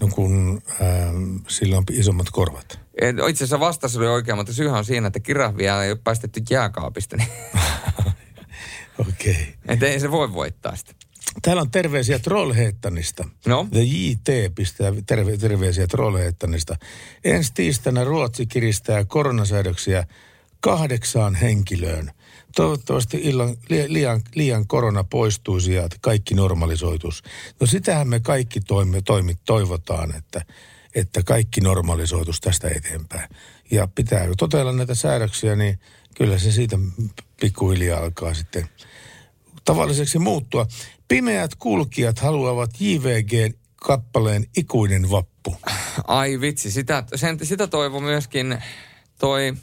[0.00, 2.80] No kun ähm, sillä on isommat korvat.
[3.28, 7.16] Itse asiassa vastaus oli oikea, mutta syyhän on siinä, että kirahvia ei ole päästetty jääkaapista,
[7.16, 7.28] niin
[8.98, 9.32] Okei.
[9.32, 9.46] Okay.
[9.68, 10.94] et ei se voi voittaa sitä.
[11.42, 13.28] Täällä on terveisiä Trollhättanista.
[13.46, 13.68] No?
[13.72, 16.76] The JT pistää terve, terveisiä Trollhättanista.
[17.24, 20.06] Ensi tiistaina Ruotsi kiristää koronasäädöksiä
[20.60, 22.10] kahdeksaan henkilöön.
[22.56, 27.22] Toivottavasti illan, li, liian, liian korona poistuisi ja että kaikki normalisoitus.
[27.60, 30.44] No sitähän me kaikki toimme, toimit toivotaan, että,
[30.94, 33.28] että kaikki normalisoitus tästä eteenpäin.
[33.70, 35.78] Ja pitää totella näitä säädöksiä, niin
[36.14, 36.78] kyllä se siitä
[37.40, 38.68] pikkuhiljaa alkaa sitten
[39.68, 40.66] tavalliseksi muuttua.
[41.08, 45.56] Pimeät kulkijat haluavat JVG-kappaleen ikuinen vappu.
[46.06, 48.58] Ai vitsi, sitä, sen, sitä toivo myöskin
[49.18, 49.54] toi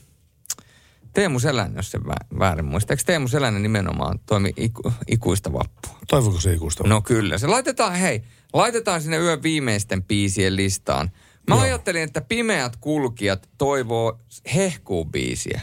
[1.13, 2.93] Teemu Selänne, jos se vä- väärin muista.
[2.93, 5.99] Eikö Teemu Selänne nimenomaan toimi iku, ikuista vappua?
[6.07, 8.21] Toivoko se ikuista No kyllä, se laitetaan, hei,
[8.53, 11.11] laitetaan sinne yön viimeisten biisien listaan.
[11.49, 11.63] Mä Joo.
[11.63, 14.19] ajattelin, että pimeät kulkijat toivoo
[14.55, 15.61] hehkuu biisiä.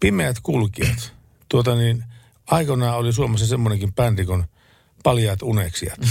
[0.00, 1.12] Pimeät kulkijat.
[1.48, 2.04] Tuota niin,
[2.50, 4.44] aikoinaan oli Suomessa semmoinenkin bändi kuin
[5.02, 5.98] Paljaat uneksijat.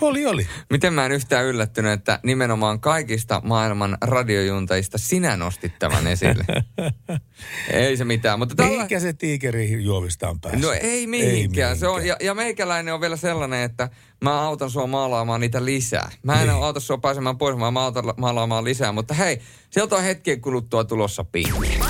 [0.00, 0.46] oli, oli.
[0.70, 6.44] Miten mä en yhtään yllättynyt, että nimenomaan kaikista maailman radiojuntajista sinä nostit tämän esille.
[7.72, 8.70] ei se mitään, mutta tällä...
[8.70, 10.60] Mihinkä se tiikeri juovistaan päässä?
[10.60, 11.78] No ei mihinkään.
[11.78, 13.88] Se on, ja, ja meikäläinen on vielä sellainen, että
[14.24, 16.10] mä autan sua maalaamaan niitä lisää.
[16.22, 16.62] Mä en Niin.
[16.62, 18.92] auta sua pääsemään pois, vaan mä autan maalaamaan lisää.
[18.92, 21.89] Mutta hei, sieltä on hetken kuluttua tulossa pinkki.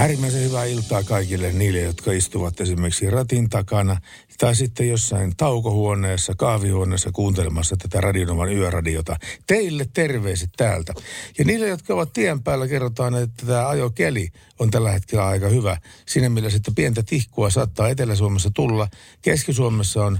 [0.00, 3.96] Äärimmäisen hyvää iltaa kaikille niille, jotka istuvat esimerkiksi ratin takana
[4.38, 9.16] tai sitten jossain taukohuoneessa, kahvihuoneessa kuuntelemassa tätä Radionovan yöradiota.
[9.46, 10.94] Teille terveiset täältä.
[11.38, 14.28] Ja niille, jotka ovat tien päällä, kerrotaan, että tämä ajokeli
[14.58, 15.76] on tällä hetkellä aika hyvä.
[16.06, 18.88] Siinä mielessä, että pientä tihkua saattaa Etelä-Suomessa tulla.
[19.22, 20.18] Keski-Suomessa on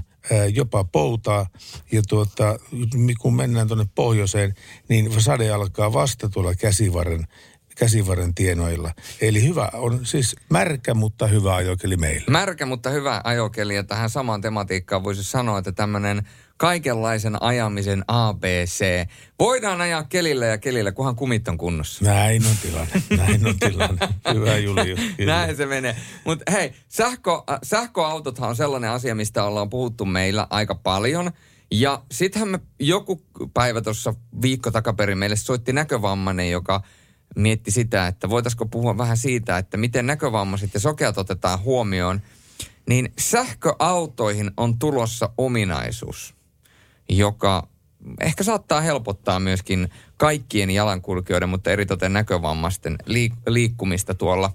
[0.53, 1.47] jopa poutaa
[1.91, 2.59] ja tuota,
[3.19, 4.53] kun mennään tuonne pohjoiseen,
[4.89, 7.27] niin sade alkaa vasta tuolla käsivarren
[7.77, 8.91] käsivarren tienoilla.
[9.21, 12.25] Eli hyvä on siis märkä, mutta hyvä ajokeli meillä.
[12.29, 13.75] Märkä, mutta hyvä ajokeli.
[13.75, 16.27] Ja tähän samaan tematiikkaan voisi sanoa, että tämmöinen
[16.61, 18.85] kaikenlaisen ajamisen ABC.
[19.39, 22.05] Voidaan ajaa kelillä ja kelillä, kunhan kumit on kunnossa.
[22.05, 24.09] Näin on tilanne, näin on tilanne.
[24.33, 24.99] Hyvä Julius.
[25.17, 25.33] kyllä.
[25.33, 25.95] Näin se menee.
[26.25, 31.31] Mutta hei, sähkö, äh, sähköautothan on sellainen asia, mistä ollaan puhuttu meillä aika paljon.
[31.71, 33.21] Ja sittenhän me joku
[33.53, 36.81] päivä tuossa viikko takaperin meille soitti näkövammainen, joka
[37.35, 42.21] mietti sitä, että voitaisiko puhua vähän siitä, että miten näkövammaiset ja sokeat otetaan huomioon.
[42.87, 46.35] Niin sähköautoihin on tulossa ominaisuus,
[47.09, 47.67] joka
[48.21, 54.53] ehkä saattaa helpottaa myöskin kaikkien jalankulkijoiden, mutta eritoten näkövammaisten liik- liikkumista tuolla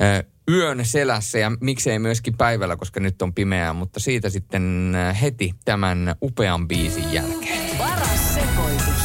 [0.00, 4.92] ö, yön selässä ja miksei myöskin päivällä, koska nyt on pimeää, mutta siitä sitten
[5.22, 7.76] heti tämän upean biisin jälkeen.
[7.76, 9.02] Paras sekoitus.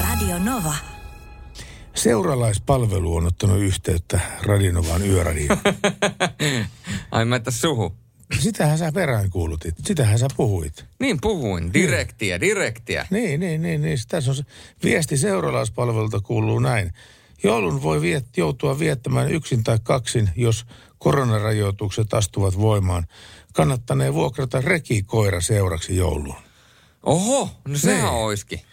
[0.00, 0.99] Radio Nova.
[2.02, 5.58] Seuralaispalvelu on ottanut yhteyttä Radionovaan yöradioon.
[7.10, 7.94] Ai mä että suhu.
[8.38, 10.84] Sitähän sä peräänkuulutit, sitähän sä puhuit.
[10.98, 13.06] Niin puhuin, direktiä, direktiä.
[13.10, 13.98] Niin, niin, niin, niin.
[14.08, 14.44] Tässä on se
[14.84, 16.92] viesti seuralaispalvelulta kuuluu näin.
[17.42, 20.66] Joulun voi viet, joutua viettämään yksin tai kaksin, jos
[20.98, 23.06] koronarajoitukset astuvat voimaan.
[23.52, 26.36] Kannattanee vuokrata rekikoira seuraksi jouluun.
[27.02, 28.14] Oho, no sehän Niin.
[28.14, 28.64] oiski.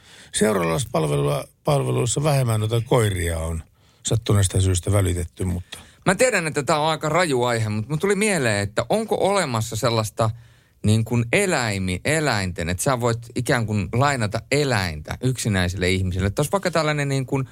[1.67, 3.63] Seuralaispalveluissa vähemmän noita koiria on
[4.03, 8.15] sattuneesta syystä välitetty, mutta Mä tiedän, että tämä on aika raju aihe, mutta mun tuli
[8.15, 10.29] mieleen, että onko olemassa sellaista
[10.85, 16.27] niin kuin eläimi, eläinten, että sä voit ikään kuin lainata eläintä yksinäisille ihmisille.
[16.27, 17.47] Että olisi vaikka tällainen niin kuin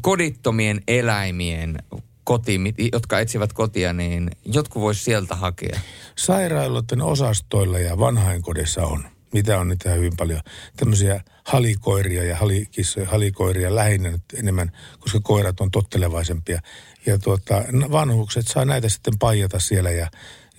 [0.00, 1.78] kodittomien eläimien
[2.24, 2.60] koti,
[2.92, 5.80] jotka etsivät kotia, niin jotkut vois sieltä hakea.
[6.16, 9.04] sairaaloiden osastoilla ja vanhainkodissa on.
[9.32, 10.40] mitä on niitä hyvin paljon.
[10.76, 16.60] Tämmöisiä halikoiria ja halikissoja, halikoiria lähinnä nyt enemmän, koska koirat on tottelevaisempia.
[17.06, 20.10] Ja tuota, vanhukset saa näitä sitten paijata siellä ja,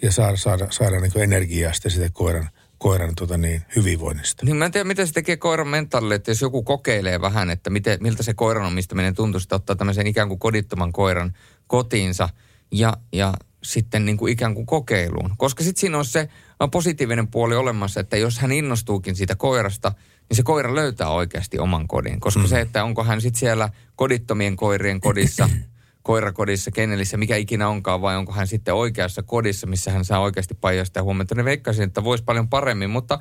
[0.02, 4.46] ja saada, saada, saada niin energiaa sitten sitä koiran, koiran tota niin, hyvinvoinnista.
[4.46, 7.70] Niin mä en tiedä, mitä se tekee koiran mentaalille, että jos joku kokeilee vähän, että
[7.70, 11.34] miten, miltä se koiran omistaminen tuntuu, että ottaa tämmöisen ikään kuin kodittoman koiran
[11.68, 12.30] kotiinsa
[12.72, 13.34] ja, ja
[13.64, 15.34] sitten niin kuin ikään kuin kokeiluun.
[15.38, 16.30] Koska sitten siinä on se
[16.72, 19.92] positiivinen puoli olemassa, että jos hän innostuukin siitä koirasta,
[20.30, 22.20] niin se koira löytää oikeasti oman kodin.
[22.20, 22.48] Koska mm.
[22.48, 25.50] se, että onko hän sitten siellä kodittomien koirien kodissa,
[26.04, 30.54] koirakodissa, kennelissä, mikä ikinä onkaan, vai onko hän sitten oikeassa kodissa, missä hän saa oikeasti
[30.54, 31.36] paijasta ja huomenta.
[31.36, 33.20] Ne veikkaisin, että voisi paljon paremmin, mutta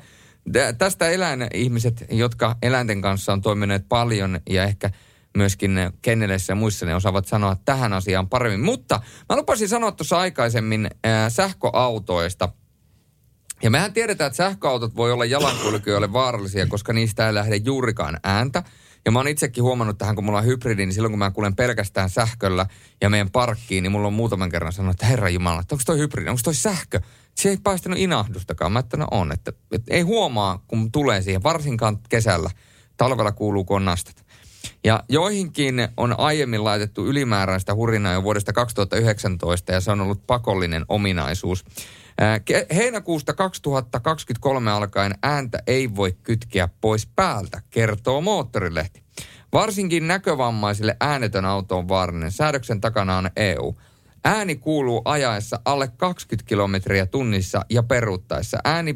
[0.77, 4.89] tästä eläinihmiset, jotka eläinten kanssa on toimineet paljon ja ehkä–
[5.37, 8.65] myöskin kenneleissä ja muissa ne osaavat sanoa tähän asiaan paremmin.
[8.65, 12.49] Mutta mä lupasin sanoa tuossa aikaisemmin ää, sähköautoista.
[13.63, 18.63] Ja mehän tiedetään, että sähköautot voi olla jalankulkijoille vaarallisia, koska niistä ei lähde juurikaan ääntä.
[19.05, 21.55] Ja mä oon itsekin huomannut tähän, kun mulla on hybridi, niin silloin kun mä kuulen
[21.55, 22.65] pelkästään sähköllä
[23.01, 25.97] ja meidän parkkiin, niin mulla on muutaman kerran sanonut, että herra Jumala, että onko toi
[25.97, 27.01] hybridi, onko toi sähkö?
[27.35, 28.71] Se ei paistanut inahdustakaan.
[28.71, 32.49] Mä että no on, että, että ei huomaa, kun tulee siihen, varsinkaan kesällä.
[32.97, 34.25] Talvella kuuluu, kun on nastat.
[34.83, 40.85] Ja joihinkin on aiemmin laitettu ylimääräistä hurinaa jo vuodesta 2019 ja se on ollut pakollinen
[40.89, 41.65] ominaisuus.
[42.75, 49.03] Heinäkuusta 2023 alkaen ääntä ei voi kytkeä pois päältä, kertoo moottorilehti.
[49.53, 52.31] Varsinkin näkövammaisille äänetön auto on vaarallinen.
[52.31, 53.75] Säädöksen takana on EU.
[54.25, 58.57] Ääni kuuluu ajaessa alle 20 kilometriä tunnissa ja peruuttaessa.
[58.63, 58.95] Ääni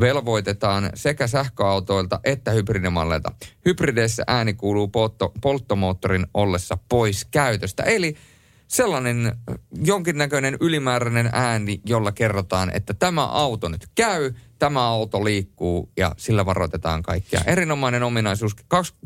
[0.00, 3.32] velvoitetaan sekä sähköautoilta että hybridimalleilta.
[3.66, 7.82] Hybrideissä ääni kuuluu poltto, polttomoottorin ollessa pois käytöstä.
[7.82, 8.16] Eli
[8.68, 9.32] sellainen
[9.84, 16.46] jonkinnäköinen ylimääräinen ääni, jolla kerrotaan, että tämä auto nyt käy, tämä auto liikkuu ja sillä
[16.46, 17.40] varoitetaan kaikkia.
[17.46, 18.56] Erinomainen ominaisuus.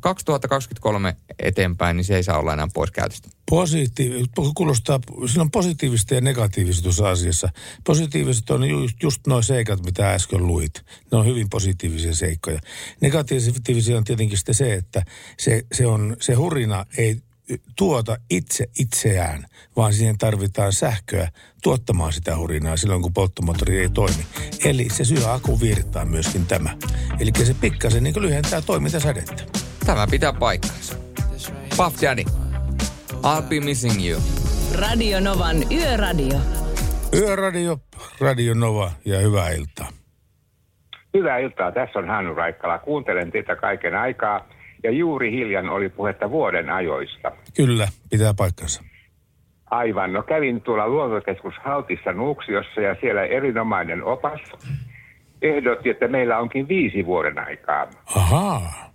[0.01, 3.29] 2023 eteenpäin, niin se ei saa olla enää pois käytöstä.
[3.51, 7.49] Positiiv- kuulostaa, siinä on positiivista ja negatiivista tuossa asiassa.
[7.85, 10.85] Positiiviset on just, just nuo seikat, mitä äsken luit.
[11.13, 12.61] Ne on hyvin positiivisia seikkoja.
[13.01, 15.03] Negatiivisia on tietenkin sitten se, että
[15.39, 17.23] se, se, on, se hurina ei
[17.77, 19.45] tuota itse itseään,
[19.77, 21.29] vaan siihen tarvitaan sähköä
[21.63, 24.27] tuottamaan sitä hurinaa silloin, kun polttomoottori ei toimi.
[24.65, 26.71] Eli se syö akun virtaa myöskin tämä.
[27.21, 29.43] Eli se pikkasen niin lyhentää toimintasädettä.
[29.87, 30.97] Tämä pitää paikkansa.
[31.77, 32.23] Puff Daddy.
[33.13, 34.21] I'll be missing you.
[34.75, 36.39] Radio Novan Yöradio.
[37.15, 37.79] Yöradio,
[38.21, 39.89] Radio Nova ja hyvää iltaa.
[41.15, 41.73] Hyvää iltaa.
[41.73, 42.79] Tässä on Hannu Raikkala.
[42.79, 44.49] Kuuntelen teitä kaiken aikaa
[44.83, 47.33] ja juuri hiljan oli puhetta vuoden ajoista.
[47.57, 48.83] Kyllä, pitää paikkansa.
[49.71, 50.13] Aivan.
[50.13, 54.41] No kävin tuolla luontokeskus Haltissa Nuuksiossa ja siellä erinomainen opas
[55.43, 57.87] ehdotti, että meillä onkin viisi vuoden aikaa.
[58.17, 58.93] Ahaa.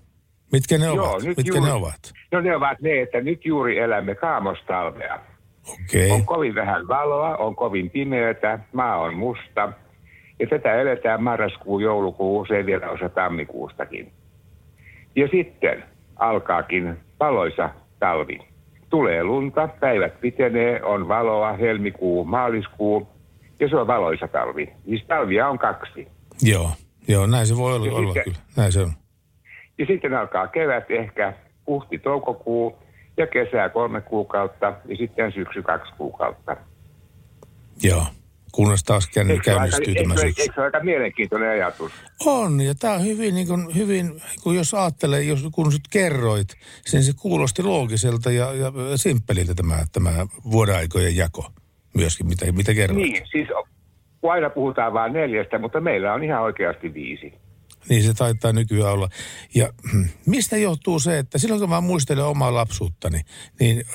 [0.52, 1.24] Mitkä ne Joo, ovat?
[1.24, 2.14] Nyt Mitkä juuri, ne ovat?
[2.32, 5.20] No ne ovat ne, että nyt juuri elämme kaamostalvea.
[5.74, 6.12] Okei.
[6.12, 9.74] On kovin vähän valoa, on kovin pimeätä, maa on musta.
[10.40, 14.12] Ja tätä eletään marraskuu, joulukuu, usein vielä osa tammikuustakin.
[15.16, 15.84] Ja sitten
[16.16, 17.70] alkaakin valoisa
[18.00, 18.40] talvi.
[18.90, 23.08] Tulee lunta, päivät pitenee, on valoa, helmikuu, maaliskuu
[23.60, 24.74] ja se on valoisa talvi.
[24.86, 26.08] Siis talvia on kaksi.
[26.42, 26.72] Joo,
[27.08, 28.46] joo näin se voi olla, olla sitten, kyllä.
[28.58, 28.92] Näin se on.
[29.78, 31.34] Ja sitten alkaa kevät ehkä
[31.68, 32.78] huhti-toukokuu
[33.18, 36.58] ja kesää kolme kuukautta ja sitten syksy kaksi kuukautta.
[37.84, 38.04] Joo
[38.54, 39.10] kunnes taas
[39.44, 40.42] käynnistyy tämä syksy.
[40.42, 41.92] Eikö se aika mielenkiintoinen ajatus?
[42.26, 46.48] On, ja tämä on hyvin, niin kuin, hyvin kun jos ajattelee, jos, kun sä kerroit,
[46.86, 50.12] sen se kuulosti loogiselta ja, ja simppeliltä tämä, tämä
[50.52, 51.52] vuodeaikojen jako
[51.94, 53.02] myöskin, mitä, mitä kerroit.
[53.02, 53.48] Niin, siis
[54.24, 57.34] aina puhutaan vain neljästä, mutta meillä on ihan oikeasti viisi.
[57.90, 59.10] Niin se taitaa nykyään olla.
[59.56, 63.22] Ja hmm, mistä johtuu se, että silloin kun mä muistelen omaa lapsuuttani,
[63.60, 63.86] niin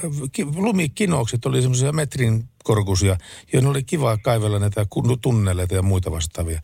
[0.56, 3.16] lumikinoukset oli semmoisia metrin korkuisia,
[3.52, 4.86] joihin oli kiva kaivella näitä
[5.22, 6.60] tunneleita ja muita vastaavia.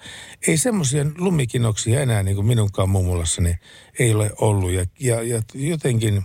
[0.46, 3.58] Ei semmoisia lumikinoksia enää niin kuin minunkaan mummulassani
[3.98, 4.72] ei ole ollut.
[4.72, 6.22] Ja, ja, ja jotenkin,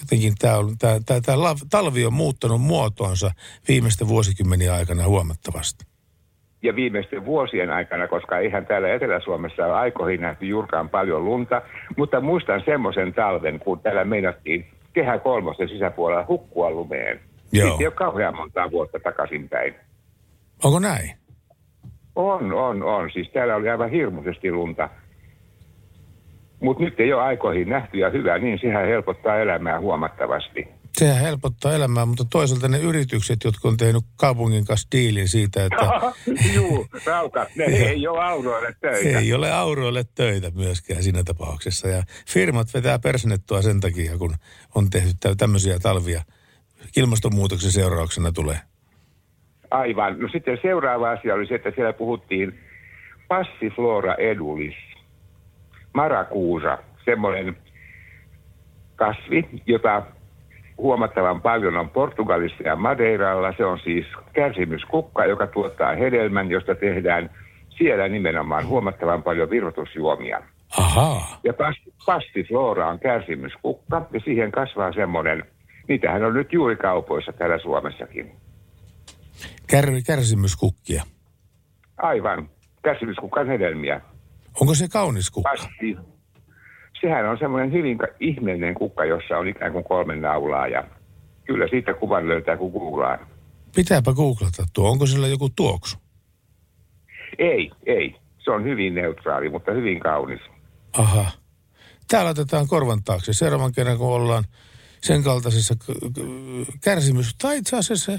[0.00, 1.38] jotenkin tämä, on, tämä, tämä, tämä
[1.70, 3.30] talvi on muuttanut muotoonsa
[3.68, 5.93] viimeisten vuosikymmeniä aikana huomattavasti
[6.64, 11.62] ja viimeisten vuosien aikana, koska eihän täällä Etelä-Suomessa ole aikoihin nähty juurkaan paljon lunta,
[11.96, 17.20] mutta muistan semmoisen talven, kun täällä meinattiin kehä kolmosten sisäpuolella hukkua lumeen.
[17.52, 17.66] Joo.
[17.68, 19.74] Siitä ei ole kauhean montaa vuotta takaisinpäin.
[20.64, 21.10] Onko näin?
[22.16, 23.10] On, on, on.
[23.10, 24.88] Siis täällä oli aivan hirmuisesti lunta.
[26.60, 30.68] Mutta nyt ei ole aikoihin nähty ja hyvä, niin sehän helpottaa elämää huomattavasti.
[30.98, 35.86] Sehän helpottaa elämää, mutta toisaalta ne yritykset, jotka on tehnyt kaupungin kanssa diilin siitä, että
[36.54, 37.46] Juu, rauka.
[37.56, 39.18] Ne ei ole auroille töitä.
[39.18, 41.88] ei ole auroille töitä myöskään siinä tapauksessa.
[41.88, 44.34] Ja firmat vetää persnettua sen takia, kun
[44.74, 46.22] on tehty tä- tämmöisiä talvia.
[46.96, 48.58] Ilmastonmuutoksen seurauksena tulee.
[49.70, 50.18] Aivan.
[50.20, 52.60] No sitten seuraava asia oli se, että siellä puhuttiin
[53.28, 54.74] Passiflora edulis.
[55.94, 57.56] Marakuusa, semmoinen
[58.96, 60.02] kasvi, jota
[60.78, 63.54] huomattavan paljon on Portugalissa ja Madeiralla.
[63.56, 67.30] Se on siis kärsimyskukka, joka tuottaa hedelmän, josta tehdään
[67.78, 70.42] siellä nimenomaan huomattavan paljon virvoitusjuomia.
[70.78, 71.40] Ahaa.
[71.44, 75.44] Ja pas- passiflora on kärsimyskukka ja siihen kasvaa semmoinen,
[75.88, 78.32] niitähän on nyt juuri kaupoissa täällä Suomessakin.
[79.66, 81.02] Kär, kärsimyskukkia.
[81.96, 82.48] Aivan,
[82.82, 84.00] kärsimyskukan hedelmiä.
[84.60, 85.50] Onko se kaunis kukka?
[85.50, 85.96] Pasti.
[87.04, 90.84] Sehän on semmoinen hyvin ihmeellinen kukka, jossa on ikään kuin kolme naulaa ja
[91.44, 93.18] kyllä siitä kuvan löytää kun googlaa.
[93.76, 94.90] Pitääpä googlata tuo.
[94.90, 95.96] Onko sillä joku tuoksu?
[97.38, 98.16] Ei, ei.
[98.44, 100.40] Se on hyvin neutraali, mutta hyvin kaunis.
[100.92, 101.30] Aha.
[102.10, 103.32] Täällä otetaan korvan taakse.
[103.32, 104.44] Seuraavan kerran, kun ollaan
[105.02, 105.74] sen kaltaisessa
[106.84, 107.34] kärsimys...
[107.34, 108.18] Tai itse asiassa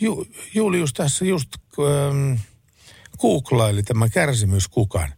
[0.00, 1.48] Ju, Julius tässä just
[1.78, 2.32] ähm,
[3.20, 5.08] googlaili tämän kärsimyskukan.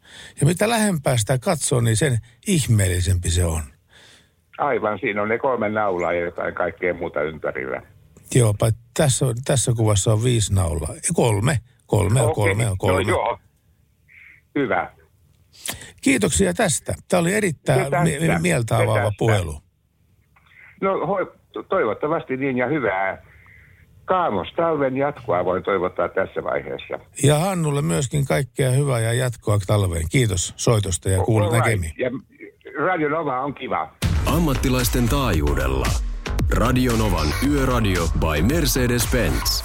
[0.41, 3.62] Ja mitä lähempää sitä katsoo, niin sen ihmeellisempi se on.
[4.59, 7.83] Aivan, siinä on ne kolme naulaa ja jotain kaikkea muuta ympärillä.
[8.35, 8.55] Joo,
[8.97, 10.95] tässä, tässä kuvassa on viisi naulaa.
[10.95, 11.61] Ei, Kolme.
[11.87, 12.35] Kolme on Okei.
[12.45, 13.03] kolme on kolme.
[13.03, 13.39] No, joo.
[14.55, 14.91] Hyvä.
[16.01, 16.95] Kiitoksia tästä.
[17.09, 18.03] Tämä oli erittäin tästä.
[18.03, 19.61] mi- mieltä avaava puhelu.
[20.81, 23.23] No hoi, to- toivottavasti niin ja hyvää.
[24.09, 26.98] Kaamos talven jatkoa voin toivottaa tässä vaiheessa.
[27.22, 30.06] Ja Hannulle myöskin kaikkea hyvää ja jatkoa talveen.
[30.10, 31.52] Kiitos soitosta ja right.
[31.52, 31.93] näkemiin.
[31.98, 32.10] Ja
[32.86, 33.93] Radio Nova on kiva.
[34.26, 35.86] Ammattilaisten taajuudella.
[36.56, 39.64] Radionovan Yöradio by Mercedes-Benz.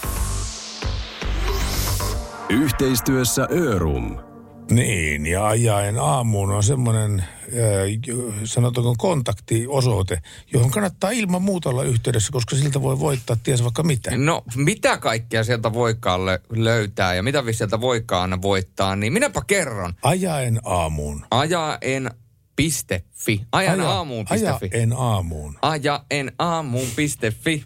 [2.49, 4.32] Yhteistyössä Örum.
[4.75, 7.23] Niin, ja ajaen aamuun on semmoinen,
[8.43, 10.21] sanotaanko kontaktiosoite,
[10.53, 14.17] johon kannattaa ilman muuta olla yhteydessä, koska siltä voi voittaa ties vaikka mitä.
[14.17, 19.93] No, mitä kaikkea sieltä voikaan lö- löytää ja mitä sieltä voikaan voittaa, niin minäpä kerron.
[20.01, 21.25] Ajaen aamuun.
[22.59, 23.41] Ajaen.fi.
[23.51, 24.69] Ajan aamuun.fi.
[24.73, 25.57] Ajaen aamuun.
[25.61, 27.63] Ajaen aamuun.fi.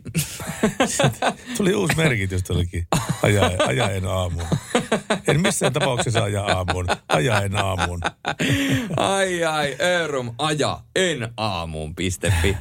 [1.58, 2.88] Tuli uusi merkitys tuollekin.
[3.24, 4.48] Ajaen, ajaen aamuun.
[5.28, 6.86] En missään tapauksessa aja aamuun.
[7.10, 8.00] Ajaen aamuun.
[8.98, 12.58] ai ai, Örum, aja en aamuun.fi.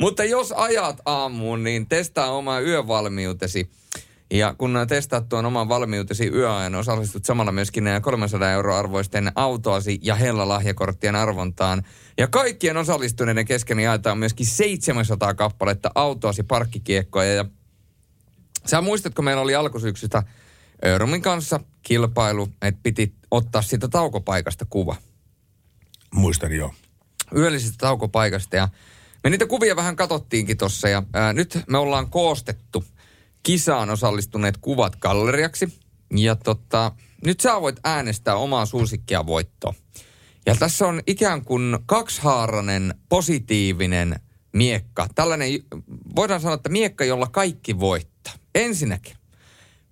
[0.00, 3.70] Mutta jos ajat aamuun, niin testaa omaa yövalmiutesi.
[4.30, 10.14] Ja kun testaat tuon oman valmiutesi yöajan, osallistut samalla myöskin 300 euroa arvoisten autoasi ja
[10.14, 11.82] hella lahjakorttien arvontaan.
[12.18, 17.34] Ja kaikkien osallistuneiden kesken jaetaan myöskin 700 kappaletta autoasi parkkikiekkoja.
[17.34, 17.44] Ja
[18.66, 20.22] sä muistatko, meillä oli alkusyksystä
[20.84, 24.96] Örumin kanssa kilpailu, että piti ottaa siitä taukopaikasta kuva
[26.14, 26.74] Muistan jo.
[27.36, 28.68] yöllisestä taukopaikasta ja
[29.24, 32.84] me niitä kuvia vähän katsottiinkin tuossa ja ää, nyt me ollaan koostettu
[33.42, 35.78] kisaan osallistuneet kuvat galleriaksi
[36.16, 36.92] ja tota,
[37.24, 39.74] nyt sä voit äänestää omaa suosikkia voittoa.
[40.46, 44.20] Ja tässä on ikään kuin kaksihaarainen positiivinen
[44.52, 45.06] miekka.
[45.14, 45.50] Tällainen,
[46.16, 48.32] voidaan sanoa, että miekka, jolla kaikki voittaa.
[48.54, 49.16] Ensinnäkin,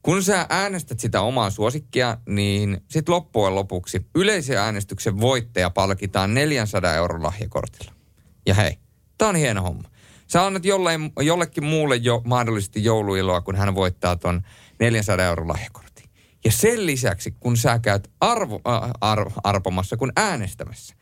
[0.02, 6.94] kun sä äänestät sitä omaa suosikkia, niin sit loppujen lopuksi yleisen äänestyksen voittaja palkitaan 400
[6.94, 7.92] euron lahjakortilla.
[8.46, 8.78] Ja hei,
[9.18, 9.88] tää on hieno homma.
[10.28, 14.42] Sä annat jollein, jollekin muulle jo mahdollisesti jouluiloa, kun hän voittaa ton
[14.78, 16.10] 400 euron lahjakortin.
[16.44, 20.94] Ja sen lisäksi, kun sä käyt arvo, äh, arvo, arpomassa, kun äänestämässä,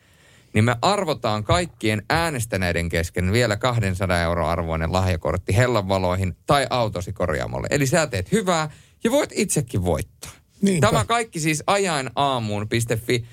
[0.53, 7.67] niin me arvotaan kaikkien äänestäneiden kesken vielä 200 euroa arvoinen lahjakortti hellanvaloihin tai autosi korjaamolle.
[7.71, 8.69] Eli sä teet hyvää
[9.03, 10.31] ja voit itsekin voittaa.
[10.61, 10.87] Niinpä.
[10.87, 13.25] Tämä kaikki siis ajainaamuun.fi.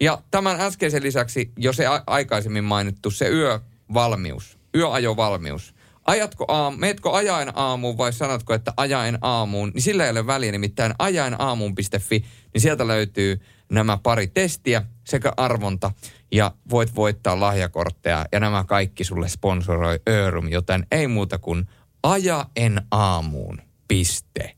[0.00, 5.74] Ja tämän äskeisen lisäksi jo se aikaisemmin mainittu se yövalmius, yöajovalmius.
[6.04, 10.52] Ajatko aam, meetkö ajaen aamuun vai sanotko, että ajaen aamuun, niin sillä ei ole väliä,
[10.52, 12.24] nimittäin ajaenaamuun.fi,
[12.54, 13.40] niin sieltä löytyy
[13.70, 15.92] nämä pari testiä sekä arvonta
[16.32, 21.68] ja voit voittaa lahjakortteja ja nämä kaikki sulle sponsoroi Örum, joten ei muuta kuin
[22.02, 24.56] ajaenaamuun.fi.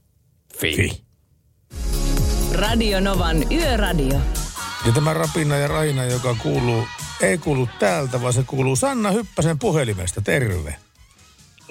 [0.58, 1.02] Fi.
[2.52, 4.20] Radio Novan Yöradio.
[4.86, 6.84] Ja tämä rapina ja raina, joka kuuluu,
[7.22, 10.20] ei kuulu täältä, vaan se kuuluu Sanna Hyppäsen puhelimesta.
[10.20, 10.74] Terve.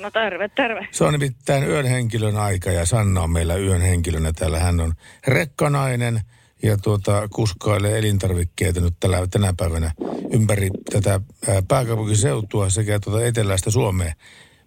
[0.02, 0.88] No terve, terve.
[0.92, 4.60] Se on nimittäin yön henkilön aika ja Sanna on meillä yön henkilönä täällä.
[4.60, 4.94] Hän on
[5.28, 6.22] rekkanainen
[6.64, 9.92] ja tuota, kuskailee elintarvikkeita nyt tällä, tänä päivänä
[10.34, 14.14] ympäri tätä ää, pääkaupunkiseutua sekä tuota eteläistä Suomea.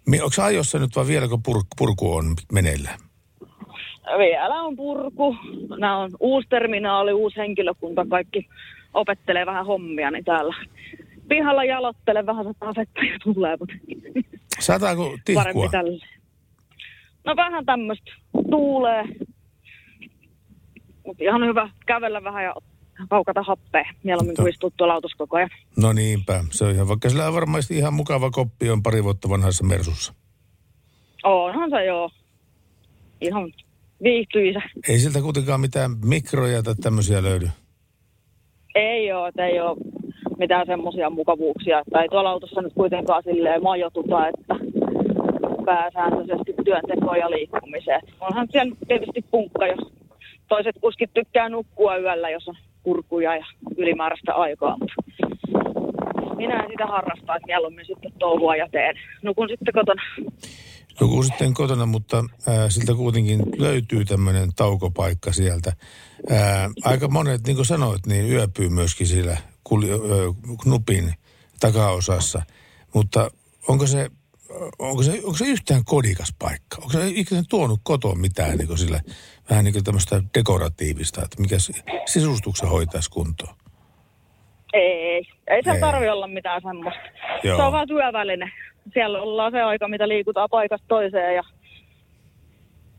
[0.06, 2.98] Onko ajossa nyt vai vieläkö pur, purku on meneillään?
[4.19, 5.36] Vielä on purku.
[5.78, 8.48] Nämä on uusi terminaali, uusi henkilökunta, kaikki
[8.95, 10.55] opettelee vähän hommia, niin täällä
[11.29, 13.75] pihalla jalottele vähän sataa vettä ja tulee, mutta
[14.61, 15.71] Sataako tihkua?
[17.25, 18.11] No vähän tämmöistä
[18.51, 19.05] tuulee,
[21.07, 22.55] mutta ihan hyvä kävellä vähän ja
[23.09, 25.51] paukata happea, mieluummin kuin istua tuolla autossa koko ajan.
[25.77, 29.29] No niinpä, se on ihan, vaikka sillä on varmasti ihan mukava koppi on pari vuotta
[29.29, 30.15] vanhassa Mersussa.
[31.25, 32.11] Onhan se joo.
[33.21, 33.53] Ihan
[34.03, 34.61] viihtyisä.
[34.89, 37.49] Ei siltä kuitenkaan mitään mikroja tai tämmöisiä löydy.
[38.74, 39.76] Ei ole, että ei ole
[40.38, 44.55] mitään semmoisia mukavuuksia, ei tuolla autossa nyt kuitenkaan silleen majoituta, että
[45.64, 48.01] pääsääntöisesti työntekoon ja liikkumiseen.
[48.20, 49.92] Onhan siellä tietysti punkka, jos
[50.48, 53.46] toiset kuskit tykkää nukkua yöllä, jos on kurkuja ja
[53.76, 58.96] ylimääräistä aikaa, mutta minä en sitä harrasta, että mieluummin sitten touhua ja teen.
[59.22, 60.02] Nukun sitten kotona.
[61.01, 65.73] Joku sitten kotona, mutta ää, siltä kuitenkin löytyy tämmöinen taukopaikka sieltä.
[66.31, 69.37] Ää, aika monet, niin kuin sanoit, niin yöpyy myöskin siellä
[70.62, 71.15] knupin
[71.61, 72.43] takaosassa.
[72.95, 73.31] Mutta
[73.69, 74.11] onko se,
[74.79, 76.77] onko, se, onko se yhtään kodikas paikka?
[76.77, 79.01] Onko se ikinä tuonut kotoa mitään niin kuin sillä,
[79.51, 81.73] vähän niin kuin tämmöistä dekoratiivista, että mikä se
[82.07, 83.55] sisustuksen hoitaisi kuntoon?
[84.73, 87.01] Ei, ei se tarvi olla mitään semmoista.
[87.45, 87.57] Joo.
[87.57, 88.53] Se on vaan työväline.
[88.93, 91.43] Siellä ollaan se aika, mitä liikutaan paikasta toiseen ja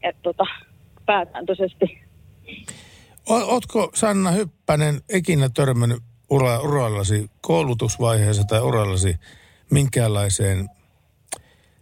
[0.04, 0.44] et tota,
[1.06, 2.02] pääsääntöisesti.
[3.30, 6.00] O- Ootko Sanna Hyppänen ikinä törmännyt
[6.30, 9.16] ura, urallasi koulutusvaiheessa tai urallasi
[9.72, 10.70] minkäänlaiseen,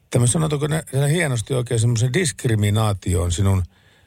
[0.10, 3.64] tämä sanotaanko ne hienosti oikein semmoisen diskriminaatioon sinun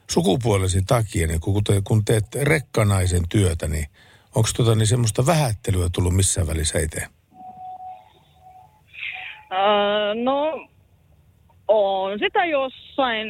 [0.09, 3.87] sukupuolesi takia, niin kun, te, kun teet rekkanaisen työtä, niin
[4.35, 7.09] onko tota, niin semmoista vähättelyä tullut missään välissä eteen?
[9.51, 10.67] Öö, no,
[11.67, 13.27] on sitä jossain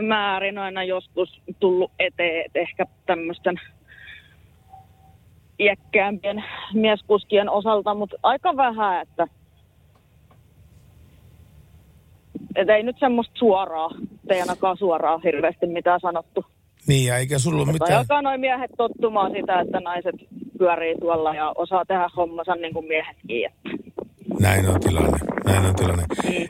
[0.00, 3.60] määrin aina joskus tullut eteen, että ehkä tämmöisten
[5.58, 6.44] iäkkäämpien
[6.74, 9.26] mieskuskien osalta, mutta aika vähän, että
[12.56, 13.90] et ei nyt semmoista suoraa,
[14.30, 16.44] ei ainakaan suoraa hirveästi mitään sanottu.
[16.86, 17.98] Niin, ja eikä sulla ole mitään...
[17.98, 20.14] alkaa noin miehet tottumaan sitä, että naiset
[20.58, 23.46] pyörii tuolla ja osaa tehdä hommansa niin kuin miehetkin.
[23.46, 23.99] Että
[24.38, 26.04] Näin on tilanne, näin on tilanne.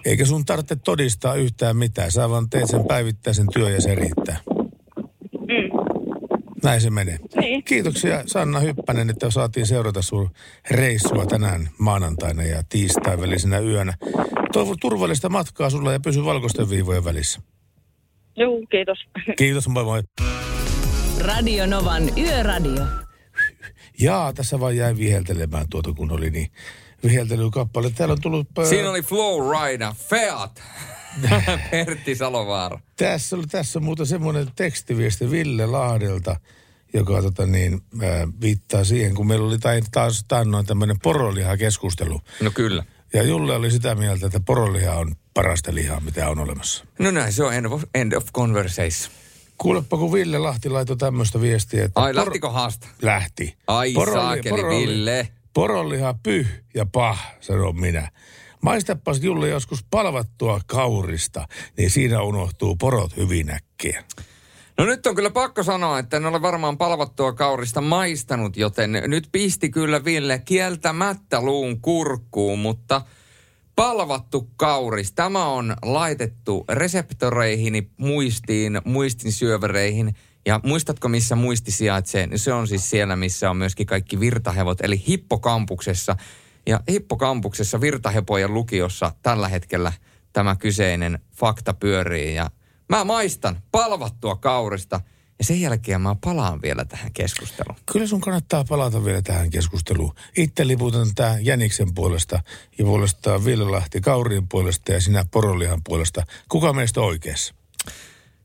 [0.05, 4.41] Eikä sun tarvitse todistaa yhtään mitään, sä vaan teet sen päivittäisen työn ja se riittää.
[5.33, 5.81] Mm.
[6.63, 7.19] Näin se menee.
[7.41, 7.65] Niin.
[7.65, 10.31] Kiitoksia Sanna Hyppänen, että saatiin seurata sun
[10.71, 13.95] reissua tänään maanantaina ja tiistain välisenä yönä.
[14.53, 17.41] Toivon turvallista matkaa sulle ja pysy valkoisten viivojen välissä.
[18.37, 18.99] Joo, kiitos.
[19.39, 20.03] Kiitos, moi moi.
[21.21, 22.87] Radio Novan Yöradio.
[24.01, 26.51] Jaa, tässä vaan jäi viheltelemään tuota, kun oli niin
[27.05, 27.91] viheltelykappale.
[27.91, 28.49] Täällä on tullut...
[28.59, 30.63] äh, Siinä oli Flowrider, Feat,
[31.71, 32.81] Pertti Salovaara.
[32.97, 36.37] Tässä, oli, tässä on muuten semmoinen tekstiviesti Ville Lahdelta,
[36.95, 38.09] joka tota niin, äh,
[38.41, 42.21] viittaa siihen, kun meillä oli tain- taas taannoin tämmöinen poroliha-keskustelu.
[42.41, 42.85] No kyllä.
[43.13, 46.85] Ja Julle oli sitä mieltä, että poroliha on parasta lihaa, mitä on olemassa.
[46.99, 49.15] No näin, se on end of, end of conversation.
[49.59, 52.01] Kuulepa, kun Ville Lahti laitoi tämmöistä viestiä, että...
[52.01, 52.87] Ai, lähtikö haasta?
[53.03, 53.57] Lähti.
[53.67, 55.29] Ai saakeli, Ville.
[55.55, 58.11] Poroliha pyh ja pah, sanon minä.
[58.63, 64.05] Maistapas Julle joskus palvattua kaurista, niin siinä unohtuu porot hyvin äkkiä.
[64.79, 69.29] No nyt on kyllä pakko sanoa, että en ole varmaan palvattua kaurista maistanut, joten nyt
[69.33, 73.03] pisti kyllä Ville kieltämättä luun kurkkuun, mutta
[73.77, 80.15] palvattu kauris, tämä on laitettu reseptoreihin, muistiin, muistin syövereihin.
[80.47, 82.27] Ja muistatko, missä muisti sijaitsee?
[82.27, 86.17] Niin Se on siis siellä, missä on myöskin kaikki virtahevot, eli Hippokampuksessa.
[86.67, 89.93] Ja Hippokampuksessa virtahepojen lukiossa tällä hetkellä
[90.33, 92.35] tämä kyseinen fakta pyörii.
[92.35, 92.51] Ja
[92.89, 95.01] mä maistan palvattua kaurista
[95.39, 97.79] ja sen jälkeen mä palaan vielä tähän keskusteluun.
[97.93, 100.15] Kyllä sun kannattaa palata vielä tähän keskusteluun.
[100.37, 102.43] Itse liputan tää Jäniksen puolesta
[102.79, 106.23] ja puolestaan Ville Lahti Kauriin puolesta ja sinä porolihan puolesta.
[106.49, 107.55] Kuka meistä oikeassa?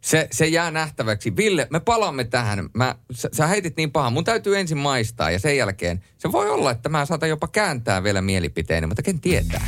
[0.06, 1.36] Se, se jää nähtäväksi.
[1.36, 2.70] Ville, me palaamme tähän.
[2.74, 4.14] Mä, sä, sä heitit niin pahan.
[4.14, 8.04] Mun täytyy ensin maistaa ja sen jälkeen se voi olla, että mä saatan jopa kääntää
[8.04, 9.66] vielä mielipiteeni, mutta ken tietää.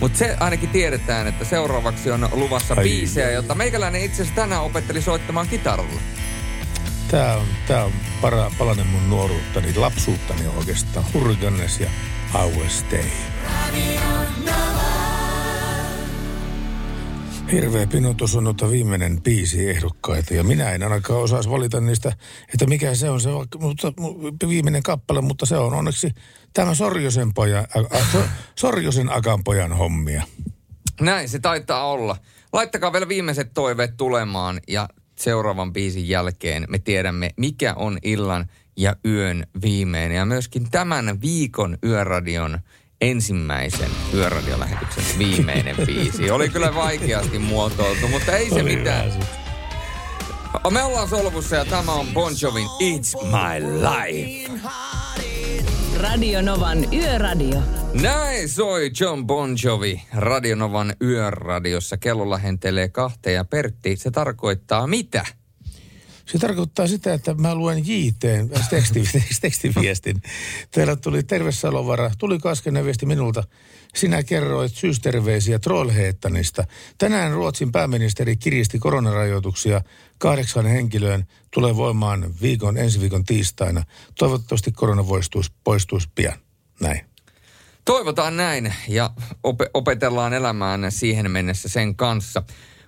[0.00, 2.84] Mutta se ainakin tiedetään, että seuraavaksi on luvassa Ai.
[2.84, 6.00] biisejä, jotta meikäläinen itse asiassa tänään opetteli soittamaan kitaralla.
[7.10, 11.06] Tää on, tää on para, palanen mun nuoruuttani, lapsuuttani oikeastaan.
[11.14, 11.90] Hurricanes ja
[12.34, 13.04] I Will Stay.
[17.52, 22.12] Hirveä pinotus on noita viimeinen biisi ehdokkaita ja minä en ainakaan osaisi valita niistä,
[22.52, 26.10] että mikä se on se vaikka- mutta, mu- viimeinen kappale, mutta se on onneksi
[26.52, 28.18] tämä Sorjosen, pojan, ä, so,
[28.54, 30.22] Sorjosen akan pojan hommia.
[31.00, 32.16] Näin se taitaa olla.
[32.52, 38.46] Laittakaa vielä viimeiset toiveet tulemaan ja seuraavan biisin jälkeen me tiedämme, mikä on illan
[38.76, 40.16] ja yön viimeinen.
[40.16, 42.58] Ja myöskin tämän viikon Yöradion
[43.00, 46.30] ensimmäisen Yöradiolähetyksen viimeinen biisi.
[46.30, 49.12] Oli kyllä vaikeasti muotoiltu, mutta ei se mitään.
[50.70, 54.52] Me ollaan solvussa ja tämä on Bon Jovin It's My Life.
[55.96, 57.62] Radio Novan Yöradio.
[58.02, 61.96] Näin soi John Bon Jovi Radionovan yöradiossa.
[61.96, 65.26] Kello lähentelee kahteen ja Pertti, se tarkoittaa mitä?
[66.32, 68.20] Se tarkoittaa sitä, että mä luen JT,
[68.70, 69.02] teksti,
[69.40, 70.22] tekstiviestin.
[70.70, 73.44] Teillä tuli Terve Salovara, tuli kaskeinen viesti minulta.
[73.94, 76.64] Sinä kerroit syysterveisiä Trollheitanista.
[76.98, 79.80] Tänään Ruotsin pääministeri kiristi koronarajoituksia
[80.18, 81.26] kahdeksan henkilöön.
[81.50, 83.82] Tulee voimaan viikon, ensi viikon tiistaina.
[84.18, 86.38] Toivottavasti korona poistuisi, poistuisi pian.
[86.80, 87.00] Näin.
[87.84, 89.10] Toivotaan näin ja
[89.42, 92.42] op- opetellaan elämään siihen mennessä sen kanssa,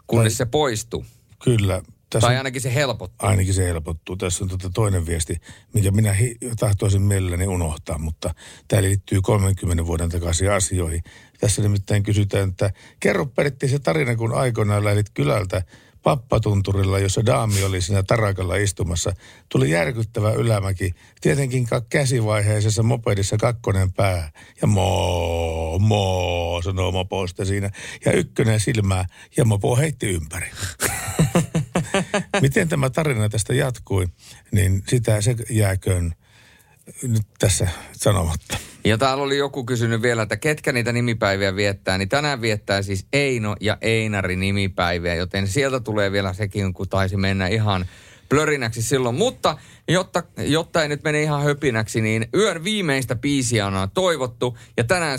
[0.06, 1.06] kunnes Tai- se poistuu.
[1.44, 1.82] Kyllä.
[2.12, 3.28] Tässä Tai ainakin se helpottuu.
[3.28, 4.16] Ainakin se helpottuu.
[4.16, 5.36] Tässä on tota toinen viesti,
[5.74, 8.34] minkä minä hi- tahtoisin mielelläni unohtaa, mutta
[8.68, 11.02] tämä liittyy 30 vuoden takaisin asioihin.
[11.40, 12.70] Tässä nimittäin kysytään, että
[13.00, 15.62] kerro Pertti se tarina, kun aikoinaan lähdit kylältä
[16.02, 19.12] pappatunturilla, jossa daami oli siinä tarakalla istumassa.
[19.48, 24.30] Tuli järkyttävä ylämäki, tietenkin käsivaiheisessa mopedissa kakkonen pää.
[24.62, 27.70] Ja moo, moo, sanoo mopo sitten siinä.
[28.04, 29.06] Ja ykkönen silmää,
[29.36, 30.50] ja mopo heitti ympäri.
[32.40, 34.06] Miten tämä tarina tästä jatkui,
[34.52, 36.14] niin sitä se jääköön
[37.02, 38.58] nyt tässä sanomatta.
[38.84, 41.98] Ja täällä oli joku kysynyt vielä, että ketkä niitä nimipäiviä viettää.
[41.98, 47.16] Niin tänään viettää siis Eino ja Einari nimipäiviä, joten sieltä tulee vielä sekin, kun taisi
[47.16, 47.86] mennä ihan
[48.36, 49.14] plörinäksi silloin.
[49.14, 54.58] Mutta jotta, jotta ei nyt mene ihan höpinäksi, niin yön viimeistä biisiä on toivottu.
[54.76, 55.18] Ja tänään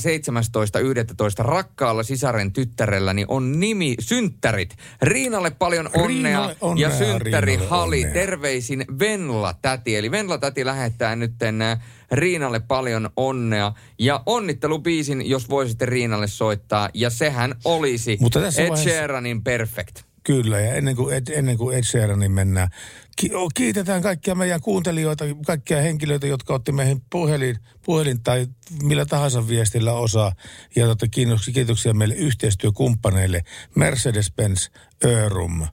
[1.39, 1.45] 17.11.
[1.45, 4.75] rakkaalla sisaren tyttärelläni on nimi Synttärit.
[5.01, 7.97] Riinalle paljon onnea, Riinalle onnea, ja synttäri Hali.
[7.99, 8.13] onnea.
[8.13, 9.95] Terveisin Venla täti.
[9.95, 11.79] Eli Venla täti lähettää nytten äh,
[12.11, 13.73] Riinalle paljon onnea.
[13.99, 16.89] Ja onnittelubiisin, jos voisitte Riinalle soittaa.
[16.93, 20.12] Ja sehän olisi Mutta Ed vaiheessa- Sheeranin Perfect.
[20.23, 22.67] Kyllä, ja ennen kuin Ed, ennen kuin Ed Sheeranin mennään,
[23.15, 27.55] ki- kiitetään kaikkia meidän kuuntelijoita, kaikkia henkilöitä, jotka otti meihin puhelin,
[27.85, 28.47] puhelin tai
[28.83, 30.31] millä tahansa viestillä osaa.
[30.75, 33.43] Ja tota, kiitos- kiitoksia meille yhteistyökumppaneille
[33.79, 34.69] Mercedes-Benz,
[35.05, 35.67] Örum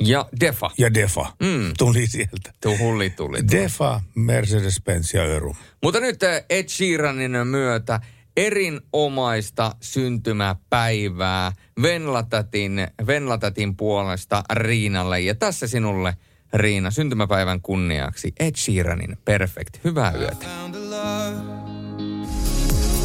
[0.00, 0.70] Ja Defa.
[0.78, 1.32] ja Defa.
[1.42, 1.72] Mm.
[1.78, 2.52] Tuli sieltä.
[2.60, 3.38] Tuo hulli tuli.
[3.52, 5.56] Defa, Mercedes-Benz ja Örum.
[5.82, 8.00] Mutta nyt äh, Ed Sheeranin myötä
[8.36, 11.52] erinomaista syntymäpäivää
[11.82, 15.20] Venlatätin, Venlatätin puolesta Riinalle.
[15.20, 16.16] Ja tässä sinulle,
[16.52, 19.84] Riina, syntymäpäivän kunniaksi Ed Sheeranin Perfect.
[19.84, 20.46] Hyvää yötä.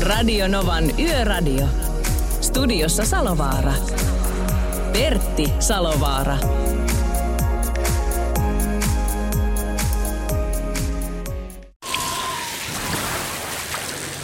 [0.01, 1.67] Radio Novan Yöradio.
[2.41, 3.73] Studiossa Salovaara.
[4.93, 6.37] Pertti Salovaara.